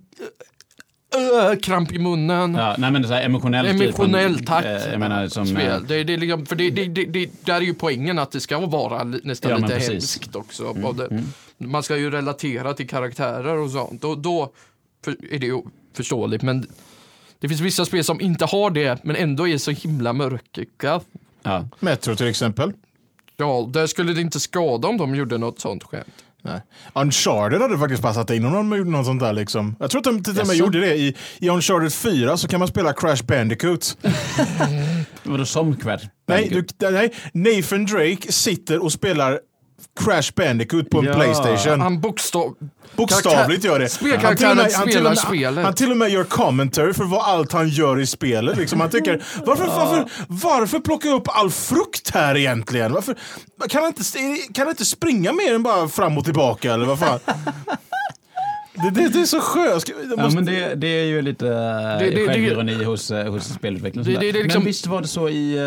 kramp 1.62 1.92
i 1.92 2.00
munnen 2.00 2.56
Ja, 2.56 2.76
nej 2.78 2.92
men 2.92 3.02
det 3.02 3.06
är 3.06 3.10
så 3.10 3.14
här 3.14 3.24
emotionellt 3.24 3.70
Emotionellt, 3.70 4.38
gripande, 4.38 4.46
tack. 4.46 4.66
eh, 4.86 4.92
Jag 4.92 5.00
menar 5.00 5.28
som... 5.28 5.44
eh, 5.44 5.50
spel. 5.50 5.86
Det, 5.88 6.04
det, 6.04 6.14
är 6.14 6.18
liksom, 6.18 6.46
för 6.46 6.56
det, 6.56 6.70
det, 6.70 6.86
det, 6.86 7.06
det, 7.06 7.30
där 7.46 7.56
är 7.56 7.62
ju 7.62 7.74
poängen 7.74 8.20
att 8.20 8.32
det 8.32 8.40
ska 8.40 8.60
vara 8.60 9.04
nästan 9.04 9.52
Ja, 9.52 9.58
lite 9.58 9.74
precis. 9.74 9.90
hemskt 9.92 10.36
också. 10.36 10.64
Och 10.64 10.96
det, 10.96 11.24
Man 11.58 11.84
ska 11.84 11.98
ju 11.98 12.10
relatera 12.12 12.74
till 12.74 12.90
karaktärer 12.90 13.58
och 13.58 13.70
sånt. 13.72 14.04
Och 14.04 14.18
då 14.18 14.52
för, 15.04 15.34
är 15.34 15.40
det 15.40 15.46
ju 15.48 15.62
förståeligt. 15.94 16.44
Men 16.44 16.68
det 17.40 17.48
finns 17.50 17.62
vissa 17.62 17.86
spel 17.86 18.04
som 18.04 18.22
inte 18.22 18.46
har 18.46 18.70
det 18.70 19.04
men 19.04 19.16
ändå 19.16 19.48
är 19.48 19.58
så 19.58 19.72
himla 19.72 20.14
mörka. 20.14 21.02
Ja. 21.44 21.68
Metro 21.80 22.16
till 22.16 22.28
exempel. 22.28 22.74
Ja, 23.38 23.70
där 23.74 23.88
skulle 23.88 24.14
det 24.14 24.22
inte 24.22 24.40
skada 24.40 24.88
om 24.88 24.98
de 24.98 25.16
gjorde 25.16 25.38
något 25.38 25.60
sånt 25.60 25.84
skämt. 25.84 26.24
Nej. 26.48 26.62
Uncharted 26.94 27.62
hade 27.62 27.78
faktiskt 27.78 28.02
passat 28.02 28.30
in 28.30 28.46
om 28.46 28.54
de 28.54 28.78
gjorde 28.78 28.90
något 28.90 29.06
sånt 29.06 29.22
där. 29.22 29.34
Liksom. 29.34 29.76
Jag 29.80 29.92
tror 29.92 30.00
att 30.00 30.06
de 30.06 30.24
till 30.24 30.40
och 30.40 30.48
med 30.48 30.56
gjorde 30.56 30.80
det. 30.80 30.96
I, 30.96 31.16
I 31.40 31.50
Uncharted 31.50 31.94
4 31.94 32.38
så 32.38 32.48
kan 32.48 32.60
man 32.60 32.68
spela 32.68 32.94
Crash 32.94 33.24
Bandicoot. 33.24 33.98
Vadå 35.24 35.46
som 35.46 35.76
Crash 35.76 36.08
nej, 36.28 36.50
du, 36.50 36.90
nej, 36.92 37.14
Nathan 37.34 37.86
Drake 37.86 38.32
sitter 38.32 38.84
och 38.84 38.92
spelar 38.92 39.40
Crash 40.00 40.32
Bandicoot 40.36 40.90
på 40.90 41.00
en 41.00 41.06
Ja. 41.06 41.14
Playstation. 41.14 41.82
Han 41.82 42.02
bokstav... 42.02 42.56
Bokstavligt 42.96 43.64
gör 43.64 43.80
det. 43.80 43.90
Spelkaraktären 43.90 44.58
Han 44.58 44.68
till 44.68 44.68
och 44.68 44.68
med- 44.68 44.74
han 44.74 44.88
till 44.88 44.88
och 44.88 44.92
spelar 44.94 45.10
med- 45.10 45.18
spelet. 45.18 45.66
Han 45.66 45.74
till 45.74 45.92
och 45.92 45.98
med 45.98 46.10
gör 46.10 46.24
commentary 46.24 46.94
för 46.94 47.04
vad 47.04 47.22
allt 47.22 47.52
han 47.52 47.70
gör 47.70 48.00
i 48.00 48.06
spelet. 48.08 48.58
Liksom. 48.58 48.80
Han 48.80 48.90
tycker, 48.90 49.24
varför, 49.46 49.66
varför, 49.66 50.10
varför 50.28 50.80
plocka 50.80 51.10
upp 51.10 51.28
all 51.28 51.52
frukt 51.52 52.10
här 52.14 52.38
egentligen? 52.38 52.94
Varför, 52.94 53.16
kan, 53.70 53.82
han 53.84 53.88
inte, 53.98 54.04
kan 54.54 54.62
han 54.66 54.70
inte 54.70 54.86
springa 54.86 55.34
mer 55.34 55.54
än 55.56 55.64
bara 55.64 55.88
fram 55.88 56.18
och 56.18 56.26
tillbaka? 56.26 56.74
Eller 56.74 56.86
vad 56.86 57.00
fan? 57.00 57.20
Det, 58.84 58.90
det, 59.02 59.10
det 59.10 59.20
är 59.22 59.26
så 59.26 59.40
skönt. 59.40 59.90
Jag 59.90 59.98
Ja, 60.18 60.24
måste- 60.24 60.36
men 60.36 60.46
det, 60.46 60.76
det 60.76 60.88
är 60.88 61.06
ju 61.06 61.22
lite 61.22 61.46
det- 61.46 62.10
det, 62.16 62.28
självironi 62.28 62.84
hos, 62.84 63.12
eh, 63.12 63.32
hos 63.32 63.44
spelutvecklare. 63.44 64.06
liksom- 64.22 64.48
Men 64.54 64.66
visst 64.66 64.88
var 64.88 65.02
det 65.02 65.08
så 65.08 65.30
i... 65.30 65.58
eh, 65.58 65.64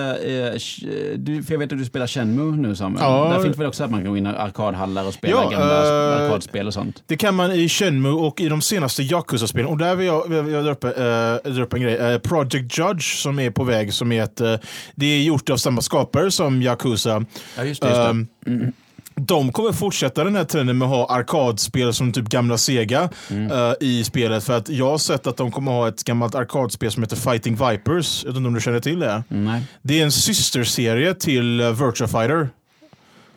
eh, 0.55 1.18
du, 1.18 1.42
för 1.42 1.53
jag 1.55 1.59
vet 1.59 1.73
att 1.73 1.79
du 1.79 1.85
spelar 1.85 2.07
Shenmue 2.07 2.57
nu 2.57 2.77
Samuel. 2.77 3.03
Ja. 3.05 3.31
Där 3.37 3.42
finns 3.42 3.59
väl 3.59 3.66
också 3.66 3.85
att 3.85 3.90
man 3.90 4.01
kan 4.01 4.11
gå 4.11 4.16
in 4.16 4.27
i 4.27 4.29
arkadhallar 4.31 5.07
och 5.07 5.14
spela 5.14 5.35
Ja, 5.42 5.51
gamla 5.51 6.16
eh, 6.16 6.23
arkadspel 6.25 6.66
och 6.66 6.75
sånt. 6.75 7.03
Det 7.07 7.16
kan 7.16 7.35
man 7.35 7.53
i 7.53 7.68
Shenmue 7.68 8.12
och 8.12 8.40
i 8.40 8.49
de 8.49 8.61
senaste 8.61 9.03
Yakuza-spelen. 9.03 9.66
Och 9.70 9.79
där 9.79 9.96
vill 9.96 10.07
jag, 10.07 10.29
vill 10.29 10.53
jag 10.55 10.64
dra, 10.64 10.70
upp, 10.73 10.85
eh, 10.85 11.53
dra 11.53 11.62
upp 11.62 11.73
en 11.75 11.81
grej. 11.83 11.94
Eh, 11.96 12.18
Project 12.18 12.79
Judge 12.79 13.03
som 13.23 13.38
är 13.38 13.51
på 13.51 13.64
väg. 13.64 13.92
Som 13.92 14.12
är 14.12 14.23
ett, 14.23 14.40
eh, 14.40 14.55
det 14.94 15.07
är 15.07 15.23
gjort 15.23 15.51
av 15.51 15.57
samma 15.57 15.81
skapare 15.81 16.31
som 16.31 16.62
Yakuza. 16.62 17.25
Ja, 17.57 17.64
just 17.64 17.83
det. 17.83 17.88
Just 17.88 18.01
det. 18.01 18.51
Ehm, 18.51 18.73
De 19.26 19.52
kommer 19.52 19.72
fortsätta 19.72 20.24
den 20.24 20.37
här 20.37 20.44
trenden 20.44 20.78
med 20.78 20.87
att 20.88 20.94
ha 20.94 21.06
arkadspel 21.16 21.92
som 21.94 22.12
typ 22.12 22.28
gamla 22.28 22.59
Sega 22.59 23.09
eh, 23.30 23.72
i 23.80 24.04
spelet. 24.04 24.44
För 24.44 24.56
att 24.56 24.68
jag 24.68 24.90
har 24.90 24.98
sett 24.98 25.26
att 25.26 25.37
de 25.37 25.50
kommer 25.52 25.72
ha 25.72 25.88
ett 25.88 26.04
gammalt 26.04 26.35
arkadspel 26.35 26.90
som 26.90 27.02
heter 27.02 27.16
Fighting 27.16 27.54
Vipers. 27.54 28.24
Jag 28.24 28.30
vet 28.30 28.37
inte 28.37 28.46
om 28.48 28.54
du 28.54 28.61
känner 28.61 28.80
till 28.80 28.98
det? 28.98 29.22
Nej, 29.28 29.62
Det 29.83 30.00
är 30.00 30.04
en 30.04 30.12
systerserie 30.12 31.14
till 31.14 31.61
uh, 31.61 31.70
Virtua 31.87 32.09
Fighter. 32.09 32.48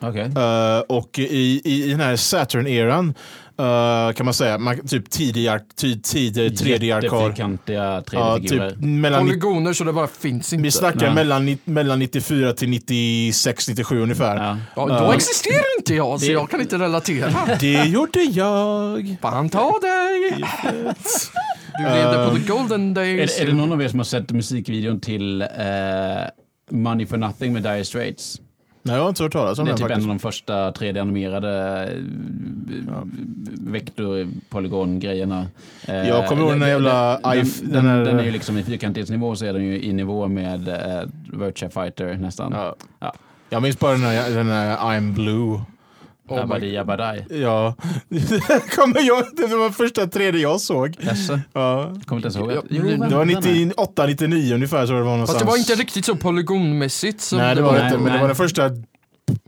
okej. 0.00 0.22
Eh, 0.36 0.78
och 0.88 1.18
i, 1.18 1.60
i, 1.64 1.84
i 1.84 1.90
den 1.90 2.00
här 2.00 2.16
Saturn-eran 2.16 3.14
eh, 3.58 4.12
kan 4.14 4.24
man 4.26 4.34
säga, 4.34 4.58
man, 4.58 4.86
typ 4.88 5.10
tidig, 5.10 5.46
ark- 5.48 5.74
ty, 5.76 6.00
tidig 6.00 6.52
3D-arkad. 6.52 7.02
Jättefyrkantiga 7.04 7.84
Ja, 7.84 8.00
3D-figurer. 8.00 8.70
typ 8.70 8.80
mellan, 8.80 9.26
Polygoner 9.26 9.72
så 9.72 9.84
det 9.84 9.92
bara 9.92 10.06
finns 10.06 10.52
inte. 10.52 10.62
vi 10.62 10.70
snackar 10.70 11.06
Nej. 11.06 11.14
mellan, 11.14 11.58
mellan 11.64 11.98
94 11.98 12.52
till 12.52 12.68
96, 12.68 13.68
97 13.68 14.00
ungefär. 14.02 14.36
Ja. 14.36 14.58
Ja, 14.76 15.00
då 15.00 15.12
existerar 15.12 15.78
inte 15.78 15.94
jag 15.94 16.20
så 16.20 16.26
Det- 16.26 16.32
jag 16.32 16.50
kan 16.50 16.60
inte 16.60 16.78
relatera. 16.78 17.30
Det 17.60 17.84
gjorde 17.84 18.20
jag. 18.22 19.16
Fan 19.22 19.48
ta 19.48 19.78
dig! 19.82 20.44
Du 21.78 21.84
levde 21.84 22.28
på 22.30 22.36
the 22.36 22.52
golden 22.52 22.90
Är, 22.90 22.94
days. 22.94 23.40
är 23.40 23.46
det 23.46 23.52
någon 23.52 23.72
av 23.72 23.82
er 23.82 23.88
som 23.88 23.98
har 23.98 24.04
sett 24.04 24.30
musikvideon 24.32 25.00
till 25.00 25.42
eh, 25.42 25.48
Money 26.70 27.06
for 27.06 27.16
Nothing 27.16 27.52
med 27.52 27.62
Dire 27.62 27.84
Straits? 27.84 28.40
Nej, 28.86 28.96
jag 28.96 29.02
har 29.02 29.08
inte 29.08 29.22
hört 29.22 29.32
talas 29.32 29.58
om 29.58 29.64
Det 29.64 29.70
är 29.70 29.72
den 29.72 29.76
typ 29.78 29.84
en 29.84 29.88
faktiskt. 29.90 30.08
av 30.08 30.14
de 30.14 30.18
första 30.18 30.70
3D-animerade 30.70 31.88
vektor-polygon-grejerna. 33.74 35.46
Eh, 35.88 35.94
Jag 36.08 36.28
kommer 36.28 36.42
ihåg 36.42 36.50
den 36.52 36.60
där 36.60 36.68
jävla 36.68 37.18
den, 37.20 37.32
iF- 37.32 37.60
den, 37.62 37.72
den 37.72 37.86
här- 37.86 38.04
den 38.04 38.18
är 38.18 38.24
ju 38.24 38.30
liksom 38.30 38.58
i 38.58 38.62
fyrkantighetsnivå 38.62 39.36
så 39.36 39.44
är 39.46 39.52
den 39.52 39.64
ju 39.64 39.82
i 39.82 39.92
nivå 39.92 40.28
med 40.28 40.68
eh, 40.68 41.02
Virtua 41.32 41.68
Fighter 41.70 42.14
nästan. 42.16 42.52
Ja. 42.56 42.74
Ja. 43.00 43.14
Jag 43.50 43.62
minns 43.62 43.78
bara 43.78 43.92
den 43.92 44.00
här, 44.02 44.30
den 44.30 44.48
här 44.48 44.76
I'm 44.76 45.12
Blue. 45.14 45.60
Oh 46.28 46.36
my 46.36 46.42
Abadi 46.42 46.76
Abadai. 46.78 47.24
Ja, 47.30 47.74
kommer 48.76 49.00
jag, 49.02 49.24
det 49.36 49.46
var 49.56 49.70
första 49.70 50.06
3D 50.06 50.36
jag 50.36 50.60
såg. 50.60 50.96
Jaså? 51.00 51.40
Ja. 51.52 51.92
Kommer 52.06 52.16
inte 52.18 52.26
ens 52.26 52.36
ihåg. 52.36 52.52
Ja, 52.52 52.58
att- 52.58 52.64
Jo, 52.70 52.82
det- 52.82 52.96
Det 53.08 53.14
var 53.16 53.24
nej. 53.24 53.34
98, 53.64 54.06
99 54.06 54.54
ungefär 54.54 54.86
så 54.86 54.92
det 54.92 54.98
var 54.98 55.04
någonstans. 55.10 55.30
Fast 55.38 55.44
det 55.44 55.50
var 55.50 55.56
inte 55.58 55.74
riktigt 55.74 56.04
så 56.04 56.16
polygonmässigt 56.16 57.20
som 57.20 57.38
Nej, 57.38 57.54
det 57.54 57.62
var 57.62 57.72
det 57.72 57.78
Nej, 57.78 57.86
inte. 57.86 57.96
Men 57.98 58.04
det 58.06 58.10
nej. 58.12 58.20
var 58.20 58.28
den 58.28 58.36
första 58.36 58.70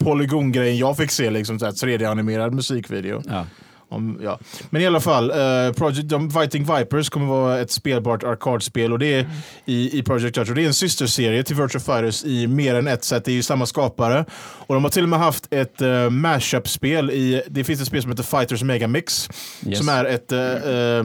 polygongrejen 0.04 0.76
jag 0.78 0.96
fick 0.96 1.10
se, 1.10 1.30
liksom 1.30 1.58
så 1.58 1.64
här 1.64 1.72
3D-animerad 1.72 2.50
musikvideo. 2.52 3.22
Ja. 3.28 3.46
Om, 3.88 4.18
ja. 4.22 4.38
Men 4.70 4.82
i 4.82 4.86
alla 4.86 5.00
fall, 5.00 5.30
eh, 5.30 5.72
Project, 5.72 6.08
de 6.08 6.30
Fighting 6.30 6.64
Vipers 6.76 7.10
kommer 7.10 7.26
vara 7.26 7.58
ett 7.58 7.70
spelbart 7.70 8.22
arkadspel 8.22 8.92
och 8.92 8.98
det 8.98 9.14
är 9.14 9.30
i, 9.64 9.98
i 9.98 10.02
Project 10.02 10.36
Judge. 10.36 10.54
Det 10.54 10.62
är 10.62 10.66
en 10.66 10.74
systerserie 10.74 11.42
till 11.42 11.56
Virtua 11.56 11.80
Fighters 11.80 12.24
i 12.24 12.46
mer 12.46 12.74
än 12.74 12.88
ett 12.88 13.04
sätt. 13.04 13.24
Det 13.24 13.30
är 13.30 13.34
ju 13.34 13.42
samma 13.42 13.66
skapare. 13.66 14.24
Och 14.38 14.74
de 14.74 14.84
har 14.84 14.90
till 14.90 15.02
och 15.02 15.08
med 15.08 15.18
haft 15.18 15.52
ett 15.52 15.82
uh, 15.82 16.10
mashup-spel 16.10 17.10
i, 17.10 17.42
det 17.48 17.64
finns 17.64 17.80
ett 17.80 17.86
spel 17.86 18.02
som 18.02 18.10
heter 18.10 18.22
Fighters 18.22 18.62
Megamix. 18.62 19.28
Yes. 19.66 19.78
Som 19.78 19.88
är 19.88 20.04
ett, 20.04 20.32
eh, 20.32 20.40
eh, 20.40 21.04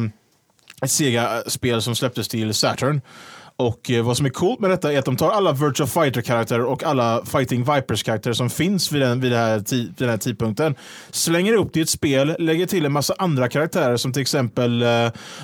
ett 0.82 0.92
Sega-spel 0.92 1.82
som 1.82 1.96
släpptes 1.96 2.28
till 2.28 2.54
Saturn. 2.54 3.02
Och 3.68 3.92
eh, 3.92 4.04
vad 4.04 4.18
som 4.18 4.26
är 4.26 4.30
coolt 4.30 4.60
med 4.60 4.70
detta 4.70 4.94
är 4.94 5.00
att 5.00 5.06
de 5.06 5.16
tar 5.18 5.30
alla 5.32 5.52
Virtua 5.52 5.88
Fighter-karaktärer 5.88 6.64
och 6.66 6.84
alla 6.84 7.22
Fighting 7.26 7.64
Vipers-karaktärer 7.64 8.34
som 8.34 8.50
finns 8.50 8.92
vid 8.92 9.02
den, 9.02 9.22
vid, 9.22 9.32
det 9.32 9.38
här, 9.38 9.60
ti- 9.60 9.74
vid 9.86 9.94
den 9.98 10.10
här 10.10 10.18
tidpunkten. 10.18 10.76
Slänger 11.12 11.54
upp 11.54 11.74
det 11.74 11.80
i 11.80 11.84
ett 11.84 11.90
spel, 11.90 12.36
lägger 12.40 12.66
till 12.66 12.86
en 12.86 12.92
massa 12.92 13.14
andra 13.18 13.50
karaktärer 13.50 13.98
som 13.98 14.14
till 14.14 14.22
exempel, 14.22 14.82
eh, 14.82 14.88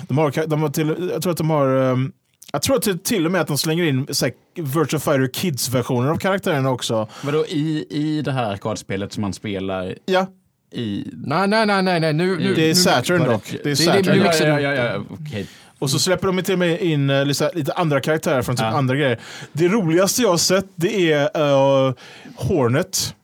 de 0.08 0.18
har, 0.18 0.46
de 0.46 0.62
har 0.62 0.68
till, 0.68 1.10
jag 1.12 1.22
tror 1.22 1.32
att 1.32 1.38
de 1.38 1.50
har 1.50 1.68
ehm, 1.92 2.12
jag 2.52 2.62
tror 2.62 2.78
till, 2.78 2.98
till 2.98 3.26
och 3.26 3.32
med 3.32 3.40
att 3.40 3.46
de 3.48 3.58
slänger 3.58 3.84
in 3.84 4.06
här, 4.22 4.32
Virtua 4.62 5.00
Fighter 5.00 5.30
Kids-versioner 5.32 6.08
av 6.10 6.16
karaktärerna 6.16 6.70
också. 6.70 7.08
Vadå, 7.22 7.44
i, 7.46 7.86
i 7.90 8.22
det 8.22 8.32
här 8.32 8.44
arkadspelet 8.52 9.12
som 9.12 9.20
man 9.20 9.32
spelar 9.32 9.94
Ja, 10.06 10.26
i... 10.72 11.04
Nej, 11.12 11.48
nej, 11.48 11.66
nej, 11.66 11.82
nej, 11.82 12.00
nej. 12.00 12.12
Nu, 12.12 12.36
nu, 12.38 12.54
det 12.54 12.70
är 12.70 12.74
Saturn 12.74 13.18
det- 13.22 13.26
dock. 13.30 13.50
Det 13.50 13.58
är 13.60 13.64
det- 13.64 13.70
det 13.70 13.76
Saturn. 13.76 14.22
mixar 14.22 14.46
ja, 14.46 14.60
ihop. 14.60 14.78
ja, 14.78 14.84
ja, 14.84 15.02
okej. 15.10 15.46
Och 15.78 15.90
så 15.90 15.98
släpper 15.98 16.26
de 16.26 16.42
till 16.42 16.52
och 16.52 16.58
med 16.58 16.80
in 16.80 17.10
eh, 17.10 17.24
lite, 17.24 17.50
lite 17.54 17.72
andra 17.72 18.00
karaktärer 18.00 18.42
från 18.42 18.56
typ 18.56 18.64
Ja. 18.64 18.76
andra 18.78 18.96
grejer. 18.96 19.18
Det 19.52 19.68
roligaste 19.68 20.22
jag 20.22 20.30
har 20.30 20.36
sett 20.36 20.66
det 20.74 21.12
är 21.12 21.30
eh, 21.34 21.94
Hornet. 22.36 23.14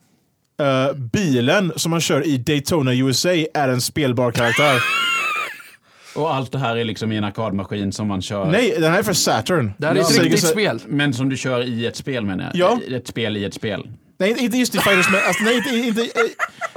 Eh, 0.61 0.93
bilen 0.97 1.73
som 1.75 1.91
man 1.91 2.01
kör 2.01 2.27
i 2.27 2.37
Daytona 2.37 2.93
USA 2.93 3.29
är 3.53 3.69
en 3.69 3.81
spelbar 3.81 4.31
karaktär. 4.31 4.81
Och 6.15 6.35
allt 6.35 6.51
det 6.51 6.57
här 6.57 6.75
är 6.77 6.83
liksom 6.85 7.11
i 7.11 7.17
en 7.17 7.23
arkadmaskin 7.23 7.91
som 7.91 8.07
man 8.07 8.21
kör. 8.21 8.45
Nej, 8.45 8.75
den 8.79 8.91
här 8.91 8.99
är 8.99 9.03
för 9.03 9.13
Saturn. 9.13 9.73
det 9.77 9.87
här 9.87 9.95
är 9.95 9.99
ett 9.99 10.19
riktigt 10.19 10.47
spel. 10.47 10.79
Men 10.87 11.13
som 11.13 11.29
du 11.29 11.37
kör 11.37 11.61
i 11.63 11.85
ett 11.85 11.95
spel 11.95 12.25
menar 12.25 12.51
jag. 12.53 12.79
Ja. 12.89 12.95
Ett 12.97 13.07
spel 13.07 13.37
i 13.37 13.45
ett 13.45 13.53
spel. 13.53 13.87
Nej, 14.17 14.35
inte 14.39 14.57
just 14.57 14.75
i 14.75 14.79
Fighters, 14.79 15.09
men 15.11 15.21
alltså, 15.27 15.43
nej, 15.43 15.55
inte, 15.57 15.69
inte, 15.69 16.01
eh, 16.01 16.07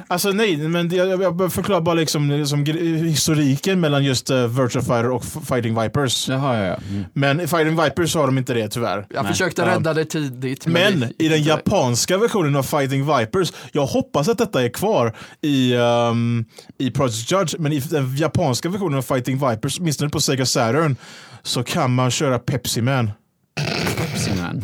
alltså 0.09 0.29
nej, 0.31 0.57
men 0.57 0.91
jag, 0.97 1.23
jag 1.23 1.53
förklarar 1.53 1.81
bara 1.81 1.95
liksom, 1.95 2.31
liksom 2.31 2.65
historiken 3.05 3.81
mellan 3.81 4.05
just 4.05 4.31
uh, 4.31 4.47
Virtua 4.47 4.83
Fighter 4.83 5.11
och 5.11 5.25
Fighting 5.25 5.83
Vipers. 5.83 6.29
Jaha, 6.29 6.57
ja, 6.59 6.65
ja. 6.67 6.75
Mm. 6.91 7.05
Men 7.13 7.41
i 7.41 7.47
Fighting 7.47 7.83
Vipers 7.83 8.15
har 8.15 8.27
de 8.27 8.39
inte 8.39 8.55
det 8.55 8.69
tyvärr. 8.69 9.07
Jag 9.11 9.23
Nej. 9.23 9.33
försökte 9.33 9.67
rädda 9.67 9.95
det 9.95 10.05
tidigt. 10.05 10.67
Men 10.67 11.01
det- 11.01 11.25
i 11.25 11.29
den 11.29 11.43
japanska 11.43 12.19
versionen 12.19 12.57
av 12.57 12.63
Fighting 12.63 13.17
Vipers, 13.19 13.53
jag 13.73 13.87
hoppas 13.87 14.29
att 14.29 14.39
detta 14.39 14.65
är 14.65 14.69
kvar 14.69 15.17
i, 15.43 15.75
um, 15.75 16.45
i 16.79 16.91
Project 16.91 17.33
Judge, 17.33 17.55
men 17.59 17.73
i 17.73 17.81
den 17.81 18.17
japanska 18.17 18.69
versionen 18.69 18.99
av 18.99 19.03
Fighting 19.03 19.49
Vipers, 19.51 19.79
åtminstone 19.81 20.11
på 20.11 20.21
Sega 20.21 20.47
Saturn, 20.47 20.97
så 21.43 21.63
kan 21.63 21.95
man 21.95 22.11
köra 22.11 22.39
Pepsi 22.39 22.81
Man. 22.83 23.11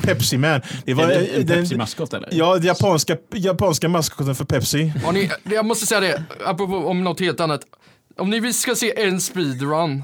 Pepsi 0.02 0.38
Man. 0.38 0.60
Pepsi 0.60 0.74
Man. 0.74 0.82
Det 0.84 0.94
var, 0.94 1.08
det 1.08 1.26
en 1.26 1.46
den- 1.46 1.58
Pepsi-maskot 1.64 2.14
eller? 2.14 2.28
Ja, 2.32 2.54
den 2.54 2.62
japanska, 2.66 3.16
japanska 3.34 3.88
maskoten 3.88 4.34
för 4.34 4.44
Pepsi. 4.44 4.92
Ni, 5.12 5.30
jag 5.44 5.64
måste 5.64 5.86
säga 5.86 6.00
det, 6.00 6.22
apropå 6.46 6.76
om 6.76 7.04
något 7.04 7.20
helt 7.20 7.40
annat. 7.40 7.60
Om 8.16 8.30
ni 8.30 8.52
ska 8.52 8.74
se 8.74 9.02
en 9.02 9.20
speedrun 9.20 10.02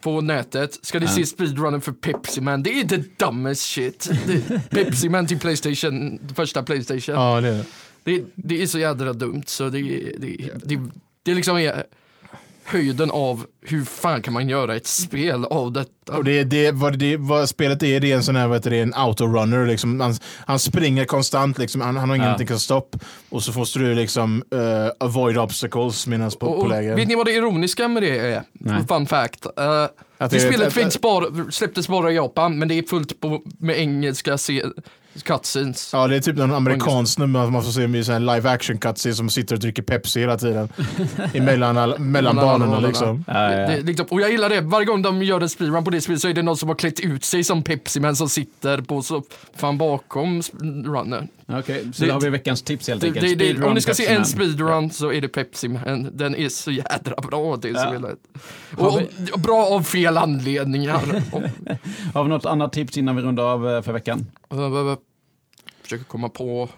på 0.00 0.20
nätet, 0.20 0.78
ska 0.82 0.98
ni 1.00 1.08
se 1.08 1.26
speedrunnen 1.26 1.80
för 1.80 1.92
Pepsi 1.92 2.40
Man. 2.40 2.62
Det 2.62 2.80
är 2.80 2.84
the 2.88 3.02
dumbest 3.18 3.62
shit. 3.62 4.10
Det, 4.26 4.70
Pepsi 4.70 5.08
Man 5.08 5.26
till 5.26 5.38
Playstation, 5.38 6.18
första 6.36 6.62
Playstation. 6.62 7.14
Ja, 7.14 7.40
det 7.40 7.48
är 7.48 7.52
det. 7.52 7.64
Det, 8.04 8.24
det 8.34 8.62
är 8.62 8.66
så 8.66 8.78
jädra 8.78 9.12
dumt 9.12 9.42
så 9.46 9.68
det, 9.68 9.80
det, 10.18 10.50
det, 10.64 10.80
det 11.22 11.34
liksom 11.34 11.56
är 11.58 11.84
höjden 12.64 13.10
av 13.10 13.46
hur 13.60 13.84
fan 13.84 14.22
kan 14.22 14.32
man 14.34 14.48
göra 14.48 14.76
ett 14.76 14.86
spel 14.86 15.44
av 15.44 15.72
detta? 15.72 16.16
Och 16.16 16.24
det, 16.24 16.44
det, 16.44 16.72
vad, 16.72 16.98
det, 16.98 17.16
vad 17.16 17.48
spelet 17.48 17.82
är, 17.82 18.00
det 18.00 18.12
är 18.12 18.16
en 18.16 18.22
sån 18.22 18.36
här, 18.36 18.46
vad 18.48 18.56
heter 18.56 18.70
det, 18.70 18.80
en 18.80 18.94
autorunner. 18.94 19.66
Liksom. 19.66 20.00
Han, 20.00 20.14
han 20.46 20.58
springer 20.58 21.04
konstant, 21.04 21.58
liksom. 21.58 21.80
han, 21.80 21.96
han 21.96 22.08
har 22.08 22.16
ingenting 22.16 22.48
att 22.54 22.60
stopp. 22.60 22.96
Och 23.28 23.42
så 23.42 23.58
måste 23.58 23.78
du 23.78 23.94
liksom 23.94 24.42
uh, 24.54 24.60
avoid 25.00 25.38
obstacles 25.38 26.06
medan 26.06 26.30
på, 26.30 26.46
Och, 26.46 26.62
på 26.62 26.68
lägen. 26.68 26.96
vet 26.96 27.08
ni 27.08 27.14
vad 27.14 27.26
det 27.26 27.32
ironiska 27.32 27.88
med 27.88 28.02
det 28.02 28.18
är? 28.18 28.42
Nej. 28.52 28.86
Fun 28.88 29.06
fact. 29.06 29.46
Uh, 29.46 29.86
Att 30.18 30.30
det 30.30 30.40
spelet 30.40 30.66
att- 30.66 30.72
finns 30.72 31.00
bara, 31.00 31.50
släpptes 31.50 31.88
bara 31.88 32.12
i 32.12 32.14
Japan 32.14 32.58
men 32.58 32.68
det 32.68 32.78
är 32.78 32.82
fullt 32.82 33.20
på, 33.20 33.42
med 33.58 33.78
engelska 33.78 34.38
se, 34.38 34.64
cutscenes. 35.22 35.90
Ja, 35.92 36.06
det 36.06 36.16
är 36.16 36.20
typ 36.20 36.36
någon 36.36 36.54
amerikansk 36.54 37.18
nummer 37.18 37.50
man 37.50 37.62
får 37.62 37.70
se 37.70 37.88
med 37.88 38.06
sån 38.06 38.26
live 38.26 38.50
action 38.50 38.78
cutscene 38.78 39.14
som 39.14 39.30
sitter 39.30 39.54
och 39.54 39.60
dricker 39.60 39.82
Pepsi 39.82 40.20
hela 40.20 40.38
tiden. 40.38 40.68
I 41.34 41.40
mellan, 41.40 41.78
all, 41.78 41.98
mellan 41.98 42.36
banorna 42.36 42.80
liksom. 42.80 43.24
Ja, 43.26 43.52
ja. 43.52 43.66
Det, 43.66 43.80
liksom, 43.80 44.06
och 44.10 44.20
jag 44.20 44.30
gillar 44.30 44.48
det, 44.48 44.60
varje 44.60 44.86
gång 44.86 45.02
de 45.02 45.22
gör 45.22 45.40
en 45.40 45.48
speedrun 45.48 45.84
på 45.84 45.90
det 45.90 46.00
spelet 46.00 46.20
så 46.20 46.28
är 46.28 46.34
det 46.34 46.42
någon 46.42 46.56
som 46.56 46.68
har 46.68 46.76
klätt 46.76 47.00
ut 47.00 47.24
sig 47.24 47.44
som 47.44 47.62
Pepsi 47.62 48.00
men 48.00 48.16
som 48.16 48.28
sitter 48.28 48.80
på 48.80 49.02
så 49.02 49.22
fan 49.56 49.78
bakom 49.78 50.42
runnen. 50.84 51.28
Okej, 51.48 51.84
så 51.94 52.04
Det- 52.04 52.10
har 52.12 52.20
vi 52.20 52.30
veckans 52.30 52.62
tips 52.62 52.88
helt 52.88 53.04
enkelt. 53.04 53.38
det, 53.38 53.52
det, 53.52 53.64
om 53.64 53.74
ni 53.74 53.80
ska 53.80 53.94
se 53.94 54.06
en 54.06 54.24
speedrun 54.24 54.90
så 54.90 55.12
är 55.12 55.20
det 55.20 55.28
Pepsi 55.28 55.68
Man. 55.68 56.08
Den 56.12 56.34
är 56.34 56.48
så 56.48 56.70
jädra 56.70 57.14
bra 57.30 57.56
det 57.56 57.68
Ja. 57.68 57.86
spelet. 57.88 58.18
Och, 58.76 59.02
och 59.32 59.40
bra 59.40 59.66
av 59.66 59.82
fel 59.82 60.16
anledningar. 60.18 61.00
Har 62.14 62.22
vi 62.24 62.28
något 62.30 62.46
annat 62.46 62.72
tips 62.72 62.98
innan 62.98 63.16
vi 63.16 63.22
rundar 63.22 63.44
av 63.44 63.68
eh, 63.70 63.82
för 63.82 63.92
veckan? 63.92 64.26
försöker 65.82 66.04
komma 66.04 66.28
på. 66.28 66.68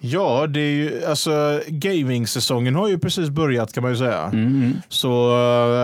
Ja, 0.00 0.46
det 0.46 0.60
är 0.60 0.70
ju, 0.74 1.04
alltså 1.04 1.60
gaming-säsongen 1.68 2.74
har 2.74 2.88
ju 2.88 2.98
precis 2.98 3.28
börjat 3.28 3.72
kan 3.72 3.82
man 3.82 3.92
ju 3.92 3.98
säga. 3.98 4.22
Mm. 4.22 4.72
Så 4.88 5.30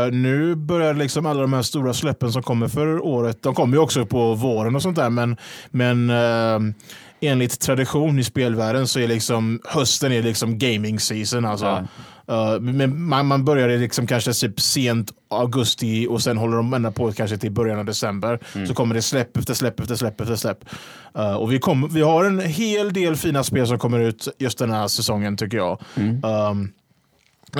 eh, 0.06 0.12
nu 0.12 0.54
börjar 0.54 0.94
liksom 0.94 1.26
alla 1.26 1.40
de 1.40 1.52
här 1.52 1.62
stora 1.62 1.94
släppen 1.94 2.32
som 2.32 2.42
kommer 2.42 2.68
för 2.68 3.04
året, 3.04 3.42
de 3.42 3.54
kommer 3.54 3.76
ju 3.76 3.82
också 3.82 4.06
på 4.06 4.34
våren 4.34 4.76
och 4.76 4.82
sånt 4.82 4.96
där, 4.96 5.10
men, 5.10 5.36
men 5.70 6.10
eh, 6.10 6.74
enligt 7.26 7.60
tradition 7.60 8.18
i 8.18 8.24
spelvärlden 8.24 8.88
så 8.88 9.00
är 9.00 9.08
liksom 9.08 9.60
hösten 9.64 10.12
är 10.12 10.22
liksom 10.22 10.58
gaming 10.58 11.00
season. 11.00 11.44
Alltså. 11.44 11.66
Ja. 11.66 12.54
Eh, 12.54 12.60
men 12.60 13.02
man, 13.08 13.26
man 13.26 13.44
börjar 13.44 13.68
i 13.68 13.78
liksom 13.78 14.06
kanske 14.06 14.32
typ 14.32 14.60
sent 14.60 15.10
augusti 15.30 16.06
och 16.10 16.22
sen 16.22 16.36
håller 16.36 16.56
de 16.56 16.74
ända 16.74 16.90
på 16.90 17.12
kanske 17.12 17.36
till 17.38 17.52
början 17.52 17.78
av 17.78 17.84
december. 17.84 18.38
Så 18.66 18.74
kommer 18.74 18.94
det 18.94 19.02
släpp 19.02 19.36
efter 19.36 19.54
släpp 19.54 19.80
efter 19.80 19.94
släpp 19.94 20.20
efter 20.20 20.36
släpp. 20.36 20.64
Eh, 21.18 21.34
och 21.34 21.52
vi, 21.52 21.58
kommer- 21.58 21.88
vi 21.88 22.00
har 22.02 22.24
en 22.24 22.40
hel 22.40 22.92
del 22.92 23.16
fina 23.16 23.44
spel 23.44 23.66
som 23.66 23.78
kommer 23.78 24.00
ut 24.00 24.28
just 24.38 24.58
den 24.58 24.70
här 24.70 24.88
säsongen 24.88 25.36
tycker 25.36 25.56
jag. 25.56 25.80
Um, 26.50 26.72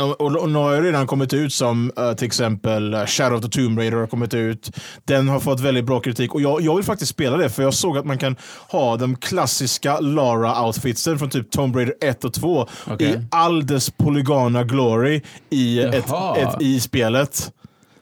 och, 0.03 0.21
och, 0.21 0.51
nu 0.51 0.59
har 0.59 0.83
redan 0.83 1.07
kommit 1.07 1.33
ut 1.33 1.53
som 1.53 1.93
eh, 1.97 2.13
till 2.13 2.27
exempel 2.27 2.95
eh, 2.95 3.07
Shadow 3.07 3.39
of 3.39 3.45
the 3.45 3.49
Tomb 3.49 3.79
Raider 3.79 3.97
har 3.97 4.07
kommit 4.07 4.35
ut. 4.35 4.71
Den 5.05 5.29
har 5.29 5.41
fått 5.41 5.61
väldigt 5.61 5.85
bra 5.85 6.01
kritik 6.01 6.35
och 6.35 6.41
jag, 6.41 6.61
jag 6.61 6.77
vill 6.77 6.85
faktiskt 6.85 7.11
spela 7.11 7.37
det 7.37 7.51
för 7.51 7.63
jag 7.63 7.75
såg 7.75 7.99
att 7.99 8.05
man 8.05 8.19
kan 8.19 8.37
ha 8.71 8.97
de 8.97 9.17
klassiska 9.17 10.01
Lara-outfitsen 10.01 11.19
från 11.19 11.31
typ 11.31 11.51
Tomb 11.51 11.77
Raider 11.77 11.95
1 12.01 12.25
och 12.25 12.33
2 12.33 12.69
Okej. 12.87 13.09
i 13.09 13.17
all 13.31 13.67
dess 13.67 13.91
polygana 13.91 14.65
glory 14.65 15.23
i, 15.51 15.81
ett, 15.81 16.13
ett, 16.37 16.63
i 16.63 16.81
spelet. 16.81 17.53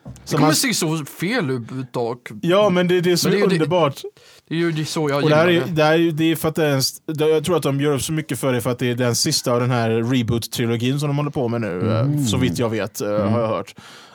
Det 0.05 0.11
Så 0.25 0.37
kommer 0.37 0.49
man, 0.49 0.55
se 0.55 0.75
så 0.75 1.05
fel 1.05 1.51
ut 1.51 1.93
dock. 1.93 2.29
ja, 2.43 2.71
men 2.71 2.89
det 2.89 2.97
är 2.97 3.01
det 3.01 3.17
som 3.17 3.31
Men 3.31 3.41
det 3.41 3.45
är 3.45 3.49
det- 3.49 3.55
underbart. 3.55 4.03
Det 4.49 4.55
är 4.55 4.59
ju 4.59 4.73
det 4.73 4.81
är 4.81 4.85
så 4.85 5.09
jag 5.11 5.23
Och 5.25 5.31
det 5.31 5.37
här 5.37 5.49
är, 5.49 5.63
det. 5.69 5.83
här 5.85 5.99
är, 5.99 6.13
det 6.13 6.25
är 6.25 6.37
för 6.37 6.49
att 6.49 6.55
det 6.55 6.67
är 6.67 6.75
en, 6.75 6.83
jag 7.31 7.45
tror 7.45 7.57
att 7.57 7.63
de 7.63 7.81
gör 7.81 7.95
upp 7.95 8.03
så 8.03 8.13
mycket 8.13 8.39
för 8.39 8.53
det 8.53 8.61
för 8.61 8.71
att 8.71 8.79
det 8.79 8.91
är 8.91 8.95
den 8.95 9.15
sista 9.15 9.53
av 9.53 9.61
den 9.61 9.71
här 9.71 9.91
reboot-trilogin 9.91 10.99
som 10.99 11.09
de 11.09 11.17
håller 11.17 11.31
på 11.31 11.49
med 11.49 11.61
nu. 11.61 11.91
eh, 11.93 12.25
Så 12.25 12.37
vitt 12.37 12.59
jag 12.59 12.69
vet, 12.69 13.01
eh, 13.01 13.09
har 13.09 13.41
jag 13.41 13.49
hört. 13.49 13.75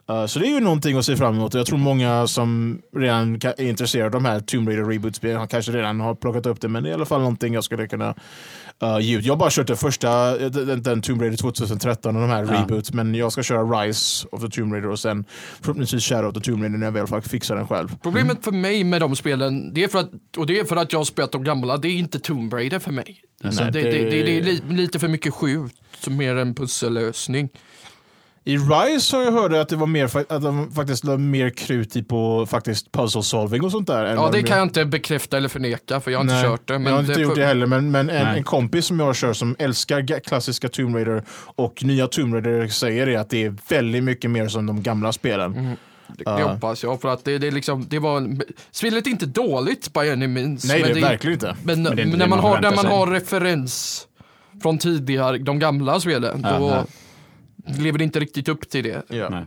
Eh, 0.10 0.26
Så 0.26 0.40
det 0.40 0.48
är 0.48 0.50
ju 0.52 0.60
någonting 0.60 0.98
att 0.98 1.06
se 1.06 1.16
fram 1.18 1.36
emot. 1.36 1.54
och 1.54 1.60
Jag 1.60 1.68
tror 1.68 1.78
många 1.80 2.28
som 2.28 2.82
redan 2.96 3.36
är 3.44 3.62
intresserade 3.62 4.06
av 4.06 4.12
de 4.12 4.26
här 4.26 4.40
Tomb 4.40 4.68
Raider 4.68 4.84
reboot-spelen 4.84 5.48
kanske 5.48 5.72
redan 5.72 6.00
har 6.00 6.16
plockat 6.16 6.46
upp 6.46 6.62
det, 6.62 6.68
men 6.68 6.84
det 6.84 6.90
är 6.90 6.92
i 6.92 6.94
alla 6.94 7.06
fall 7.06 7.20
någonting 7.20 7.54
jag 7.54 7.64
skulle 7.64 7.88
kunna 7.88 8.16
uh. 8.84 9.00
Jag 9.00 9.34
har 9.34 9.38
bara 9.38 9.50
kört 9.50 9.68
den 9.68 9.78
första, 9.78 10.40
eh, 10.44 10.50
den, 10.52 10.84
den 10.84 11.02
Tomb 11.02 11.22
Raider 11.22 11.38
2013 11.38 12.16
och 12.16 12.22
de 12.22 12.30
här 12.30 12.44
Ja. 12.44 12.62
reboots, 12.62 12.94
men 12.94 13.16
jag 13.16 13.32
ska 13.32 13.44
köra 13.44 13.64
Rise 13.84 14.28
of 14.32 14.42
the 14.42 14.50
Tomb 14.50 14.74
Raider 14.74 14.90
och 14.90 15.00
sen 15.00 15.26
förhoppningsvis 15.62 16.04
Shadow 16.04 16.28
of 16.30 16.34
the 16.34 16.40
Tomb 16.52 16.62
Raider 16.64 16.78
när 16.78 16.88
jag 16.88 17.10
väl 17.10 17.22
fixar 17.22 17.56
den 17.56 17.68
själv. 17.68 17.88
Problemet 18.04 18.44
för 18.44 18.52
mig 18.52 18.84
med 18.84 19.02
de 19.02 19.16
spelen, 19.16 19.74
det 19.74 19.84
är 19.84 19.88
för 19.88 20.00
att, 20.00 20.12
och 20.38 20.48
det 20.48 20.60
är 20.60 20.66
för 20.66 20.76
att 20.76 20.92
jag 20.94 21.00
har 21.00 21.06
spelat 21.06 21.32
de 21.32 21.44
gamla, 21.44 21.78
det 21.78 21.88
är 21.88 21.92
inte 21.94 22.20
Tomb 22.20 22.54
Raider 22.54 22.80
för 22.80 22.92
mig. 22.92 23.22
Alltså, 23.44 23.64
Nej, 23.64 23.72
det, 23.72 23.82
det- 23.82 23.92
det, 23.92 24.10
det, 24.10 24.38
är 24.40 24.44
li, 24.44 24.62
lite 24.70 25.00
för 25.00 25.08
mycket 25.08 25.34
skjut, 25.34 25.74
mer 26.08 26.36
en 26.36 26.56
pussellösning. 26.56 27.50
I 28.48 28.58
Rise 28.58 29.16
har 29.18 29.24
jag 29.24 29.32
hört 29.32 29.52
att 29.54 29.70
det 29.70 29.76
var 29.76 29.88
mer, 29.88 30.18
att 30.32 30.42
de 30.42 30.72
faktiskt 30.72 31.04
la 31.04 31.18
mer 31.18 31.50
krut 31.50 31.96
i 31.96 32.04
på 32.04 32.46
faktiskt 32.46 32.92
puzzle 32.92 33.24
solving 33.24 33.64
och 33.64 33.72
sånt 33.72 33.88
där. 33.88 34.06
Ja, 34.16 34.30
det 34.32 34.38
de 34.38 34.44
kan 34.44 34.58
jag 34.58 34.66
inte 34.66 34.86
bekräfta 34.86 35.38
eller 35.38 35.50
förneka 35.50 36.00
för 36.00 36.12
jag 36.12 36.18
har 36.20 36.24
inte 36.24 36.34
Nej, 36.34 36.44
kört 36.44 36.68
det. 36.68 36.74
Men 36.74 36.84
jag 36.86 36.94
har 36.94 37.00
inte 37.00 37.14
det, 37.14 37.22
gjort 37.22 37.36
det 37.36 37.46
heller, 37.46 37.66
men, 37.66 37.92
men 37.92 38.10
en, 38.10 38.28
en 38.28 38.44
kompis 38.44 38.86
som 38.86 39.00
jag 39.00 39.16
kör 39.16 39.34
som 39.34 39.56
älskar 39.60 40.20
klassiska 40.20 40.70
Tomb 40.70 40.96
Raider 40.96 41.24
och 41.56 41.84
nya 41.84 42.08
Tomb 42.08 42.34
Raider 42.34 42.68
säger 42.68 43.06
det 43.06 43.16
att 43.16 43.30
det 43.30 43.46
är 43.46 43.56
väldigt 43.70 44.04
mycket 44.04 44.32
mer 44.32 44.48
som 44.48 44.66
de 44.66 44.84
gamla 44.84 45.12
spelen. 45.14 45.54
det, 45.54 46.24
det 46.24 46.24
Ja. 46.26 46.52
hoppas 46.54 46.84
jag. 46.84 47.02
För 47.02 47.10
att 47.10 47.26
det, 47.26 47.38
det, 47.38 47.48
är 47.48 47.52
liksom, 47.52 47.86
det 47.90 48.00
var, 48.00 48.18
en- 48.18 48.42
spelet 48.72 49.08
är 49.08 49.12
inte 49.12 49.26
dåligt 49.26 49.94
by 49.94 50.10
any 50.12 50.28
means. 50.28 50.66
Nej, 50.66 50.82
men 50.82 50.94
det 50.94 51.00
är 51.00 51.02
verkligen 51.02 51.34
inte. 51.34 51.56
Men, 51.64 51.84
det 51.84 51.90
inte 51.90 52.04
men 52.04 52.12
det 52.12 52.18
när 52.18 52.28
man, 52.28 52.38
man 52.42 52.52
har, 52.52 52.62
när 52.62 52.72
man 52.76 52.86
sig. 52.86 52.92
har 52.94 53.08
referens 53.08 54.08
från 54.62 54.78
tidigare, 54.78 55.38
de 55.38 55.60
gamla 55.60 56.00
spelen, 56.00 56.42
då 56.42 56.48
Aha. 56.50 56.60
lever 56.60 56.84
det 57.98 58.04
inte 58.04 58.20
riktigt 58.20 58.48
upp 58.48 58.70
till 58.70 58.84
det. 58.84 59.04
Ja. 59.08 59.30
Nej. 59.30 59.46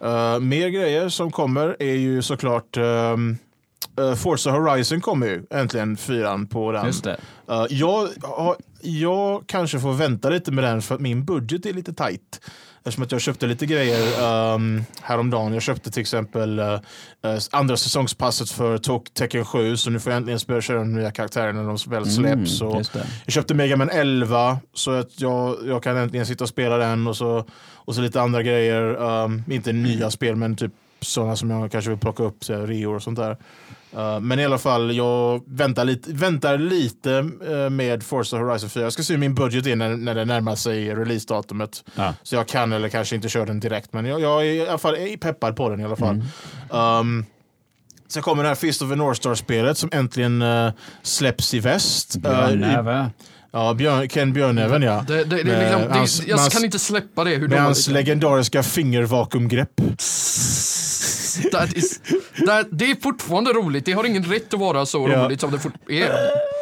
Eh, 0.00 0.40
mer 0.40 0.68
grejer 0.68 1.08
som 1.08 1.30
kommer 1.30 1.76
är 1.78 1.94
ju 1.94 2.22
såklart 2.22 2.76
um, 2.76 3.38
Forza 4.16 4.50
Horizon 4.50 5.00
kommer 5.00 5.26
ju 5.26 5.42
äntligen 5.50 5.96
fyran 5.96 6.46
på 6.46 6.72
den. 6.72 6.86
Just 6.86 7.04
det. 7.04 7.16
Eh, 7.48 7.66
jag, 7.70 8.08
jag 8.80 9.44
kanske 9.46 9.80
får 9.80 9.92
vänta 9.92 10.30
lite 10.30 10.52
med 10.52 10.64
den 10.64 10.82
för 10.82 10.94
att 10.94 11.00
min 11.00 11.24
budget 11.24 11.66
är 11.66 11.72
lite 11.72 11.92
tight. 11.92 12.40
Eftersom 12.86 13.04
att 13.04 13.12
jag 13.12 13.20
köpte 13.20 13.46
lite 13.46 13.66
grejer 13.66 14.22
um, 14.54 14.84
häromdagen. 15.02 15.52
Jag 15.52 15.62
köpte 15.62 15.90
till 15.90 16.00
exempel 16.00 16.60
uh, 16.60 16.78
andra 17.50 17.76
säsongspasset 17.76 18.50
för 18.50 18.78
Tok- 18.78 19.14
Tekken 19.14 19.44
7 19.44 19.76
så 19.76 19.90
nu 19.90 20.00
får 20.00 20.12
jag 20.12 20.16
äntligen 20.16 20.40
spela 20.40 20.60
köra 20.60 20.78
de 20.78 20.94
nya 20.94 21.10
karaktärerna 21.10 21.62
när 21.62 21.68
de 21.68 21.90
väl 21.90 22.10
släpps. 22.10 22.60
Mm, 22.60 22.76
just 22.76 22.92
det. 22.92 23.06
jag 23.24 23.32
köpte 23.32 23.54
Mega 23.54 23.76
Man 23.76 23.90
11 23.90 24.58
så 24.74 24.90
att 24.90 25.20
jag, 25.20 25.56
jag 25.66 25.82
kan 25.82 25.96
äntligen 25.96 26.26
sitta 26.26 26.44
och 26.44 26.48
spela 26.48 26.76
den 26.76 27.06
och 27.06 27.16
så, 27.16 27.44
och 27.74 27.94
så 27.94 28.00
lite 28.00 28.20
andra 28.20 28.42
grejer. 28.42 28.82
Um, 29.02 29.44
inte 29.50 29.72
nya 29.72 30.10
spel 30.10 30.36
men 30.36 30.56
typ 30.56 30.72
sådana 31.00 31.36
som 31.36 31.50
jag 31.50 31.72
kanske 31.72 31.90
vill 31.90 32.00
plocka 32.00 32.22
upp, 32.22 32.44
så 32.44 32.66
reor 32.66 32.94
och 32.94 33.02
sånt 33.02 33.18
där. 33.18 33.36
Uh, 33.96 34.20
men 34.20 34.38
i 34.38 34.44
alla 34.44 34.58
fall, 34.58 34.96
jag 34.96 35.42
väntar 35.46 35.84
lite, 35.84 36.12
väntar 36.12 36.58
lite 36.58 37.10
uh, 37.50 37.70
med 37.70 38.02
Forza 38.02 38.36
Horizon 38.38 38.70
4. 38.70 38.82
Jag 38.84 38.92
ska 38.92 39.02
se 39.02 39.12
hur 39.12 39.20
min 39.20 39.34
budget 39.34 39.66
är 39.66 39.76
när, 39.76 39.96
när 39.96 40.14
det 40.14 40.24
närmar 40.24 40.54
sig 40.56 40.94
releasedatumet. 40.94 41.84
Ja. 41.94 42.14
Så 42.22 42.34
jag 42.34 42.48
kan 42.48 42.72
eller 42.72 42.88
kanske 42.88 43.16
inte 43.16 43.28
köra 43.28 43.44
den 43.46 43.60
direkt. 43.60 43.92
Men 43.92 44.06
jag, 44.06 44.20
jag 44.20 44.46
är 44.46 44.52
i 44.52 44.68
alla 44.68 44.78
fall 44.78 44.94
är 44.94 45.16
peppad 45.16 45.56
på 45.56 45.68
den 45.70 45.80
i 45.80 45.84
alla 45.84 45.96
fall. 45.96 46.22
Um, 46.70 47.24
sen 48.08 48.22
kommer 48.22 48.42
det 48.42 48.48
här 48.48 48.56
Fist 48.56 48.82
of 48.82 48.88
the 48.90 48.96
North 48.96 49.18
Star-spelet 49.20 49.78
som 49.78 49.88
äntligen 49.92 50.42
uh, 50.42 50.70
släpps 51.02 51.54
i 51.54 51.58
väst. 51.60 52.16
Uh, 52.16 52.20
i- 52.22 52.22
Björnnäve. 52.56 53.10
Ja, 53.52 53.74
Björn, 53.74 54.08
Ken 54.08 54.32
Björnäven 54.32 54.82
ja. 54.82 55.04
Det, 55.08 55.24
det, 55.24 55.24
det, 55.24 55.36
liksom, 55.36 55.80
det, 55.82 55.94
hans- 55.94 56.22
jag 56.26 56.36
hans- 56.36 56.54
kan 56.54 56.64
inte 56.64 56.78
släppa 56.78 57.24
det. 57.24 57.30
Hur 57.30 57.48
Med 57.48 57.62
hans 57.62 57.88
legendariska 57.88 58.62
fingervakuumgrepp. 58.62 59.80
That 61.52 61.72
is, 61.76 62.00
that, 62.46 62.66
det 62.70 62.90
är 62.90 62.96
fortfarande 63.02 63.52
roligt. 63.52 63.84
Det 63.84 63.92
har 63.92 64.04
ingen 64.04 64.24
rätt 64.24 64.54
att 64.54 64.60
vara 64.60 64.86
så 64.86 65.08
Ja. 65.08 65.24
roligt 65.24 65.40
som 65.40 65.50
det 65.50 65.58
fort 65.58 65.72
är. 65.88 66.10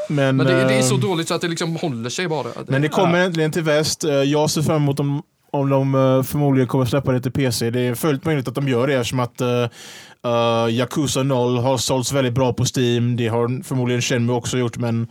Men, 0.08 0.36
Men 0.36 0.46
det, 0.46 0.52
det 0.52 0.74
är 0.74 0.82
så 0.82 0.94
eh, 0.94 1.00
dåligt 1.00 1.28
så 1.28 1.34
att 1.34 1.40
det 1.40 1.48
liksom 1.48 1.76
håller 1.76 2.10
sig 2.10 2.28
bara. 2.28 2.48
Men 2.66 2.82
det 2.82 2.88
kommer 2.88 3.18
äntligen 3.18 3.52
till 3.52 3.62
väst. 3.62 4.04
Eh, 4.04 4.10
Jag 4.14 4.50
ser 4.50 4.62
fram 4.62 4.76
emot 4.82 5.00
om, 5.00 5.22
om 5.52 5.70
de 5.70 5.94
eh, 5.94 6.22
förmodligen 6.22 6.68
kommer 6.68 6.84
släppa 6.84 7.12
det 7.12 7.20
till 7.20 7.32
PC. 7.32 7.70
Det 7.70 7.80
är 7.80 7.94
fullt 7.94 8.24
möjligt 8.24 8.48
att 8.48 8.54
de 8.54 8.68
gör 8.68 8.86
det 8.86 8.94
eftersom 8.94 9.20
att 9.20 9.40
uh, 9.40 10.70
Yakuza 10.70 11.22
0 11.22 11.58
har 11.58 11.76
sålts 11.76 12.12
väldigt 12.12 12.34
bra 12.34 12.52
på 12.52 12.64
Steam. 12.76 13.16
Det 13.16 13.28
har 13.28 13.62
förmodligen 13.64 14.02
Shenmue 14.02 14.36
också 14.36 14.58
gjort. 14.58 14.76
Men, 14.76 15.06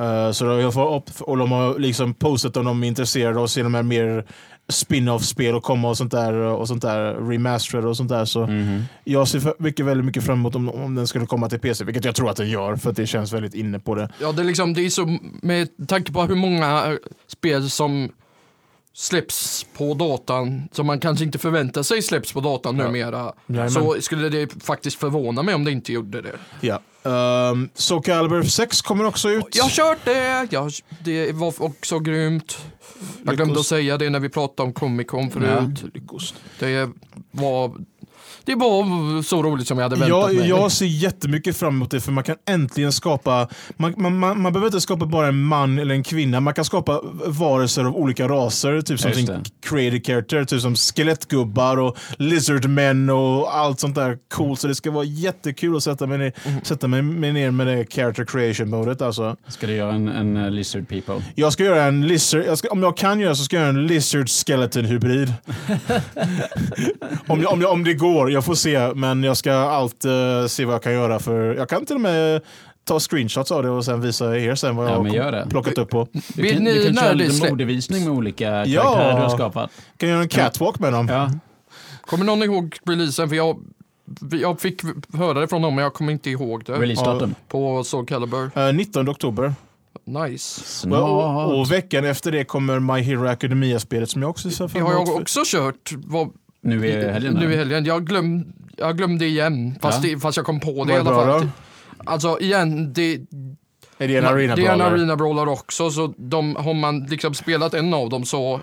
eh, 0.00 0.30
så 0.32 0.96
upp, 0.96 1.10
och 1.20 1.36
de 1.36 1.52
har 1.52 1.78
liksom 1.78 2.14
postat 2.14 2.56
om 2.56 2.64
de 2.64 2.82
är 2.82 2.88
intresserade 2.88 3.38
av 3.38 3.44
att 3.44 3.50
se 3.50 3.62
de 3.62 3.74
här 3.74 3.82
mer 3.82 4.24
spin-off-spel 4.68 5.54
och 5.54 5.62
komma 5.62 5.88
och 5.88 5.96
sånt 5.96 6.10
där 6.10 6.32
och 6.32 6.68
sånt 6.68 6.82
där 6.82 7.14
remastered 7.14 7.84
och 7.84 7.96
sånt 7.96 8.08
där. 8.08 8.24
Så 8.24 8.48
jag 9.04 9.28
ser 9.28 9.62
mycket, 9.62 9.86
väldigt 9.86 10.06
mycket 10.06 10.24
fram 10.24 10.38
emot 10.38 10.54
om, 10.54 10.68
om 10.68 10.94
den 10.94 11.06
skulle 11.06 11.26
komma 11.26 11.48
till 11.48 11.58
PC, 11.60 11.84
vilket 11.84 12.04
jag 12.04 12.14
tror 12.14 12.30
att 12.30 12.36
den 12.36 12.50
gör 12.50 12.76
för 12.76 12.90
att 12.90 12.96
det 12.96 13.06
känns 13.06 13.32
väldigt 13.32 13.54
inne 13.54 13.78
på 13.78 13.94
det. 13.94 14.08
Ja, 14.20 14.32
det 14.32 14.42
är 14.42 14.44
liksom, 14.44 14.74
det 14.74 14.86
är 14.86 14.90
så, 14.90 15.18
med 15.42 15.68
tanke 15.88 16.12
på 16.12 16.22
hur 16.22 16.34
många 16.34 16.98
spel 17.26 17.70
som 17.70 18.08
släpps 18.94 19.66
på 19.76 19.94
datan 19.94 20.68
som 20.72 20.86
man 20.86 21.00
kanske 21.00 21.24
inte 21.24 21.38
förväntar 21.38 21.82
sig 21.82 22.02
släpps 22.02 22.32
på 22.32 22.40
datan 22.40 22.76
numera. 22.76 23.32
Jajamän. 23.46 23.70
Så 23.70 23.96
skulle 24.00 24.28
det 24.28 24.64
faktiskt 24.64 24.98
förvåna 24.98 25.42
mig 25.42 25.54
om 25.54 25.64
det 25.64 25.70
inte 25.70 25.92
gjorde 25.92 26.22
det. 26.22 26.38
Ja. 26.60 26.80
Um, 27.50 27.68
Soul 27.74 28.02
Calibur 28.02 28.42
6 28.42 28.82
kommer 28.82 29.04
också 29.04 29.30
ut. 29.30 29.44
Jag 29.52 29.64
har 29.64 29.70
kört 29.70 29.98
det, 30.04 30.48
jag, 30.50 30.72
det 31.04 31.32
var 31.32 31.62
också 31.62 31.98
grymt. 31.98 32.58
Jag 33.24 33.36
glömde 33.36 33.60
att 33.60 33.66
säga 33.66 33.98
det 33.98 34.10
när 34.10 34.20
vi 34.20 34.28
pratade 34.28 34.66
om 34.66 34.72
Comic 34.72 35.06
Con 35.06 35.30
förut. 35.30 35.84
Lyckos. 35.94 36.34
Det 36.58 36.90
var, 37.30 37.72
det 38.44 38.54
var 38.54 39.22
så 39.22 39.42
roligt 39.42 39.68
som 39.68 39.78
jag 39.78 39.84
hade 39.84 39.96
väntat 39.96 40.08
Jag, 40.08 40.34
mig. 40.34 40.48
jag 40.48 40.72
ser 40.72 40.86
jättemycket 40.86 41.56
fram 41.56 41.74
emot 41.74 41.90
det 41.90 42.00
för 42.00 42.12
man 42.12 42.24
kan 42.24 42.36
äntligen 42.48 42.92
skapa, 42.92 43.48
man, 43.76 43.94
man, 43.96 44.18
man, 44.18 44.40
man 44.42 44.52
behöver 44.52 44.68
inte 44.68 44.80
skapa 44.80 45.06
bara 45.06 45.28
en 45.28 45.42
man 45.42 45.78
eller 45.78 45.94
en 45.94 46.02
kvinna, 46.02 46.40
man 46.40 46.54
kan 46.54 46.64
skapa 46.64 47.00
varelser 47.26 47.84
av 47.84 47.96
olika 47.96 48.28
raser, 48.28 48.80
typ 48.80 49.00
som 49.00 49.12
sin 49.12 49.44
creative 49.66 50.04
character, 50.04 50.44
typ 50.44 50.60
som 50.60 50.76
skelettgubbar 50.76 51.76
och 51.76 51.96
lizardmän 52.16 53.10
och 53.10 53.56
allt 53.56 53.80
sånt 53.80 53.94
där 53.94 54.18
coolt. 54.34 54.60
Så 54.60 54.68
det 54.68 54.74
ska 54.74 54.90
vara 54.90 55.04
jättekul 55.04 55.76
att 55.76 55.82
sätta 55.82 56.06
mig 56.06 56.18
ner, 56.18 56.32
sätta 56.62 56.88
mig 56.88 57.02
mig 57.02 57.32
ner 57.32 57.50
med 57.50 57.66
det 57.66 57.92
character 57.92 58.24
creation 58.24 58.70
modet 58.70 59.02
alltså. 59.02 59.36
Ska 59.48 59.66
du 59.66 59.74
göra 59.74 59.92
en, 59.92 60.08
en 60.08 60.36
eh, 60.36 60.50
lizard 60.50 60.88
people? 60.88 61.24
Jag 61.34 61.52
ska 61.52 61.64
göra 61.64 61.84
en 61.84 62.06
lizard, 62.06 62.42
jag 62.46 62.58
ska, 62.58 62.68
om 62.68 62.82
jag 62.82 62.96
kan 62.96 63.20
göra 63.20 63.34
så 63.34 63.44
ska 63.44 63.56
jag 63.56 63.62
göra 63.62 63.78
en 63.78 63.86
lizard 63.86 64.28
skeleton 64.28 64.84
hybrid. 64.84 65.34
om, 67.26 67.42
jag, 67.42 67.52
om, 67.52 67.60
jag, 67.60 67.72
om 67.72 67.84
det 67.84 67.94
går, 67.94 68.11
jag 68.30 68.44
får 68.44 68.54
se. 68.54 68.94
Men 68.94 69.22
jag 69.22 69.36
ska 69.36 69.52
allt 69.52 70.04
eh, 70.04 70.46
se 70.46 70.64
vad 70.64 70.74
jag 70.74 70.82
kan 70.82 70.92
göra. 70.92 71.18
för 71.18 71.54
Jag 71.54 71.68
kan 71.68 71.86
till 71.86 71.94
och 71.94 72.00
med 72.00 72.40
ta 72.84 73.00
screenshots 73.00 73.50
av 73.52 73.62
det 73.62 73.70
och 73.70 73.84
sen 73.84 74.00
visa 74.00 74.38
er 74.38 74.54
sen 74.54 74.76
vad 74.76 74.86
jag 74.86 74.92
Ja, 74.92 74.98
har 74.98 75.06
gör 75.16 75.32
det. 75.32 75.46
plockat 75.50 75.78
upp 75.78 75.90
på. 75.90 76.08
Du 76.34 76.52
kan, 76.52 76.64
du 76.64 76.84
kan 76.86 76.94
köra 76.96 77.14
det 77.14 77.28
släpp- 77.28 77.50
modevisning 77.50 78.04
med 78.04 78.12
olika 78.12 78.64
Ja. 78.66 78.82
karaktärer 78.82 79.16
du 79.16 79.22
har 79.22 79.28
skapat. 79.36 79.70
Kan 79.96 80.08
göra 80.08 80.20
en 80.22 80.28
catwalk 80.28 80.78
med 80.78 80.92
dem. 80.92 81.08
Ja. 81.08 81.30
Kommer 82.06 82.24
någon 82.24 82.42
ihåg 82.42 82.76
releasen? 82.86 83.28
För 83.28 83.36
jag, 83.36 83.58
jag 84.40 84.60
fick 84.60 84.82
höra 85.14 85.40
det 85.40 85.48
från 85.48 85.62
dem 85.62 85.74
men 85.74 85.82
jag 85.84 85.94
kommer 85.94 86.12
inte 86.12 86.30
ihåg 86.30 86.64
det. 86.64 86.72
Releasedatum. 86.72 87.34
På 87.48 87.84
Soul 87.84 88.06
Calibur. 88.06 88.50
Eh, 88.54 88.72
19 88.74 89.08
oktober. 89.08 89.54
Nice. 90.06 90.88
Och, 90.88 91.58
och, 91.60 91.72
veckan 91.72 92.04
efter 92.04 92.32
det 92.32 92.44
kommer 92.44 92.80
My 92.80 93.00
Hero 93.02 93.26
Academia-spelet 93.28 94.10
som 94.10 94.22
jag 94.22 94.30
också 94.30 94.50
ser 94.50 94.64
Det 94.64 94.70
fram 94.70 94.82
har 94.82 94.92
emot. 94.92 95.08
jag 95.08 95.16
också 95.20 95.40
kört. 95.46 95.92
Var, 96.06 96.28
nu 96.62 96.86
i 96.86 96.92
helgen? 97.12 97.34
nu 97.34 97.52
i 97.52 97.56
helgen. 97.56 97.84
Jag, 97.84 98.06
glöm, 98.06 98.44
jag 98.76 98.96
glömde 98.96 99.26
igen. 99.26 99.78
Fast, 99.82 100.04
Ja. 100.04 100.10
det, 100.14 100.20
fast 100.20 100.36
jag 100.36 100.46
kom 100.46 100.60
på 100.60 100.84
det 100.84 100.92
i 100.92 100.96
alla 100.96 101.04
bra 101.10 101.24
fall. 101.24 101.40
då? 101.40 101.48
Alltså 102.04 102.40
igen, 102.40 102.92
det, 102.92 103.14
Är 103.98 104.08
det 104.08 104.16
en 104.16 104.24
arena 104.26 104.56
det 104.56 104.66
är 104.66 104.72
en 104.72 104.80
arena 104.80 105.16
brawler 105.16 105.48
också. 105.48 105.90
Så 105.90 106.14
de, 106.16 106.56
har 106.56 106.74
man 106.74 107.00
liksom 107.04 107.34
spelat 107.34 107.74
en 107.74 107.94
av 107.94 108.08
dem 108.08 108.24
så 108.24 108.60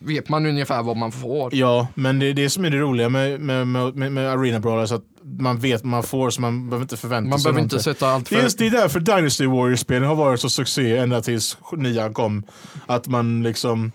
vet 0.00 0.28
man 0.28 0.46
ungefär 0.46 0.82
vad 0.82 0.96
man 0.96 1.12
får. 1.12 1.54
Ja, 1.54 1.88
men 1.94 2.18
det 2.18 2.26
är 2.26 2.34
det 2.34 2.50
som 2.50 2.64
är 2.64 2.70
det 2.70 2.78
roliga 2.78 3.08
med, 3.08 3.40
med, 3.40 3.66
med, 3.66 4.12
med, 4.12 4.30
arena 4.30 4.60
brawler. 4.60 4.86
Så 4.86 4.94
att 4.94 5.04
man 5.40 5.58
vet 5.58 5.80
vad 5.82 5.90
man 5.90 6.02
får 6.02 6.30
så 6.30 6.40
man 6.40 6.68
behöver 6.68 6.84
inte 6.84 6.96
förvänta 6.96 7.28
Man 7.30 7.38
sig 7.38 7.44
behöver 7.44 7.58
någonting. 7.60 7.76
inte 7.76 7.84
sätta 7.84 8.08
allt 8.08 8.30
Det 8.30 8.36
är, 8.36 8.48
för... 8.48 8.58
det 8.58 8.66
är 8.66 8.70
därför 8.70 9.00
Dynasty 9.00 9.46
Warriors-spelen 9.46 10.04
har 10.08 10.14
varit 10.14 10.40
så 10.40 10.50
succé 10.50 10.96
ända 10.96 11.20
tills 11.22 11.58
nian 11.76 12.14
kom. 12.14 12.42
Att 12.86 13.06
man 13.06 13.42
liksom 13.42 13.92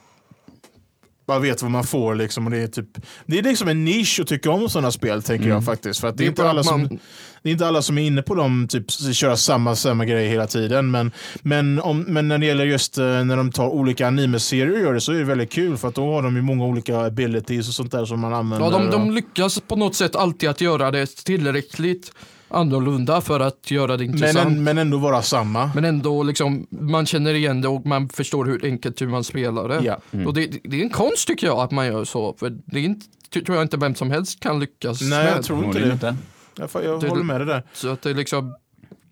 man 1.27 1.41
vet 1.41 1.61
vad 1.61 1.71
man 1.71 1.83
får 1.83 2.15
liksom. 2.15 2.45
Och 2.45 2.51
det, 2.51 2.57
är 2.57 2.67
typ, 2.67 2.87
det 3.25 3.39
är 3.39 3.43
liksom 3.43 3.67
en 3.67 3.85
nisch 3.85 4.19
att 4.21 4.27
tycka 4.27 4.51
om 4.51 4.69
sådana 4.69 4.91
spel 4.91 5.23
tänker 5.23 5.49
jag 5.49 5.65
faktiskt. 5.65 5.99
För 5.99 6.07
det, 6.07 6.13
är 6.13 6.17
Det 6.17 6.23
är 6.23 6.27
inte 6.27 6.49
alla 6.49 6.59
att 6.59 6.65
som, 6.65 6.81
man- 6.81 6.99
det 7.43 7.49
är 7.49 7.51
inte 7.53 7.67
alla 7.67 7.81
som 7.81 7.97
är 7.97 8.01
inne 8.07 8.21
på 8.21 8.35
dem, 8.35 8.67
typ 8.69 8.91
köra 9.15 9.37
samma, 9.37 9.75
samma 9.75 10.05
grej 10.05 10.27
hela 10.27 10.47
tiden. 10.47 10.91
Men, 10.91 11.11
men, 11.41 11.79
om, 11.81 11.99
men 12.01 12.27
när 12.27 12.37
det 12.37 12.45
gäller 12.45 12.65
just 12.65 12.97
eh, 12.97 13.05
när 13.23 13.37
de 13.37 13.51
tar 13.51 13.67
olika 13.67 14.07
anime-serier 14.07 14.73
och 14.73 14.79
gör 14.79 14.93
det 14.93 15.01
så 15.01 15.11
är 15.11 15.17
det 15.17 15.23
väldigt 15.23 15.51
kul. 15.51 15.77
För 15.77 15.87
att 15.87 15.95
då 15.95 16.13
har 16.13 16.21
de 16.21 16.35
ju 16.35 16.41
många 16.41 16.65
olika 16.65 16.97
abilities 16.99 17.67
och 17.67 17.73
sånt 17.73 17.91
där 17.91 18.05
som 18.05 18.19
man 18.19 18.33
använder. 18.33 18.65
Ja, 18.71 18.79
de, 18.79 18.89
de 18.91 19.11
lyckas 19.11 19.59
på 19.59 19.75
något 19.75 19.95
sätt 19.95 20.15
alltid 20.15 20.49
att 20.49 20.61
göra 20.61 20.91
det 20.91 21.05
tillräckligt 21.23 22.11
annorlunda 22.53 23.21
för 23.21 23.39
att 23.39 23.71
göra 23.71 23.97
det 23.97 24.05
men, 24.05 24.13
intressant. 24.15 24.45
en, 24.47 24.63
men 24.63 24.77
ändå 24.77 24.97
vara 24.97 25.21
samma. 25.21 25.71
Men 25.75 25.85
ändå 25.85 26.23
liksom, 26.23 26.67
man 26.69 27.05
känner 27.05 27.33
igen 27.33 27.61
det 27.61 27.67
och 27.67 27.85
man 27.85 28.09
förstår 28.09 28.45
hur 28.45 28.65
enkelt 28.65 29.01
hur 29.01 29.07
man 29.07 29.23
spelar 29.23 29.67
det. 29.69 29.81
Ja. 29.83 29.99
Och 30.25 30.33
det, 30.33 30.51
det 30.63 30.79
är 30.79 30.83
en 30.83 30.89
konst 30.89 31.27
tycker 31.27 31.47
jag 31.47 31.59
att 31.59 31.71
man 31.71 31.85
gör 31.87 32.03
så. 32.05 32.33
För 32.39 32.49
det 32.65 32.79
är 32.79 32.83
inte, 32.83 33.05
tror 33.45 33.57
jag 33.57 33.61
inte 33.65 33.77
vem 33.77 33.95
som 33.95 34.11
helst 34.11 34.39
kan 34.39 34.59
lyckas 34.59 35.01
Nej, 35.01 35.09
med. 35.25 35.33
jag 35.37 35.43
tror 35.45 35.65
inte 35.65 35.79
det. 35.79 35.91
inte. 35.93 36.15
Jag, 36.57 36.71
får- 36.71 36.83
jag 36.83 37.01
Det- 37.01 37.09
håller 37.09 37.23
med 37.23 37.39
dig 37.39 37.47
där. 37.47 37.63
Så 37.73 37.89
att 37.89 38.01
det 38.01 38.09
är 38.09 38.13
liksom, 38.13 38.55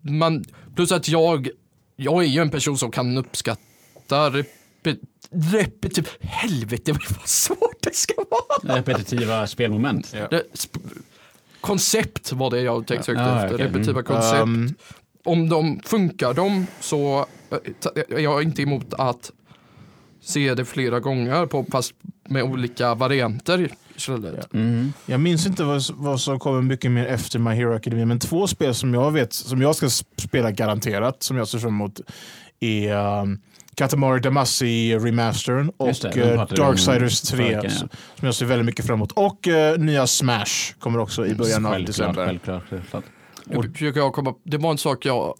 man, 0.00 0.44
plus 0.76 0.92
att 0.92 1.08
jag, 1.08 1.48
jag 1.96 2.22
är 2.24 2.28
ju 2.28 2.40
en 2.42 2.50
person 2.50 2.78
som 2.78 2.90
kan 2.90 3.18
uppskatta 3.18 4.30
repet, 4.30 4.98
repet, 5.30 6.08
helvete 6.20 6.92
vad 7.18 7.28
svårt 7.28 7.82
det 7.82 7.94
ska 7.94 8.14
vara. 8.30 8.76
Repetitiva 8.78 9.46
spelmoment. 9.46 10.12
Det, 10.12 10.42
sp- 10.54 10.78
koncept 11.62 12.32
var 12.32 12.50
det 12.50 12.60
jag 12.60 12.86
tänkte 12.86 13.06
sökte 13.06 13.22
Ah, 13.24 13.42
efter, 13.44 13.54
okej. 13.54 13.66
repetitiva 13.66 14.02
koncept. 14.02 14.42
Um, 14.42 14.74
Om 15.24 15.48
de 15.48 15.80
funkar 15.84 16.34
de 16.34 16.66
så 16.80 17.26
eh, 17.50 18.16
är 18.16 18.20
jag 18.20 18.42
inte 18.42 18.62
emot 18.62 18.94
att 18.94 19.30
se 20.20 20.54
det 20.54 20.64
flera 20.64 21.00
gånger 21.00 21.46
på, 21.46 21.66
fast 21.70 21.92
med 22.28 22.42
olika 22.42 22.94
varianter 22.94 23.70
istället. 23.96 24.54
Mm. 24.54 24.92
Jag 25.06 25.20
minns 25.20 25.46
inte 25.46 25.64
vad, 25.64 25.82
vad 25.94 26.20
som 26.20 26.38
kommer 26.38 26.62
mycket 26.62 26.90
mer 26.90 27.06
efter 27.06 27.38
My 27.38 27.50
Hero 27.50 27.74
Academia, 27.74 28.06
men 28.06 28.18
två 28.18 28.46
spel 28.46 28.74
som 28.74 28.94
jag 28.94 29.10
vet, 29.10 29.32
som 29.32 29.62
jag 29.62 29.76
ska 29.76 29.88
spela 30.16 30.50
garanterat, 30.50 31.22
som 31.22 31.36
jag 31.36 31.48
ser 31.48 31.58
fram 31.58 31.70
emot, 31.74 32.00
är 32.60 33.20
um, 33.22 33.40
Katamari 33.76 34.20
Damacy 34.20 34.94
Remastern 34.96 35.72
och 35.76 35.88
det, 36.02 36.16
eh, 36.16 36.46
Darksiders 36.46 37.20
3, 37.20 37.36
förra 37.36 37.46
veckan, 37.46 37.70
ja. 37.82 37.88
som 38.18 38.26
jag 38.26 38.34
ser 38.34 38.46
väldigt 38.46 38.66
mycket 38.66 38.86
fram 38.86 38.94
emot. 38.94 39.12
Och 39.12 39.48
eh, 39.48 39.78
nya 39.78 40.06
Smash 40.06 40.74
kommer 40.78 40.98
också 40.98 41.26
i 41.26 41.34
början 41.34 41.66
av 41.66 41.84
december. 41.84 42.26
självklart, 42.26 42.62
självklart. 42.70 43.04
Och 43.54 43.64
försöker 43.72 44.00
jag 44.00 44.12
komma, 44.12 44.34
det 44.44 44.56
var 44.58 44.70
en 44.70 44.78
sak 44.78 45.04
jag... 45.06 45.34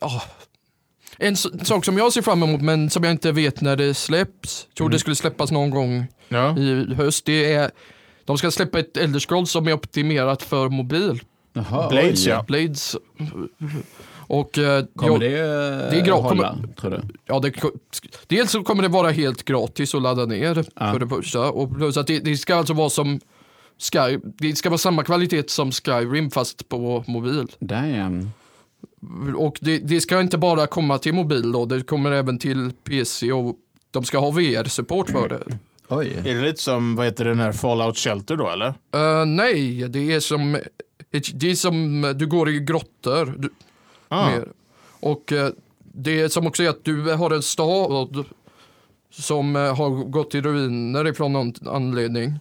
Ah. 0.00 0.22
En 1.18 1.36
sak 1.36 1.84
som 1.84 1.98
jag 1.98 2.12
ser 2.12 2.22
fram 2.22 2.42
emot 2.42 2.60
men 2.60 2.90
som 2.90 3.04
jag 3.04 3.10
inte 3.10 3.32
vet 3.32 3.60
när 3.60 3.76
det 3.76 3.94
släpps. 3.94 4.68
Tror 4.78 4.88
det 4.88 4.98
skulle 4.98 5.16
släppas 5.16 5.50
någon 5.50 5.70
gång 5.70 6.06
Ja. 6.28 6.58
i 6.58 6.94
höst. 6.94 7.24
Det 7.24 7.52
är, 7.52 7.70
de 8.24 8.38
ska 8.38 8.50
släppa 8.50 8.78
ett 8.78 8.96
Elder 8.96 9.20
Scrolls 9.20 9.50
som 9.50 9.68
är 9.68 9.72
optimerat 9.72 10.42
för 10.42 10.68
mobil. 10.68 11.20
Jaha, 11.52 11.88
Blades 11.88 12.26
oj. 12.26 12.28
ja. 12.30 12.42
Blades. 12.42 12.96
Och 14.26 14.58
eh, 14.58 14.84
Kommer 14.96 15.12
jag- 15.12 15.20
det, 15.20 15.28
det 15.90 16.00
är 16.00 16.04
gra- 16.04 16.22
hålla, 16.22 16.58
tror 16.80 16.90
du? 16.90 17.00
Ja, 17.26 17.38
det, 17.40 17.52
dels 18.26 18.50
så 18.50 18.62
kommer 18.62 18.82
det 18.82 18.88
vara 18.88 19.10
helt 19.10 19.44
gratis 19.44 19.94
att 19.94 20.02
ladda 20.02 20.26
ner 20.26 20.64
Ja. 20.74 20.92
för 20.92 20.98
det 20.98 21.08
första. 21.08 21.50
Och 21.50 21.74
plus 21.76 21.96
att 21.96 22.06
det, 22.06 22.18
det 22.18 22.36
ska 22.36 22.54
alltså 22.56 22.74
vara 22.74 22.90
som 22.90 23.20
Sky, 23.92 24.18
det 24.38 24.56
ska 24.56 24.70
vara 24.70 24.78
samma 24.78 25.02
kvalitet 25.04 25.48
som 25.50 25.70
Skyrim 25.72 26.30
fast 26.30 26.68
på 26.68 27.04
mobil. 27.06 27.46
Damn. 27.58 28.30
Och 29.36 29.58
det, 29.60 29.78
det 29.78 30.00
ska 30.00 30.20
inte 30.20 30.38
bara 30.38 30.66
komma 30.66 30.98
till 30.98 31.14
mobil 31.14 31.52
då, 31.52 31.64
det 31.66 31.82
kommer 31.82 32.12
även 32.12 32.38
till 32.38 32.70
PC 32.84 33.32
och 33.32 33.56
de 33.90 34.04
ska 34.04 34.18
ha 34.18 34.30
VR-support 34.30 35.10
för 35.10 35.28
det. 35.28 35.58
Oj. 35.88 36.12
Är 36.24 36.34
det 36.34 36.42
lite 36.42 36.62
som, 36.62 36.96
vad 36.96 37.06
heter 37.06 37.24
den 37.24 37.38
här 37.40 37.52
Fallout 37.52 37.98
Shelter 37.98 38.36
då 38.36 38.48
eller? 38.50 38.66
Eh, 38.94 39.24
nej, 39.26 39.88
det 39.88 40.12
är 40.12 40.20
som, 40.20 40.58
det 41.34 41.50
är 41.50 41.54
som 41.54 42.12
du 42.16 42.26
går 42.26 42.48
i 42.48 42.60
grottor. 42.60 43.34
Du, 43.38 43.48
Ah. 44.08 44.30
mer. 44.30 44.48
Och 45.00 45.32
eh, 45.32 45.50
det 45.78 46.28
som 46.32 46.46
också 46.46 46.62
är 46.62 46.68
att 46.68 46.84
du 46.84 47.12
har 47.12 47.30
en 47.30 47.42
stad 47.42 48.24
som 49.10 49.56
eh, 49.56 49.76
har 49.76 49.90
gått 50.04 50.34
i 50.34 50.40
ruiner 50.40 51.06
ifrån 51.06 51.32
någon 51.32 51.52
anledning. 51.66 52.38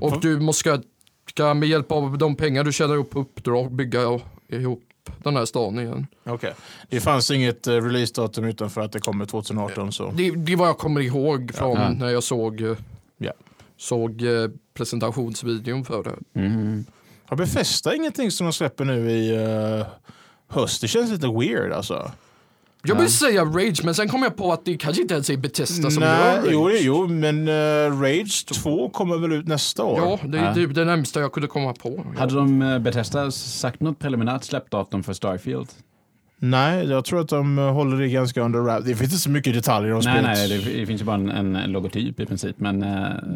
Och 0.00 0.10
Får- 0.10 0.20
du 0.20 0.40
måste 0.40 0.82
ska 1.28 1.54
med 1.54 1.68
hjälp 1.68 1.92
av 1.92 2.18
de 2.18 2.36
pengar 2.36 2.64
du 2.64 2.72
tjänar 2.72 2.96
upp 2.96 3.10
på 3.10 3.20
uppdrag 3.20 3.72
bygga 3.72 4.20
ihop 4.48 4.82
den 5.22 5.36
här 5.36 5.44
staden 5.44 5.78
igen. 5.78 6.06
Okej. 6.24 6.54
Det 6.88 7.00
fanns 7.00 7.30
inget 7.30 7.68
uh, 7.68 7.74
releasedatum 7.74 8.44
utanför 8.44 8.80
att 8.80 8.92
det 8.92 9.00
kommer 9.00 9.26
2018 9.26 9.92
så. 9.92 10.10
Det, 10.10 10.30
det 10.30 10.52
är 10.52 10.56
vad 10.56 10.68
jag 10.68 10.78
kommer 10.78 11.00
ihåg 11.00 11.54
från 11.54 11.76
Ja. 11.80 11.90
när 11.92 12.08
jag 12.08 12.22
såg, 12.22 12.60
eh, 12.60 12.76
Ja. 13.18 13.32
såg 13.76 14.22
eh, 14.22 14.48
presentationsvideon 14.74 15.84
för 15.84 16.02
det. 16.02 16.40
Mm. 16.40 16.84
Har 17.24 17.36
Befästa 17.36 17.94
ingenting 17.96 18.30
som 18.30 18.46
de 18.46 18.52
släpper 18.52 18.84
nu 18.84 19.10
i 19.10 19.36
uh, 19.38 19.86
höst? 20.50 20.80
Det 20.80 20.88
känns 20.88 21.10
lite 21.10 21.28
weird 21.28 21.72
alltså. 21.72 22.10
Jag 22.82 22.94
vill 22.94 23.12
säga 23.12 23.44
Rage 23.44 23.84
men 23.84 23.94
sen 23.94 24.08
kom 24.08 24.22
jag 24.22 24.36
på 24.36 24.52
att 24.52 24.64
det 24.64 24.76
kanske 24.76 25.02
inte 25.02 25.14
ens 25.14 25.30
är 25.30 25.36
Bethesda 25.36 25.90
som 25.90 26.02
gör 26.02 26.18
Nej, 26.18 26.36
Rage. 26.36 26.48
jo, 26.50 26.70
jo, 26.70 27.06
men 27.06 27.48
uh, 27.48 28.00
Rage 28.00 28.46
2 28.46 28.88
kommer 28.90 29.18
väl 29.18 29.32
ut 29.32 29.46
nästa 29.48 29.84
år? 29.84 29.98
Ja, 29.98 30.28
det 30.28 30.38
är 30.38 30.54
typ 30.54 30.74
det 30.74 30.84
närmsta 30.84 31.20
jag 31.20 31.32
kunde 31.32 31.48
komma 31.48 31.72
på. 31.72 32.04
Hade 32.18 32.34
de 32.34 32.62
eh, 32.62 32.78
Bethesda 32.78 33.30
sagt 33.30 33.80
något 33.80 33.98
preliminärt 33.98 34.44
släppdatum 34.44 35.02
för 35.02 35.12
Starfield? 35.12 35.68
Nej, 36.42 36.86
jag 36.86 37.04
tror 37.04 37.20
att 37.20 37.28
de 37.28 37.58
eh, 37.58 37.72
håller 37.72 37.96
det 37.96 38.08
ganska 38.08 38.42
under 38.42 38.60
wrap. 38.60 38.84
Det 38.84 38.94
finns 38.94 39.10
inte 39.12 39.16
så 39.16 39.30
mycket 39.30 39.54
detaljer 39.54 39.92
om 39.92 40.00
Nej, 40.04 40.14
spelet. 40.24 40.38
nej, 40.38 40.48
det, 40.48 40.80
det 40.80 40.86
finns 40.86 41.00
ju 41.00 41.04
bara 41.04 41.16
en, 41.16 41.56
en 41.56 41.72
logotyp 41.72 42.20
i 42.20 42.26
princip. 42.26 42.60
Men, 42.60 42.82
eh, 42.82 42.88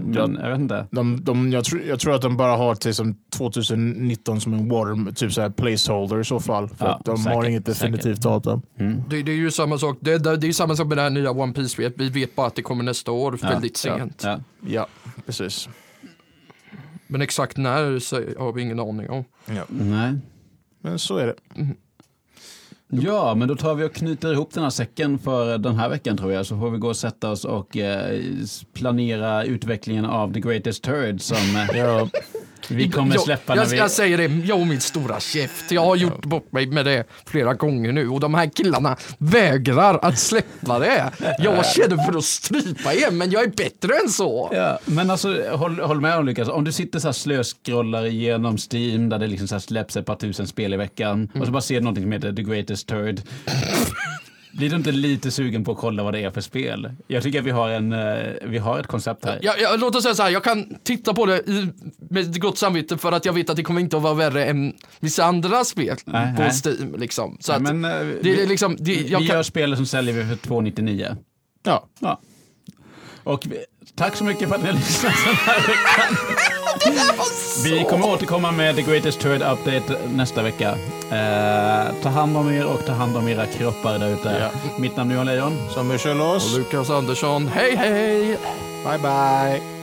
men 0.04 0.38
jag 0.42 0.50
vet 0.50 0.58
inte. 0.60 0.86
De, 0.90 1.24
de, 1.24 1.52
jag, 1.52 1.64
tror, 1.64 1.82
jag 1.82 2.00
tror 2.00 2.14
att 2.14 2.22
de 2.22 2.36
bara 2.36 2.56
har 2.56 2.74
till 2.74 2.94
som 2.94 3.16
2019 3.36 4.40
som 4.40 4.54
en 4.54 4.68
water, 4.68 5.12
typ 5.14 5.32
så 5.32 5.40
här 5.40 5.50
placeholder 5.50 6.20
i 6.20 6.24
så 6.24 6.40
fall. 6.40 6.68
För 6.68 6.86
Ja, 6.86 6.94
att 6.94 7.04
de 7.04 7.10
har 7.10 7.32
säkert, 7.32 7.48
inget 7.48 7.66
definitivt 7.66 8.22
datum. 8.22 8.62
Det, 9.08 9.22
det 9.22 9.32
är 9.32 9.36
ju 9.36 9.50
samma 9.50 9.78
sak, 9.78 9.98
det, 10.00 10.18
det, 10.18 10.36
det 10.36 10.44
är 10.44 10.48
ju 10.48 10.52
samma 10.52 10.76
sak 10.76 10.86
med 10.86 10.98
det 10.98 11.02
här 11.02 11.10
nya 11.10 11.30
One 11.30 11.52
Piece 11.52 11.68
spelet 11.68 11.94
Vi 11.96 12.08
vet 12.08 12.36
bara 12.36 12.46
att 12.46 12.54
det 12.54 12.62
kommer 12.62 12.84
nästa 12.84 13.12
år, 13.12 13.32
väldigt 13.32 13.76
sent. 13.76 14.22
Ja. 14.24 14.40
Ja, 14.66 14.86
precis. 15.26 15.68
Men 17.06 17.22
exakt 17.22 17.56
när 17.56 17.98
så 17.98 18.16
har 18.38 18.52
vi 18.52 18.62
ingen 18.62 18.80
aning 18.80 19.10
om. 19.10 19.24
Nej. 19.68 20.14
Men 20.82 20.98
så 20.98 21.16
är 21.16 21.26
det. 21.26 21.34
Ja, 22.88 23.34
men 23.34 23.48
då 23.48 23.56
tar 23.56 23.74
vi 23.74 23.84
och 23.84 23.94
knyter 23.94 24.32
ihop 24.32 24.54
den 24.54 24.62
här 24.62 24.70
säcken 24.70 25.18
för 25.18 25.58
den 25.58 25.76
här 25.76 25.88
veckan 25.88 26.16
tror 26.16 26.32
jag. 26.32 26.46
Så 26.46 26.58
får 26.58 26.70
vi 26.70 26.78
gå 26.78 26.88
och 26.88 26.96
sätta 26.96 27.30
oss 27.30 27.44
och 27.44 27.76
eh, 27.76 28.20
planera 28.72 29.44
utvecklingen 29.44 30.04
av 30.04 30.32
The 30.32 30.40
Greatest 30.40 30.82
Turd 30.82 31.20
som 31.20 31.36
eh, 31.56 31.78
Ja, 31.78 32.08
vi 32.68 32.90
kommer 32.90 33.14
jag, 33.14 33.24
släppa 33.24 33.54
när 33.54 33.62
jag, 33.62 33.68
vi... 33.68 33.76
jag 33.76 33.90
säger 33.90 34.18
det, 34.18 34.46
jag 34.46 34.60
och 34.60 34.66
min 34.66 34.80
stora 34.80 35.20
käft. 35.20 35.70
Jag 35.70 35.84
har 35.84 35.96
gjort 35.96 36.24
bort 36.24 36.52
mig 36.52 36.66
med 36.66 36.84
det 36.84 37.04
flera 37.26 37.54
gånger 37.54 37.92
nu 37.92 38.08
och 38.08 38.20
de 38.20 38.34
här 38.34 38.50
killarna 38.54 38.96
vägrar 39.18 39.98
att 40.02 40.18
släppa 40.18 40.78
det. 40.78 41.12
Jag 41.38 41.66
känner 41.66 41.96
för 41.96 42.18
att 42.18 42.24
strypa 42.24 42.94
er, 42.94 43.10
men 43.10 43.30
jag 43.30 43.42
är 43.42 43.48
bättre 43.48 43.94
än 44.04 44.08
så. 44.08 44.50
Ja, 44.52 44.78
men 44.84 45.10
alltså 45.10 45.56
håll, 45.56 45.80
håll 45.80 46.00
med 46.00 46.18
om 46.18 46.26
Lukas, 46.26 46.48
om 46.48 46.64
du 46.64 46.72
sitter 46.72 46.98
så 46.98 47.08
här 47.08 47.12
slöscrollar 47.12 48.06
igenom 48.06 48.56
Steam 48.72 49.08
där 49.08 49.18
det 49.18 49.26
liksom 49.26 49.48
så 49.48 49.60
släpps 49.60 49.96
ett 49.96 50.06
par 50.06 50.16
tusen 50.16 50.46
spel 50.46 50.74
i 50.74 50.76
veckan 50.76 51.28
och 51.40 51.46
så 51.46 51.52
bara 51.52 51.62
ser 51.62 51.74
du 51.74 51.80
någonting 51.80 52.04
som 52.04 52.12
heter 52.12 52.32
The 52.32 52.42
Greatest 52.42 52.86
Turd. 52.86 53.20
Blir 54.56 54.70
du 54.70 54.76
inte 54.76 54.92
lite 54.92 55.30
sugen 55.30 55.64
på 55.64 55.72
att 55.72 55.78
kolla 55.78 56.02
vad 56.02 56.14
det 56.14 56.20
är 56.24 56.30
för 56.30 56.40
spel? 56.40 56.92
Jag 57.06 57.22
tycker 57.22 57.38
att 57.38 57.44
vi 57.44 57.50
har, 57.50 57.68
en, 57.70 57.92
eh, 57.92 58.32
vi 58.42 58.58
har 58.58 58.78
ett 58.80 58.86
koncept 58.86 59.24
här. 59.24 59.38
Jag, 59.42 59.60
jag, 59.60 59.80
låt 59.80 59.94
oss 59.96 60.02
säga 60.02 60.14
så 60.14 60.22
här, 60.22 60.30
jag 60.30 60.44
kan 60.44 60.74
titta 60.82 61.14
på 61.14 61.26
det 61.26 61.36
i, 61.48 61.68
med 62.10 62.40
gott 62.40 62.58
samvete 62.58 62.98
för 62.98 63.12
att 63.12 63.24
jag 63.24 63.32
vet 63.32 63.50
att 63.50 63.56
det 63.56 63.62
kommer 63.62 63.80
inte 63.80 63.96
att 63.96 64.02
vara 64.02 64.14
värre 64.14 64.44
än 64.46 64.72
vissa 65.00 65.24
andra 65.24 65.64
spel 65.64 65.96
Nej, 66.04 66.36
på 66.36 66.42
nej. 66.42 66.50
Steam. 66.64 66.94
Liksom. 66.98 67.36
Så 67.40 67.52
Ja, 67.52 67.56
att, 67.56 67.62
men, 67.62 67.84
eh, 67.84 67.90
det 68.22 68.32
är 68.32 68.36
vi- 68.36 68.46
liksom, 68.46 68.76
det, 68.78 68.84
vi 68.84 69.08
jag 69.08 69.22
gör 69.22 69.34
kan, 69.34 69.44
spel 69.44 69.76
som 69.76 69.86
säljer 69.86 70.14
vi 70.14 70.24
för 70.24 70.36
299. 70.36 71.16
ja. 71.64 71.88
Ja. 72.00 72.20
Och 73.24 73.46
vi, 73.50 73.56
tack 73.96 74.16
så 74.16 74.24
mycket 74.24 74.48
för 74.48 74.54
att 74.56 74.62
ni 74.62 74.68
har 74.68 74.76
lyssnat 74.76 75.12
den 75.26 75.34
här 75.34 75.60
veckan. 75.60 76.16
Vi 77.64 77.84
kommer 77.90 78.08
återkomma 78.08 78.52
med 78.52 78.76
The 78.76 78.82
Greatest 78.82 79.20
Turd 79.20 79.42
Update 79.42 79.98
nästa 80.08 80.42
vecka. 80.42 80.70
Eh, 81.10 81.94
ta 82.02 82.08
hand 82.08 82.36
om 82.36 82.52
er 82.52 82.66
och 82.66 82.86
ta 82.86 82.92
hand 82.92 83.16
om 83.16 83.28
era 83.28 83.46
kroppar 83.46 83.98
där 83.98 84.08
ute. 84.08 84.50
Mitt 84.78 84.96
namn 84.96 85.10
är 85.10 85.14
Johan 85.14 85.26
Lejon. 85.26 85.58
Som 85.74 85.88
vi 85.88 85.98
kör 85.98 86.14
loss. 86.14 86.56
Lukas 86.56 86.90
Andersson, 86.90 87.48
hej 87.48 87.76
hej! 87.76 88.38
Bye 88.84 88.98
bye. 88.98 89.73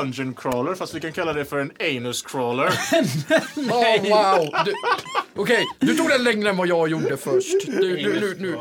Dungeon 0.00 0.34
crawler, 0.34 0.74
fast 0.74 0.94
vi 0.94 1.00
kan 1.00 1.12
kalla 1.12 1.32
det 1.32 1.44
för 1.44 1.58
en 1.58 1.72
anus 1.80 2.22
crawler. 2.22 2.66
Oh, 3.56 4.08
wow! 4.10 4.48
Du- 4.64 4.74
Okej, 5.36 5.64
du 5.80 5.94
tog 5.96 6.08
den 6.08 6.24
längre 6.24 6.50
än 6.50 6.56
vad 6.56 6.68
jag 6.68 6.88
gjorde 6.88 7.16
först. 7.16 7.66
Du, 7.66 7.96
du, 7.96 8.20
nu, 8.20 8.36
nu. 8.38 8.56